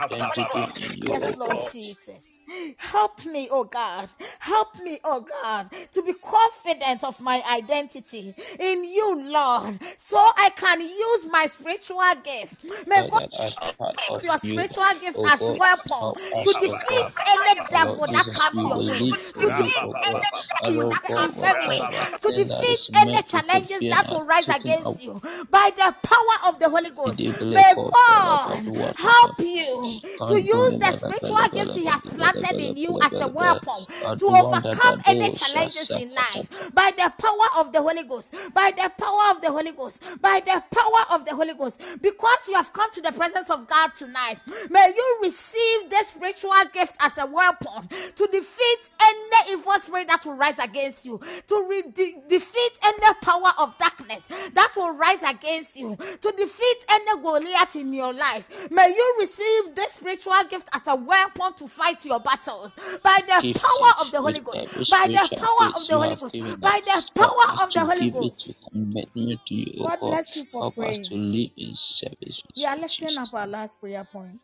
Identity 0.00 0.72
in 0.76 1.02
you, 1.02 1.12
Yes, 1.12 1.24
O 1.24 1.32
Lord 1.32 1.60
Jesus. 1.60 2.37
Help 2.76 3.24
me, 3.26 3.48
oh 3.50 3.64
God. 3.64 4.08
Help 4.38 4.78
me, 4.82 4.98
oh 5.04 5.20
God, 5.42 5.70
to 5.92 6.02
be 6.02 6.14
confident 6.14 7.04
of 7.04 7.20
my 7.20 7.42
identity 7.50 8.34
in 8.58 8.84
you, 8.84 9.22
Lord, 9.22 9.80
so 9.98 10.16
I 10.16 10.50
can 10.56 10.80
use 10.80 11.26
my 11.30 11.46
spiritual 11.52 12.02
gift. 12.24 12.56
May 12.86 13.02
God 13.10 13.22
Father, 13.30 13.52
as 13.60 13.72
part 13.78 13.96
use 14.16 14.24
your 14.24 14.38
spiritual 14.38 14.84
gift 15.00 15.20
as 15.24 15.44
weapon 15.44 16.12
to 16.42 16.54
defeat 16.54 17.06
any 17.26 17.66
devil 17.68 18.06
that 18.12 18.26
comes 18.32 18.64
your 18.64 18.82
way, 18.84 19.14
to 19.38 19.50
defeat 19.50 19.92
any 20.04 20.22
God. 20.22 20.24
you 20.66 20.78
And, 20.78 20.78
O 20.78 20.98
that 21.02 21.14
infirmity, 21.24 21.88
whatever 21.90 22.08
to 22.20 22.32
defeat 22.32 22.80
any 22.96 23.22
meant 23.22 23.26
to 23.28 23.40
put 23.50 23.64
challenges 23.68 23.84
that 23.88 24.10
will 24.10 24.24
rise 24.24 24.48
against 24.48 25.00
you 25.00 25.20
by 25.50 25.70
the 25.76 25.94
power 26.02 26.48
of 26.52 26.58
the 26.60 26.68
Holy 26.68 26.90
Ghost. 26.90 27.22
May 27.48 27.74
God, 27.92 28.70
help 28.94 29.40
you 29.40 30.00
to 30.26 30.40
use 30.40 30.74
the 30.80 30.92
spiritual 30.94 31.36
gift 31.54 31.74
He 31.74 31.86
has 31.86 32.00
bala 32.16 32.32
planted 32.38 32.60
in 32.60 32.76
you 32.76 32.96
as 33.02 33.12
a 33.20 33.26
weapon 33.28 33.86
to 34.18 34.26
overcome 34.28 34.94
any 35.06 35.30
challenges 35.30 35.88
in 35.94 36.14
life 36.14 36.48
by 36.72 36.90
the 36.96 37.12
power 37.18 37.48
of 37.64 37.72
the 37.72 37.82
Holy 37.82 38.04
Ghost, 38.04 38.28
by 38.54 38.72
the 38.76 38.90
power 38.98 39.30
of 39.34 39.40
the 39.42 39.50
Holy 39.50 39.72
Ghost, 39.72 40.00
by 40.20 40.40
the 40.44 40.62
power 40.74 41.04
of 41.18 41.24
the 41.24 41.34
Holy 41.34 41.54
Ghost. 41.54 41.78
Because 42.00 42.38
you 42.48 42.54
have 42.54 42.72
come 42.72 42.90
to 42.92 43.00
the 43.00 43.12
presence 43.12 43.50
of 43.50 43.66
God 43.66 43.90
tonight, 43.96 44.38
may 44.70 44.92
you 44.94 45.18
receive 45.22 45.90
this 45.90 46.08
spiritual 46.08 46.52
gift 46.72 46.94
as 47.00 47.16
a 47.18 47.26
weapon 47.26 47.88
to 48.16 48.26
defeat 48.26 48.78
any 49.00 49.52
evil 49.52 49.74
spirit 49.80 50.08
that 50.08 50.24
will 50.24 50.34
rise 50.34 50.58
against 50.58 51.04
you, 51.04 51.20
to 51.48 51.66
re- 51.68 51.82
de- 51.94 52.16
defeat 52.28 52.72
any 52.84 53.14
power 53.22 53.52
of 53.58 53.76
darkness 53.78 54.22
that 54.54 54.72
will 54.76 54.92
rise 54.94 55.22
against 55.26 55.76
you, 55.76 55.96
to 55.96 56.32
defeat 56.36 56.76
any 56.90 57.20
Goliath 57.22 57.76
in 57.76 57.92
your 57.92 58.12
life. 58.12 58.48
May 58.70 58.88
you 58.88 59.16
receive 59.20 59.74
this 59.74 59.92
spiritual 59.92 60.34
gift 60.50 60.68
as 60.72 60.82
a 60.86 60.94
weapon 60.96 61.54
to 61.54 61.66
fight 61.68 62.04
your 62.04 62.20
battles 62.28 62.72
by 63.02 63.18
the 63.26 63.58
power 63.58 64.06
of 64.06 64.12
the 64.12 64.20
Holy 64.20 64.40
Ghost, 64.40 64.90
by 64.90 65.08
the 65.08 65.28
power 65.36 65.66
of 65.76 65.88
the 65.88 65.94
Holy 65.94 66.16
Ghost, 66.16 66.36
by 66.60 66.80
the 66.84 67.04
power 67.14 67.62
of 67.62 67.72
the 67.72 67.80
Holy 67.80 68.10
give 68.10 68.14
it 68.22 68.38
to 68.40 68.54
Ghost. 68.54 68.58
continue 68.70 69.36
to 69.46 69.54
you, 69.54 69.80
O 69.80 69.84
God 69.88 70.00
God. 70.00 70.10
bless 70.10 70.36
you 70.36 70.44
for 70.44 70.70
praying. 70.72 71.04
to 71.04 71.14
live 71.14 71.50
in 71.56 71.74
service 71.74 72.42
We 72.56 72.66
are 72.66 72.76
lifting 72.76 73.16
up 73.16 73.32
our 73.32 73.46
last 73.46 73.80
prayer 73.80 74.04
point. 74.04 74.40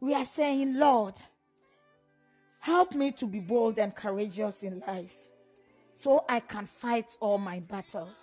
We 0.00 0.14
are 0.14 0.24
saying, 0.24 0.76
Lord, 0.76 1.14
help 2.58 2.94
me 2.94 3.12
to 3.12 3.26
be 3.26 3.38
bold 3.40 3.78
and 3.78 3.94
courageous 3.94 4.62
in 4.62 4.82
life 4.86 5.14
so 5.94 6.24
I 6.28 6.40
can 6.40 6.66
fight 6.66 7.06
all 7.20 7.38
my 7.38 7.60
battles. 7.60 8.16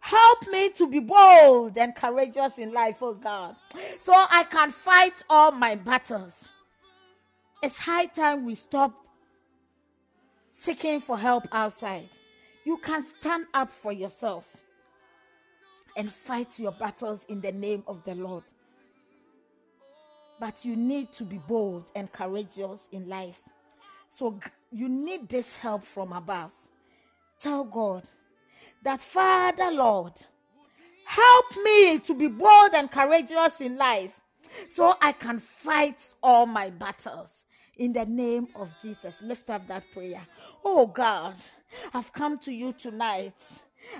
Help 0.00 0.46
me 0.48 0.70
to 0.70 0.86
be 0.88 1.00
bold 1.00 1.76
and 1.76 1.94
courageous 1.94 2.56
in 2.58 2.72
life, 2.72 2.96
oh 3.02 3.14
God, 3.14 3.56
so 4.02 4.12
I 4.14 4.44
can 4.44 4.70
fight 4.70 5.14
all 5.28 5.50
my 5.50 5.74
battles. 5.74 6.48
It's 7.60 7.78
high 7.78 8.06
time 8.06 8.44
we 8.44 8.54
stop 8.54 9.06
seeking 10.52 11.00
for 11.00 11.18
help 11.18 11.48
outside. 11.50 12.08
You 12.64 12.76
can 12.78 13.02
stand 13.02 13.46
up 13.52 13.72
for 13.72 13.92
yourself 13.92 14.48
and 15.96 16.12
fight 16.12 16.58
your 16.58 16.72
battles 16.72 17.24
in 17.28 17.40
the 17.40 17.50
name 17.50 17.82
of 17.88 18.04
the 18.04 18.14
Lord. 18.14 18.44
But 20.38 20.64
you 20.64 20.76
need 20.76 21.12
to 21.14 21.24
be 21.24 21.38
bold 21.38 21.86
and 21.96 22.12
courageous 22.12 22.86
in 22.92 23.08
life. 23.08 23.40
So 24.08 24.38
you 24.70 24.88
need 24.88 25.28
this 25.28 25.56
help 25.56 25.82
from 25.82 26.12
above. 26.12 26.52
Tell 27.40 27.64
God 27.64 28.04
that, 28.84 29.02
Father, 29.02 29.72
Lord, 29.72 30.12
help 31.04 31.46
me 31.64 31.98
to 31.98 32.14
be 32.14 32.28
bold 32.28 32.70
and 32.74 32.88
courageous 32.88 33.60
in 33.60 33.76
life 33.76 34.14
so 34.68 34.94
I 35.02 35.10
can 35.12 35.40
fight 35.40 35.98
all 36.22 36.46
my 36.46 36.70
battles. 36.70 37.37
In 37.78 37.92
the 37.94 38.06
name 38.06 38.48
of 38.56 38.76
Jesus, 38.82 39.22
lift 39.22 39.50
up 39.50 39.68
that 39.68 39.84
prayer. 39.92 40.22
Oh 40.64 40.86
God, 40.86 41.34
I've 41.94 42.12
come 42.12 42.38
to 42.40 42.52
you 42.52 42.72
tonight. 42.74 43.34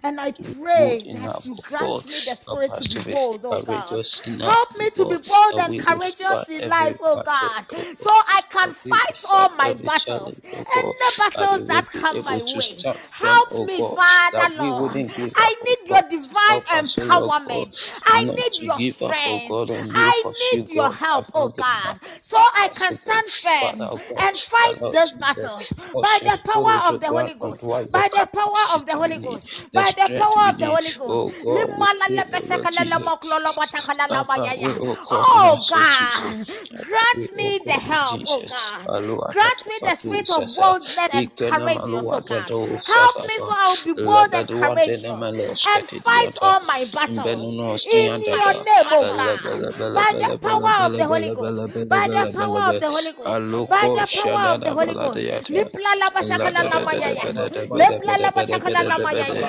And 0.03 0.21
I 0.21 0.33
pray 0.33 1.09
that 1.13 1.45
you 1.45 1.59
grant 1.63 2.05
me 2.07 2.21
the 2.21 2.37
spirit 2.37 2.75
to 2.77 2.85
be 2.85 2.99
bold, 3.01 3.45
oh 3.45 3.59
God. 3.59 4.01
Help 4.41 4.79
me 4.79 4.91
to 4.91 5.07
be 5.07 5.19
bold 5.19 5.59
and 5.59 5.77
courageous 5.77 6.49
in 6.49 6.69
life, 6.69 6.97
oh 7.01 7.19
God, 7.19 7.67
so 7.99 8.11
I 8.11 8.43
can 8.51 8.69
That 8.69 8.77
we 8.85 8.93
will 8.93 9.03
fight 9.05 9.25
all 9.29 9.51
my 9.57 9.73
battles. 9.75 10.37
challenge, 10.41 10.43
O 10.53 10.65
God. 10.65 10.97
Any 11.03 11.17
That 11.35 11.51
we 11.53 11.59
battles 11.59 11.67
that 11.67 11.93
come 11.93 12.25
my 12.25 12.43
way, 12.43 12.87
help 13.11 13.61
me, 13.67 13.83
Father, 13.83 14.55
Lord. 14.55 15.05
I 15.35 15.55
need 15.67 15.89
your 15.89 16.03
divine 16.03 16.33
Help 16.47 16.75
us, 16.75 16.99
O 16.99 17.05
Lord 17.05 17.35
God, 17.47 17.69
empowerment. 17.69 17.75
I 18.05 18.25
need 18.37 18.63
your 18.63 18.79
give 18.79 19.03
up, 19.03 19.19
O 19.27 19.41
strength. 19.41 19.49
God, 19.49 19.71
on 19.71 19.91
you, 19.91 20.15
I 20.15 20.25
need 20.41 20.75
your 20.75 20.93
help, 20.93 21.27
oh 21.35 21.49
not 21.49 21.57
given 21.57 21.87
up 21.87 21.97
God, 22.01 22.01
so 22.23 22.37
I 22.37 22.69
can 22.75 22.95
stand 22.95 23.31
firm 23.31 23.89
and 24.19 24.41
fight 24.41 24.77
these 24.91 25.13
battles 25.13 25.73
by 26.01 26.19
the 26.25 26.39
oh, 26.55 26.83
power 26.85 26.89
of 26.95 27.01
the 27.01 27.09
Holy 27.09 27.35
Ghost, 27.35 27.67
by 27.91 28.09
the 28.09 28.27
power 28.33 28.65
of 28.75 28.87
the 28.87 28.97
Holy 28.97 29.19
Ghost, 29.19 29.49
the 29.73 29.78
by 29.79 29.93
the 29.93 30.11
power 30.17 30.51
of 30.51 30.59
the. 30.61 30.67
Holy 30.67 30.93
Ghost. 30.93 31.23
Oh 31.47 31.75
God, 31.79 32.27
oh 32.35 32.47
Lord 32.51 32.69
Jesus. 32.71 33.13
Have 34.09 34.29
a 34.37 34.49
way, 34.57 34.75
oh 34.81 34.99
Oh, 35.11 35.25
oh 35.31 35.57
us, 35.57 35.67
oh, 35.71 35.71
Jesus. 35.73 35.89
God, 36.15 36.47
Have 36.47 36.79
a 36.79 36.79
way, 36.79 36.79
grant 36.85 37.25
me 37.37 37.61
the 37.67 37.73
help, 37.81 38.23
oh 38.27 38.43
God. 38.43 38.91
Grant 39.31 39.67
me 39.67 39.75
the 39.85 39.97
spirit 39.97 40.31
of 40.31 40.55
boldness 40.55 41.09
and 41.13 41.29
courageous, 41.37 42.13
oh 42.13 42.23
God. 42.23 42.53
Help 42.85 43.17
me 43.29 43.35
so. 43.45 43.53
I'll 43.53 43.83
be 43.83 43.95
bold 43.95 44.35
and 44.35 44.51
courageous 44.51 45.05
oh, 45.09 45.27
and 45.67 45.91
fight 45.91 46.37
all 46.43 46.61
my 46.67 46.87
battles 46.87 47.61
in 47.85 48.21
your 48.27 48.55
name, 48.67 48.89
oh 48.93 49.07
God. 49.09 49.41
By 49.95 50.13
the 50.19 50.35
power 50.43 50.87
of 50.87 50.97
the 50.97 51.07
Holy 51.07 51.31
Ghost, 51.31 51.57
by 51.89 52.09
the 52.13 52.27
power 52.33 52.69
of 52.71 52.79
the 52.81 52.89
Holy 52.91 53.13
Ghost, 53.13 53.41
by 53.71 53.89
the 53.95 54.07
power 54.19 54.45
of 54.53 54.61
the 54.63 54.71
Holy 54.71 54.93
Ghost. 59.25 59.49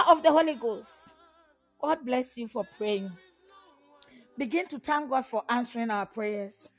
of 0.09 0.23
the 0.23 0.31
Holy 0.31 0.55
Ghost. 0.55 0.91
God 1.81 2.05
bless 2.05 2.37
you 2.37 2.47
for 2.47 2.65
praying. 2.77 3.11
Begin 4.37 4.67
to 4.67 4.79
thank 4.79 5.09
God 5.09 5.25
for 5.25 5.43
answering 5.49 5.91
our 5.91 6.05
prayers. 6.05 6.69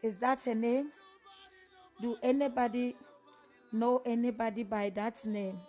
Is 0.01 0.17
that 0.17 0.45
a 0.47 0.55
name? 0.55 0.91
Do 2.01 2.17
anybody 2.23 2.95
know 3.71 4.01
anybody 4.05 4.63
by 4.63 4.89
that 4.91 5.23
name? 5.25 5.59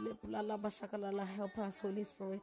Liblala 0.00 0.58
bashakalala, 0.58 1.24
help 1.24 1.56
us, 1.58 1.74
Holy 1.80 2.04
Spirit. 2.04 2.42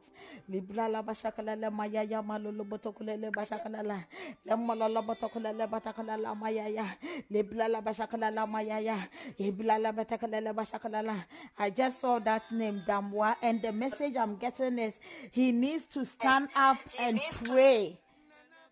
Liblala 0.49 1.04
bashakalala, 1.04 1.70
mayaya 1.70 2.24
malolo 2.24 2.64
botokulele 2.64 3.30
bashakalala. 3.30 4.06
Lemololo 4.47 5.04
botokulele 5.06 5.68
batakalala 5.68 6.34
mayaya. 6.34 6.95
Liblala 7.30 7.82
bashakalala 7.84 8.47
mayaya. 8.47 9.08
Liblala 9.38 9.91
batakalele 9.91 10.54
bashakalala. 10.54 11.26
I 11.58 11.70
just 11.70 11.99
saw 11.99 12.20
that 12.20 12.49
name, 12.52 12.84
Damoah, 12.88 13.36
and 13.41 13.62
the 13.62 13.74
message 13.74 14.16
I'm 14.16 14.38
getting 14.38 14.80
is 14.80 14.97
he 15.32 15.52
needs 15.52 15.86
to 15.88 16.06
stand 16.06 16.47
up 16.56 16.78
and 17.02 17.20
pray. 17.43 17.99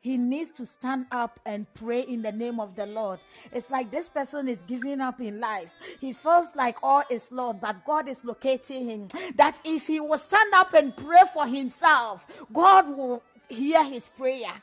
He 0.02 0.18
needs 0.18 0.52
to 0.58 0.66
stand 0.66 1.08
up 1.12 1.40
and 1.46 1.72
pray 1.74 2.02
in 2.02 2.22
the 2.22 2.32
name 2.32 2.60
of 2.60 2.76
the 2.76 2.86
Lord. 2.86 3.20
It's 3.52 3.70
like 3.70 3.92
this 3.92 4.08
person 4.08 4.48
is 4.48 4.62
giving 4.66 5.02
up 5.02 5.20
in 5.20 5.40
life. 5.40 5.72
He 6.00 6.14
feels 6.14 6.48
like 6.56 6.78
all 6.82 7.04
is 7.10 7.32
lost, 7.32 7.60
but 7.62 7.86
God 7.86 8.08
is 8.08 8.24
locating 8.24 8.90
him. 8.90 9.08
That 9.36 9.58
if 9.66 9.88
he 9.88 10.00
will 10.00 10.20
stand 10.20 10.54
up 10.54 10.74
and 10.74 10.96
pray 10.96 11.24
for 11.34 11.48
himself, 11.48 12.26
God 12.54 12.96
will 12.96 13.24
hear 13.50 13.84
his 13.84 14.08
prayer 14.18 14.54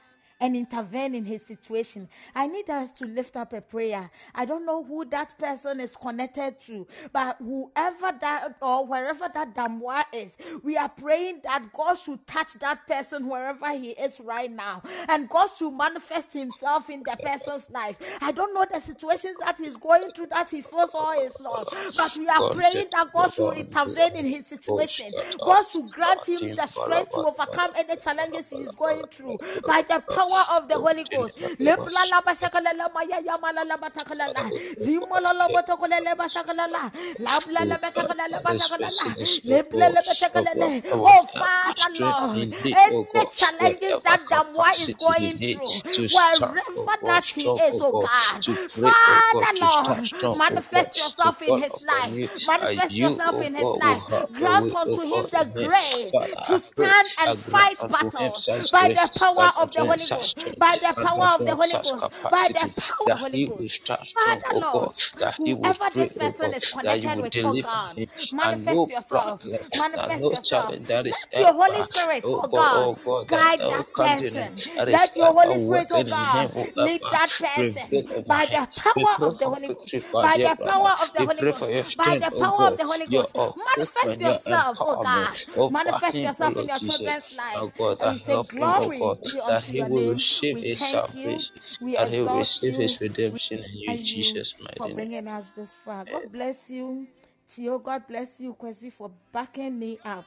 and 0.40 0.56
intervene 0.56 1.14
in 1.14 1.24
his 1.24 1.42
situation. 1.42 2.08
I 2.34 2.46
need 2.46 2.68
us 2.70 2.92
to 2.92 3.06
lift 3.06 3.36
up 3.36 3.52
a 3.52 3.60
prayer. 3.60 4.10
I 4.34 4.44
don't 4.44 4.66
know 4.66 4.84
who 4.84 5.04
that 5.06 5.38
person 5.38 5.80
is 5.80 5.96
connected 5.96 6.60
to, 6.66 6.86
but 7.12 7.36
whoever 7.38 8.12
that 8.20 8.56
or 8.60 8.86
wherever 8.86 9.28
that 9.32 9.54
Damoah 9.54 10.04
is, 10.12 10.32
we 10.62 10.76
are 10.76 10.88
praying 10.88 11.40
that 11.44 11.72
God 11.72 11.94
should 11.98 12.26
touch 12.26 12.54
that 12.54 12.86
person 12.86 13.28
wherever 13.28 13.70
he 13.76 13.90
is 13.90 14.20
right 14.20 14.50
now, 14.50 14.82
and 15.08 15.28
God 15.28 15.48
should 15.56 15.72
manifest 15.72 16.32
himself 16.32 16.90
in 16.90 17.02
the 17.04 17.16
person's 17.22 17.68
life. 17.70 17.98
I 18.20 18.32
don't 18.32 18.54
know 18.54 18.66
the 18.70 18.80
situations 18.80 19.36
that 19.44 19.56
he's 19.58 19.76
going 19.76 20.10
through 20.10 20.26
that 20.26 20.50
he 20.50 20.62
feels 20.62 20.90
all 20.94 21.12
is 21.20 21.32
lost, 21.40 21.70
but 21.96 22.16
we 22.16 22.28
are 22.28 22.42
praying 22.50 22.88
that 22.92 23.12
God 23.12 23.32
should 23.32 23.52
intervene 23.52 24.16
in 24.16 24.26
his 24.26 24.46
situation. 24.46 25.12
God 25.44 25.64
should 25.70 25.90
grant 25.90 26.26
him 26.28 26.54
the 26.54 26.66
strength 26.66 27.12
to 27.12 27.18
overcome 27.18 27.72
any 27.76 27.96
challenges 27.96 28.50
he 28.50 28.58
is 28.58 28.72
going 28.72 29.04
through 29.10 29.38
by 29.66 29.82
the 29.88 30.00
power 30.00 30.25
of 30.34 30.68
the 30.68 30.78
Holy 30.78 31.04
Ghost. 31.04 31.36
Leplala 31.60 32.22
bashakalala 32.24 32.90
mayaya 32.92 33.38
malala 33.40 33.76
batakalala. 33.78 34.52
Zimololo 34.78 35.50
botokolele 35.52 36.14
bashakalala. 36.16 36.92
Lablala 37.18 37.78
batakalala 37.80 38.40
bashakalala. 38.42 39.16
Leplele 39.44 40.02
batakalele. 40.06 40.82
Oh 41.02 41.26
Father 41.26 41.94
Lord, 41.98 42.48
any 42.72 43.26
challenges 43.30 43.98
that 44.04 44.28
Damoah 44.28 44.82
is 44.82 44.94
going 44.96 45.38
through, 45.38 45.82
wherever 46.08 46.96
that 47.06 47.24
he 47.28 47.48
is, 47.48 47.80
oh 47.80 47.92
God, 47.94 48.46
Father 48.80 49.58
Lord, 49.60 50.02
manifest 50.30 50.96
yourself 50.96 51.42
in 51.42 51.56
his 51.56 51.80
life. 51.82 52.18
Manifest 52.42 52.98
yourself 52.98 53.40
in 53.40 53.54
his 53.54 53.74
life. 53.74 54.02
Grant 54.34 54.72
unto 54.74 55.02
him 55.02 55.30
the 55.32 55.50
grace 55.56 56.18
to 56.44 56.60
stand 56.60 57.10
and 57.18 57.38
fight 57.38 57.78
battles 57.90 58.48
by 58.70 58.88
the 58.88 59.08
power 59.16 59.50
of 59.56 59.72
the 59.74 59.84
Holy 59.84 60.06
Ghost. 60.06 60.15
By 60.58 60.76
the 60.80 60.94
power 61.00 61.34
of 61.34 61.44
the 61.44 61.56
Holy 61.56 61.76
Ghost. 61.78 62.08
By 62.30 62.48
the 62.52 62.68
power 62.76 62.96
of 63.00 63.06
the 63.06 63.16
Holy 63.16 63.40
Ghost. 63.40 63.70
Father 64.14 64.58
Lord, 64.60 64.96
whoever 65.36 65.90
this 65.96 66.12
person 66.12 66.54
is 66.54 66.66
connected 66.66 67.20
with, 67.20 67.34
oh 67.44 67.54
God, 67.54 67.96
manifest 68.30 68.88
yourself. 68.88 69.48
Manifest 69.74 70.30
yourself. 70.30 70.76
Let 71.04 71.38
your 71.38 71.52
Holy 71.54 71.84
Spirit, 71.84 72.28
oh 72.32 72.48
God, 72.48 72.90
guide 73.28 73.60
that 73.68 73.86
person. 73.94 74.64
Let 74.88 75.16
your 75.16 75.32
Holy 75.32 75.58
Spirit, 75.60 75.88
oh 75.92 76.04
God, 76.04 76.50
lead 76.76 77.02
that 77.10 77.32
person 77.38 78.04
by 78.26 78.46
the 78.46 78.68
power 78.76 79.16
of 79.22 79.38
the 79.38 79.48
Holy 79.48 79.70
Ghost. 79.70 79.94
By 80.20 80.38
the 80.42 80.56
power 80.64 80.92
of 81.02 81.12
the 81.14 81.24
Holy 81.24 81.44
Ghost. 81.44 81.66
By 81.96 82.16
the 82.20 82.32
power 82.38 82.68
of 82.68 82.76
the 82.76 82.86
Holy 82.86 83.06
Ghost. 83.06 83.34
Manifest 83.56 84.20
yourself, 84.20 84.78
oh 84.80 84.96
God. 84.96 85.38
Manifest 85.68 86.22
yourself 86.22 86.56
in 86.58 86.68
your 86.68 86.80
children's 86.80 87.32
life. 87.32 87.66
And 88.00 88.20
say, 88.20 88.38
Glory 88.38 89.18
be 89.24 89.40
that 89.46 89.62
unto 89.62 89.72
he 89.72 89.78
your 89.78 89.88
will 90.08 90.16
receive 90.16 90.56
We 90.56 90.62
his 90.62 90.78
you. 90.80 90.92
salvation, 90.92 91.56
We 91.80 91.96
that 91.96 92.10
he 92.10 92.20
will 92.20 92.30
receive 92.38 92.76
his 92.76 92.98
you 92.98 93.00
redemption 93.00 93.58
in 93.64 93.74
you, 93.74 93.92
and 93.92 94.00
you 94.00 94.06
Jesus' 94.06 94.54
for 94.76 94.88
mighty 94.88 94.94
name. 94.94 94.96
bringing 94.96 95.28
us 95.28 95.46
this 95.56 95.72
far. 95.84 96.06
Eh. 96.06 96.12
God 96.12 96.32
bless 96.32 96.70
you. 96.70 97.08
Tio, 97.50 97.78
God 97.78 98.04
bless 98.08 98.40
you, 98.40 98.54
Kwesi, 98.54 98.92
for 98.92 99.10
backing 99.32 99.78
me 99.78 99.98
up. 100.04 100.26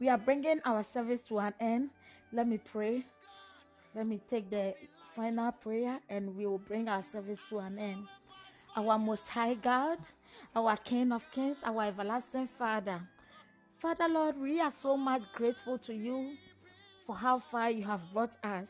We 0.00 0.08
are 0.10 0.18
bringing 0.18 0.60
our 0.64 0.84
service 0.84 1.22
to 1.28 1.38
an 1.40 1.54
end. 1.60 1.90
Let 2.32 2.48
me 2.48 2.58
pray. 2.58 3.04
Let 3.94 4.06
me 4.06 4.20
take 4.30 4.50
the 4.50 4.74
final 5.16 5.52
prayer 5.52 6.00
and 6.08 6.36
we 6.36 6.46
will 6.46 6.58
bring 6.58 6.88
our 6.88 7.04
service 7.04 7.40
to 7.50 7.58
an 7.60 7.78
end. 7.78 8.06
Our 8.76 8.98
Most 8.98 9.28
High 9.28 9.54
God, 9.54 9.98
our 10.56 10.76
King 10.78 11.12
of 11.12 11.30
Kings, 11.32 11.58
our 11.64 11.84
everlasting 11.84 12.48
Father. 12.58 13.02
Father 13.78 14.08
Lord, 14.08 14.38
we 14.40 14.60
are 14.60 14.72
so 14.82 14.96
much 14.96 15.22
grateful 15.34 15.78
to 15.78 15.94
you 15.94 16.36
for 17.08 17.16
how 17.16 17.38
far 17.38 17.70
you 17.70 17.84
have 17.84 18.02
brought 18.12 18.36
us. 18.44 18.68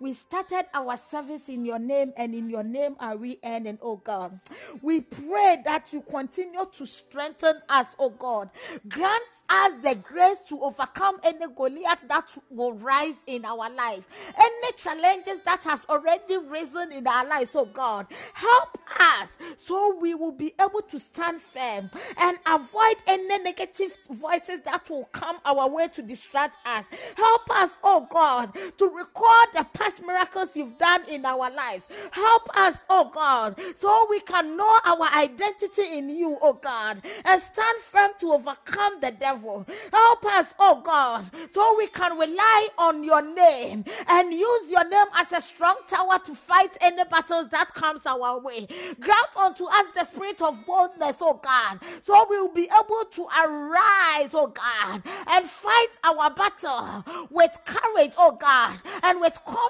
We 0.00 0.14
started 0.14 0.66
our 0.74 0.96
service 0.96 1.48
in 1.48 1.64
your 1.64 1.78
name, 1.78 2.12
and 2.16 2.34
in 2.34 2.50
your 2.50 2.62
name 2.62 2.96
are 3.00 3.16
we 3.16 3.38
ending, 3.42 3.78
oh 3.82 3.96
God. 3.96 4.40
We 4.82 5.00
pray 5.00 5.58
that 5.64 5.92
you 5.92 6.02
continue 6.02 6.66
to 6.76 6.86
strengthen 6.86 7.60
us, 7.68 7.94
oh 7.98 8.10
God. 8.10 8.50
Grant 8.88 9.22
us 9.48 9.72
the 9.82 9.94
grace 9.94 10.38
to 10.48 10.62
overcome 10.62 11.20
any 11.22 11.46
Goliath 11.54 12.00
that 12.08 12.30
will 12.50 12.72
rise 12.72 13.14
in 13.26 13.44
our 13.44 13.70
life, 13.70 14.06
any 14.36 14.72
challenges 14.76 15.40
that 15.44 15.62
has 15.64 15.84
already 15.88 16.38
risen 16.38 16.92
in 16.92 17.06
our 17.06 17.26
lives, 17.26 17.50
oh 17.54 17.66
God. 17.66 18.06
Help 18.32 18.78
us 19.00 19.28
so 19.58 19.96
we 20.00 20.14
will 20.14 20.32
be 20.32 20.54
able 20.60 20.82
to 20.82 20.98
stand 20.98 21.40
firm 21.40 21.90
and 22.18 22.38
avoid 22.46 22.96
any 23.06 23.42
negative 23.42 23.96
voices 24.10 24.60
that 24.64 24.88
will 24.88 25.04
come 25.06 25.38
our 25.44 25.68
way 25.68 25.88
to 25.88 26.02
distract 26.02 26.56
us. 26.66 26.84
Help 27.16 27.50
us, 27.50 27.70
oh 27.82 28.06
God, 28.10 28.54
to 28.78 28.86
record 28.86 29.48
the 29.54 29.64
past 29.74 30.04
miracles 30.06 30.56
you've 30.56 30.78
done 30.78 31.02
in 31.08 31.26
our 31.26 31.50
lives. 31.50 31.84
Help 32.12 32.48
us, 32.56 32.76
oh 32.88 33.10
God, 33.12 33.60
so 33.78 34.06
we 34.08 34.20
can 34.20 34.56
know 34.56 34.78
our 34.84 35.08
identity 35.14 35.98
in 35.98 36.08
you, 36.08 36.38
oh 36.40 36.54
God, 36.54 37.02
and 37.24 37.42
stand 37.42 37.78
firm 37.82 38.12
to 38.20 38.32
overcome 38.32 39.00
the 39.00 39.10
devil. 39.12 39.66
Help 39.92 40.24
us, 40.26 40.54
oh 40.58 40.80
God, 40.82 41.30
so 41.50 41.74
we 41.76 41.88
can 41.88 42.16
rely 42.18 42.68
on 42.78 43.04
your 43.04 43.22
name 43.34 43.84
and 44.08 44.32
use 44.32 44.70
your 44.70 44.88
name 44.88 45.06
as 45.16 45.32
a 45.32 45.40
strong 45.42 45.76
tower 45.88 46.18
to 46.24 46.34
fight 46.34 46.76
any 46.80 47.04
battles 47.04 47.48
that 47.50 47.74
comes 47.74 48.06
our 48.06 48.38
way. 48.40 48.66
Grant 49.00 49.36
unto 49.36 49.64
us 49.66 49.86
the 49.94 50.04
spirit 50.04 50.40
of 50.40 50.64
boldness, 50.66 51.16
oh 51.20 51.40
God, 51.42 51.80
so 52.02 52.26
we 52.30 52.38
will 52.40 52.54
be 52.54 52.68
able 52.72 53.04
to 53.12 53.26
arise, 53.44 54.30
oh 54.34 54.52
God, 54.54 55.02
and 55.28 55.46
fight 55.48 55.88
our 56.04 56.30
battle 56.30 57.04
with 57.30 57.50
courage, 57.64 58.12
oh 58.16 58.32
God, 58.32 58.78
and 59.02 59.20
with 59.20 59.34
confidence, 59.44 59.63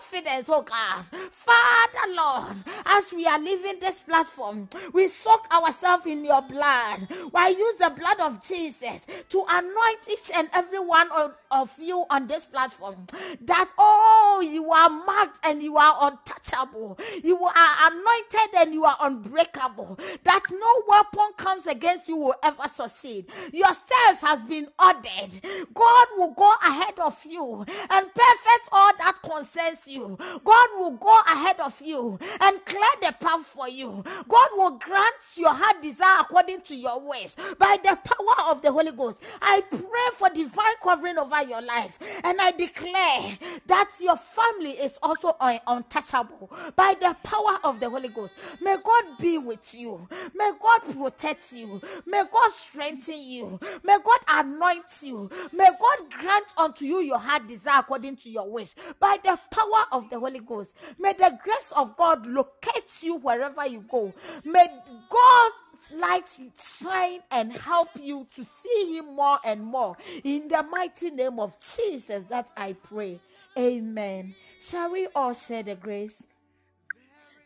oh 0.49 0.63
God. 0.63 1.05
Father, 1.31 2.15
Lord, 2.17 2.57
as 2.87 3.13
we 3.13 3.27
are 3.27 3.39
leaving 3.41 3.81
this 3.81 4.01
platform, 4.01 4.69
we 4.93 5.09
soak 5.09 5.47
ourselves 5.53 6.07
in 6.07 6.25
your 6.25 6.43
blood. 6.43 7.09
I 7.35 7.49
use 7.49 7.77
the 7.79 7.91
blood 7.91 8.21
of 8.21 8.43
Jesus 8.47 9.03
to 9.31 9.45
anoint 9.49 9.99
each 10.11 10.31
and 10.35 10.49
every 10.55 10.81
one 10.81 11.11
of, 11.13 11.35
of 11.51 11.71
you 11.79 12.05
on 12.11 12.27
this 12.27 12.45
platform. 12.45 13.07
That, 13.43 13.71
oh, 13.79 14.43
you 14.45 14.71
are 14.71 14.91
marked 14.91 15.45
and 15.47 15.63
you 15.63 15.77
are 15.77 16.11
untouchable. 16.11 16.99
You 17.23 17.43
are 17.45 17.77
anointed 17.91 18.55
and 18.59 18.75
you 18.75 18.85
are 18.85 18.97
unbreakable. 19.01 19.99
That 20.25 20.43
no 20.51 20.83
weapon 20.89 21.33
comes 21.37 21.67
against 21.67 22.09
you 22.09 22.17
will 22.17 22.35
ever 22.43 22.69
succeed. 22.73 23.27
Your 23.53 23.73
steps 23.73 24.21
has 24.23 24.43
been 24.45 24.69
ordered. 24.79 25.43
God 25.75 26.07
will 26.17 26.33
go 26.37 26.53
ahead 26.67 26.99
of 26.99 27.19
you 27.25 27.65
and 27.69 28.07
perfect 28.15 28.69
all 28.73 28.93
that 28.99 29.19
concerns 29.23 29.84
you. 29.87 30.17
God 30.45 30.69
will 30.77 30.93
go 30.93 31.21
ahead 31.33 31.61
of 31.61 31.81
you 31.81 32.19
and 32.41 32.65
clear 32.65 32.81
the 33.03 33.15
path 33.21 33.47
for 33.47 33.69
you. 33.69 34.03
God 34.29 34.49
will 34.57 34.73
grant 34.79 35.15
your 35.37 35.53
heart 35.55 35.83
desire 35.83 36.21
according 36.21 36.63
to 36.63 36.75
your 36.77 37.01
ways 37.01 37.37
by 37.59 37.77
the 37.83 37.97
power 38.05 38.51
of 38.51 38.63
the 38.63 38.73
Holy 38.73 38.93
Ghost. 38.93 39.19
I 39.41 39.63
pray 39.71 40.09
for 40.17 40.31
divine 40.31 40.75
covering 40.83 41.19
over 41.19 41.43
your 41.43 41.63
life 41.63 41.99
and 42.25 42.41
I 42.41 42.53
declare 42.53 43.39
that 43.67 43.91
your 44.01 44.17
family 44.17 44.73
is 44.73 44.99
also 45.03 45.37
un- 45.41 45.61
untouchable 45.67 46.51
by 46.77 46.95
the 47.01 47.17
power 47.23 47.59
of 47.65 47.81
the 47.81 47.89
Holy 47.91 48.09
Ghost. 48.09 48.35
May 48.61 48.77
God 48.83 49.05
be 49.21 49.39
with 49.39 49.75
you. 49.75 50.07
May 50.35 50.53
God 50.61 50.81
protect 50.99 51.53
you. 51.53 51.81
May 52.07 52.23
God 52.33 52.51
strengthen 52.53 53.21
you. 53.21 53.59
May 53.85 53.99
God 54.05 54.21
anoint 54.29 54.85
you. 55.03 55.31
May 55.53 55.69
God 55.81 56.11
grant 56.21 56.47
unto 56.57 56.85
you 56.85 57.01
your 57.01 57.19
heart 57.19 57.47
desire 57.47 57.81
according 57.81 58.17
to 58.19 58.31
your 58.31 58.51
wish 58.51 58.75
by 58.99 59.17
the 59.23 59.39
power 59.51 59.74
of 59.93 60.11
the 60.11 60.19
Holy 60.19 60.41
Ghost. 60.41 60.73
May 60.99 61.13
the 61.13 61.39
grace 61.43 61.73
of 61.75 61.97
God 61.97 62.27
locate 62.27 63.03
you 63.03 63.17
wherever 63.17 63.67
you 63.67 63.85
go. 63.91 64.13
May 64.45 64.67
God 65.11 65.53
light 65.93 66.37
shine 66.81 67.21
and 67.31 67.57
help 67.59 67.91
you 68.01 68.27
to 68.35 68.45
see 68.45 68.97
him 68.97 69.15
more 69.17 69.39
and 69.45 69.63
more. 69.63 69.97
In 70.23 70.49
the 70.49 70.63
mighty 70.63 71.11
name 71.11 71.39
of 71.39 71.55
jesus 71.61 72.25
that 72.31 72.49
i 72.57 72.73
pray. 72.73 73.21
Amen. 73.59 74.35
Shall 74.61 74.91
we 74.91 75.09
all 75.15 75.35
share 75.35 75.63
the 75.63 75.75
grace? 75.75 76.23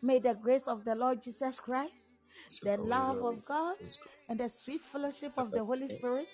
May 0.01 0.20
the 0.20 0.35
grace 0.35 0.62
of 0.68 0.85
the 0.85 0.95
lord 0.95 1.22
jesus 1.22 1.59
christ 1.59 1.95
the 2.62 2.76
love 2.76 3.22
of 3.22 3.45
god 3.45 3.76
and 4.29 4.39
the 4.39 4.49
sweet 4.49 4.85
fellowship 4.85 5.33
of 5.37 5.51
the 5.53 5.64
holy 5.64 5.89
spirit 5.89 6.29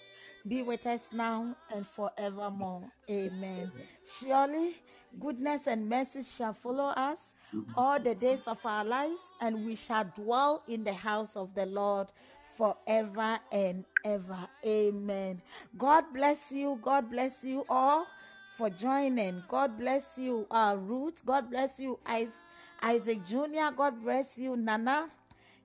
be 0.46 0.62
with 0.62 0.86
us 0.86 1.08
now 1.12 1.56
and 1.74 1.86
forevermore. 1.86 2.82
Amen. 3.10 3.72
Surely 4.04 4.76
goodness 5.20 5.66
and 5.66 5.88
mercy 5.88 6.22
shall 6.24 6.54
follow 6.54 6.86
us 6.96 7.18
all 7.76 8.00
the 8.00 8.14
days 8.14 8.44
of 8.46 8.58
our 8.64 8.84
lives, 8.84 9.38
and 9.42 9.66
we 9.66 9.76
shall 9.76 10.04
dwell 10.16 10.62
in 10.68 10.84
the 10.84 10.94
house 10.94 11.36
of 11.36 11.54
the 11.54 11.66
Lord 11.66 12.08
forever 12.56 13.38
and 13.52 13.84
ever. 14.04 14.48
Amen. 14.66 15.42
God 15.78 16.04
bless 16.14 16.52
you. 16.52 16.78
God 16.82 17.10
bless 17.10 17.44
you 17.44 17.64
all 17.68 18.06
for 18.56 18.70
joining. 18.70 19.42
God 19.48 19.78
bless 19.78 20.18
you, 20.18 20.46
uh, 20.50 20.76
Ruth. 20.78 21.22
God 21.26 21.50
bless 21.50 21.78
you, 21.78 21.98
Isaac 22.82 23.26
Jr. 23.26 23.72
God 23.76 24.02
bless 24.02 24.38
you, 24.38 24.56
Nana. 24.56 25.08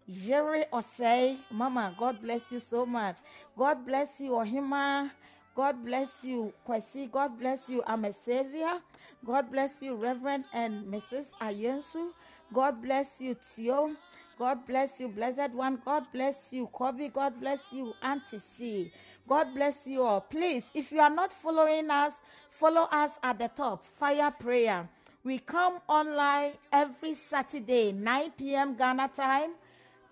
Jerry 0.09 0.65
Osei, 0.73 1.37
Mama, 1.51 1.95
God 1.99 2.21
bless 2.21 2.51
you 2.51 2.59
so 2.59 2.85
much. 2.85 3.17
God 3.57 3.85
bless 3.85 4.19
you, 4.19 4.31
Ohima. 4.31 5.11
God 5.59 5.83
bless 5.83 6.07
you, 6.23 6.53
Kwesi. 6.65 7.11
God 7.11 7.37
bless 7.37 7.67
you, 7.67 7.83
I'm 7.85 8.05
a 8.05 8.13
Savior. 8.13 8.79
God 9.25 9.51
bless 9.51 9.71
you, 9.81 9.93
Reverend 9.95 10.45
and 10.53 10.85
Mrs. 10.85 11.25
Ayensu. 11.41 12.11
God 12.53 12.81
bless 12.81 13.07
you, 13.19 13.35
Tio. 13.35 13.91
God 14.37 14.65
bless 14.65 15.01
you, 15.01 15.09
Blessed 15.09 15.51
One. 15.51 15.81
God 15.83 16.05
bless 16.13 16.53
you, 16.53 16.67
Kobe. 16.67 17.09
God 17.09 17.41
bless 17.41 17.59
you, 17.73 17.93
Auntie 18.01 18.39
C. 18.39 18.89
God 19.27 19.53
bless 19.53 19.85
you 19.85 20.01
all. 20.03 20.21
Please, 20.21 20.63
if 20.73 20.93
you 20.93 21.01
are 21.01 21.09
not 21.09 21.33
following 21.33 21.89
us, 21.89 22.13
follow 22.51 22.87
us 22.89 23.11
at 23.21 23.37
the 23.39 23.49
top. 23.49 23.85
Fire 23.85 24.31
Prayer. 24.31 24.87
We 25.25 25.39
come 25.39 25.79
online 25.89 26.53
every 26.71 27.15
Saturday, 27.15 27.91
9 27.91 28.31
p.m. 28.37 28.77
Ghana 28.77 29.09
time. 29.13 29.55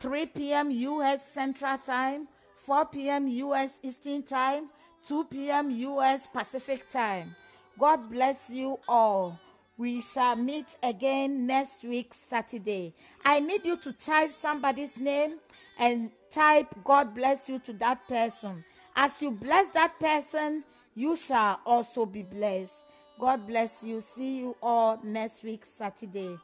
3 0.01 0.25
p.m. 0.27 0.71
U.S. 0.71 1.21
Central 1.33 1.77
Time, 1.77 2.27
4 2.65 2.85
p.m. 2.87 3.27
U.S. 3.27 3.79
Eastern 3.81 4.23
Time, 4.23 4.69
2 5.07 5.23
p.m. 5.25 5.71
U.S. 5.71 6.27
Pacific 6.33 6.91
Time. 6.91 7.33
God 7.79 8.11
bless 8.11 8.49
you 8.49 8.77
all. 8.89 9.39
We 9.77 10.01
shall 10.01 10.35
meet 10.35 10.65
again 10.83 11.47
next 11.47 11.83
week, 11.83 12.13
Saturday. 12.29 12.93
I 13.23 13.39
need 13.39 13.63
you 13.63 13.77
to 13.77 13.93
type 13.93 14.33
somebody's 14.33 14.97
name 14.97 15.35
and 15.79 16.11
type 16.31 16.67
God 16.83 17.15
bless 17.15 17.47
you 17.47 17.59
to 17.59 17.73
that 17.73 18.05
person. 18.07 18.65
As 18.95 19.11
you 19.21 19.31
bless 19.31 19.71
that 19.73 19.97
person, 19.99 20.63
you 20.95 21.15
shall 21.15 21.61
also 21.65 22.05
be 22.05 22.23
blessed. 22.23 22.73
God 23.19 23.47
bless 23.47 23.71
you. 23.83 24.01
See 24.01 24.39
you 24.39 24.57
all 24.61 24.99
next 25.03 25.43
week, 25.43 25.63
Saturday. 25.65 26.37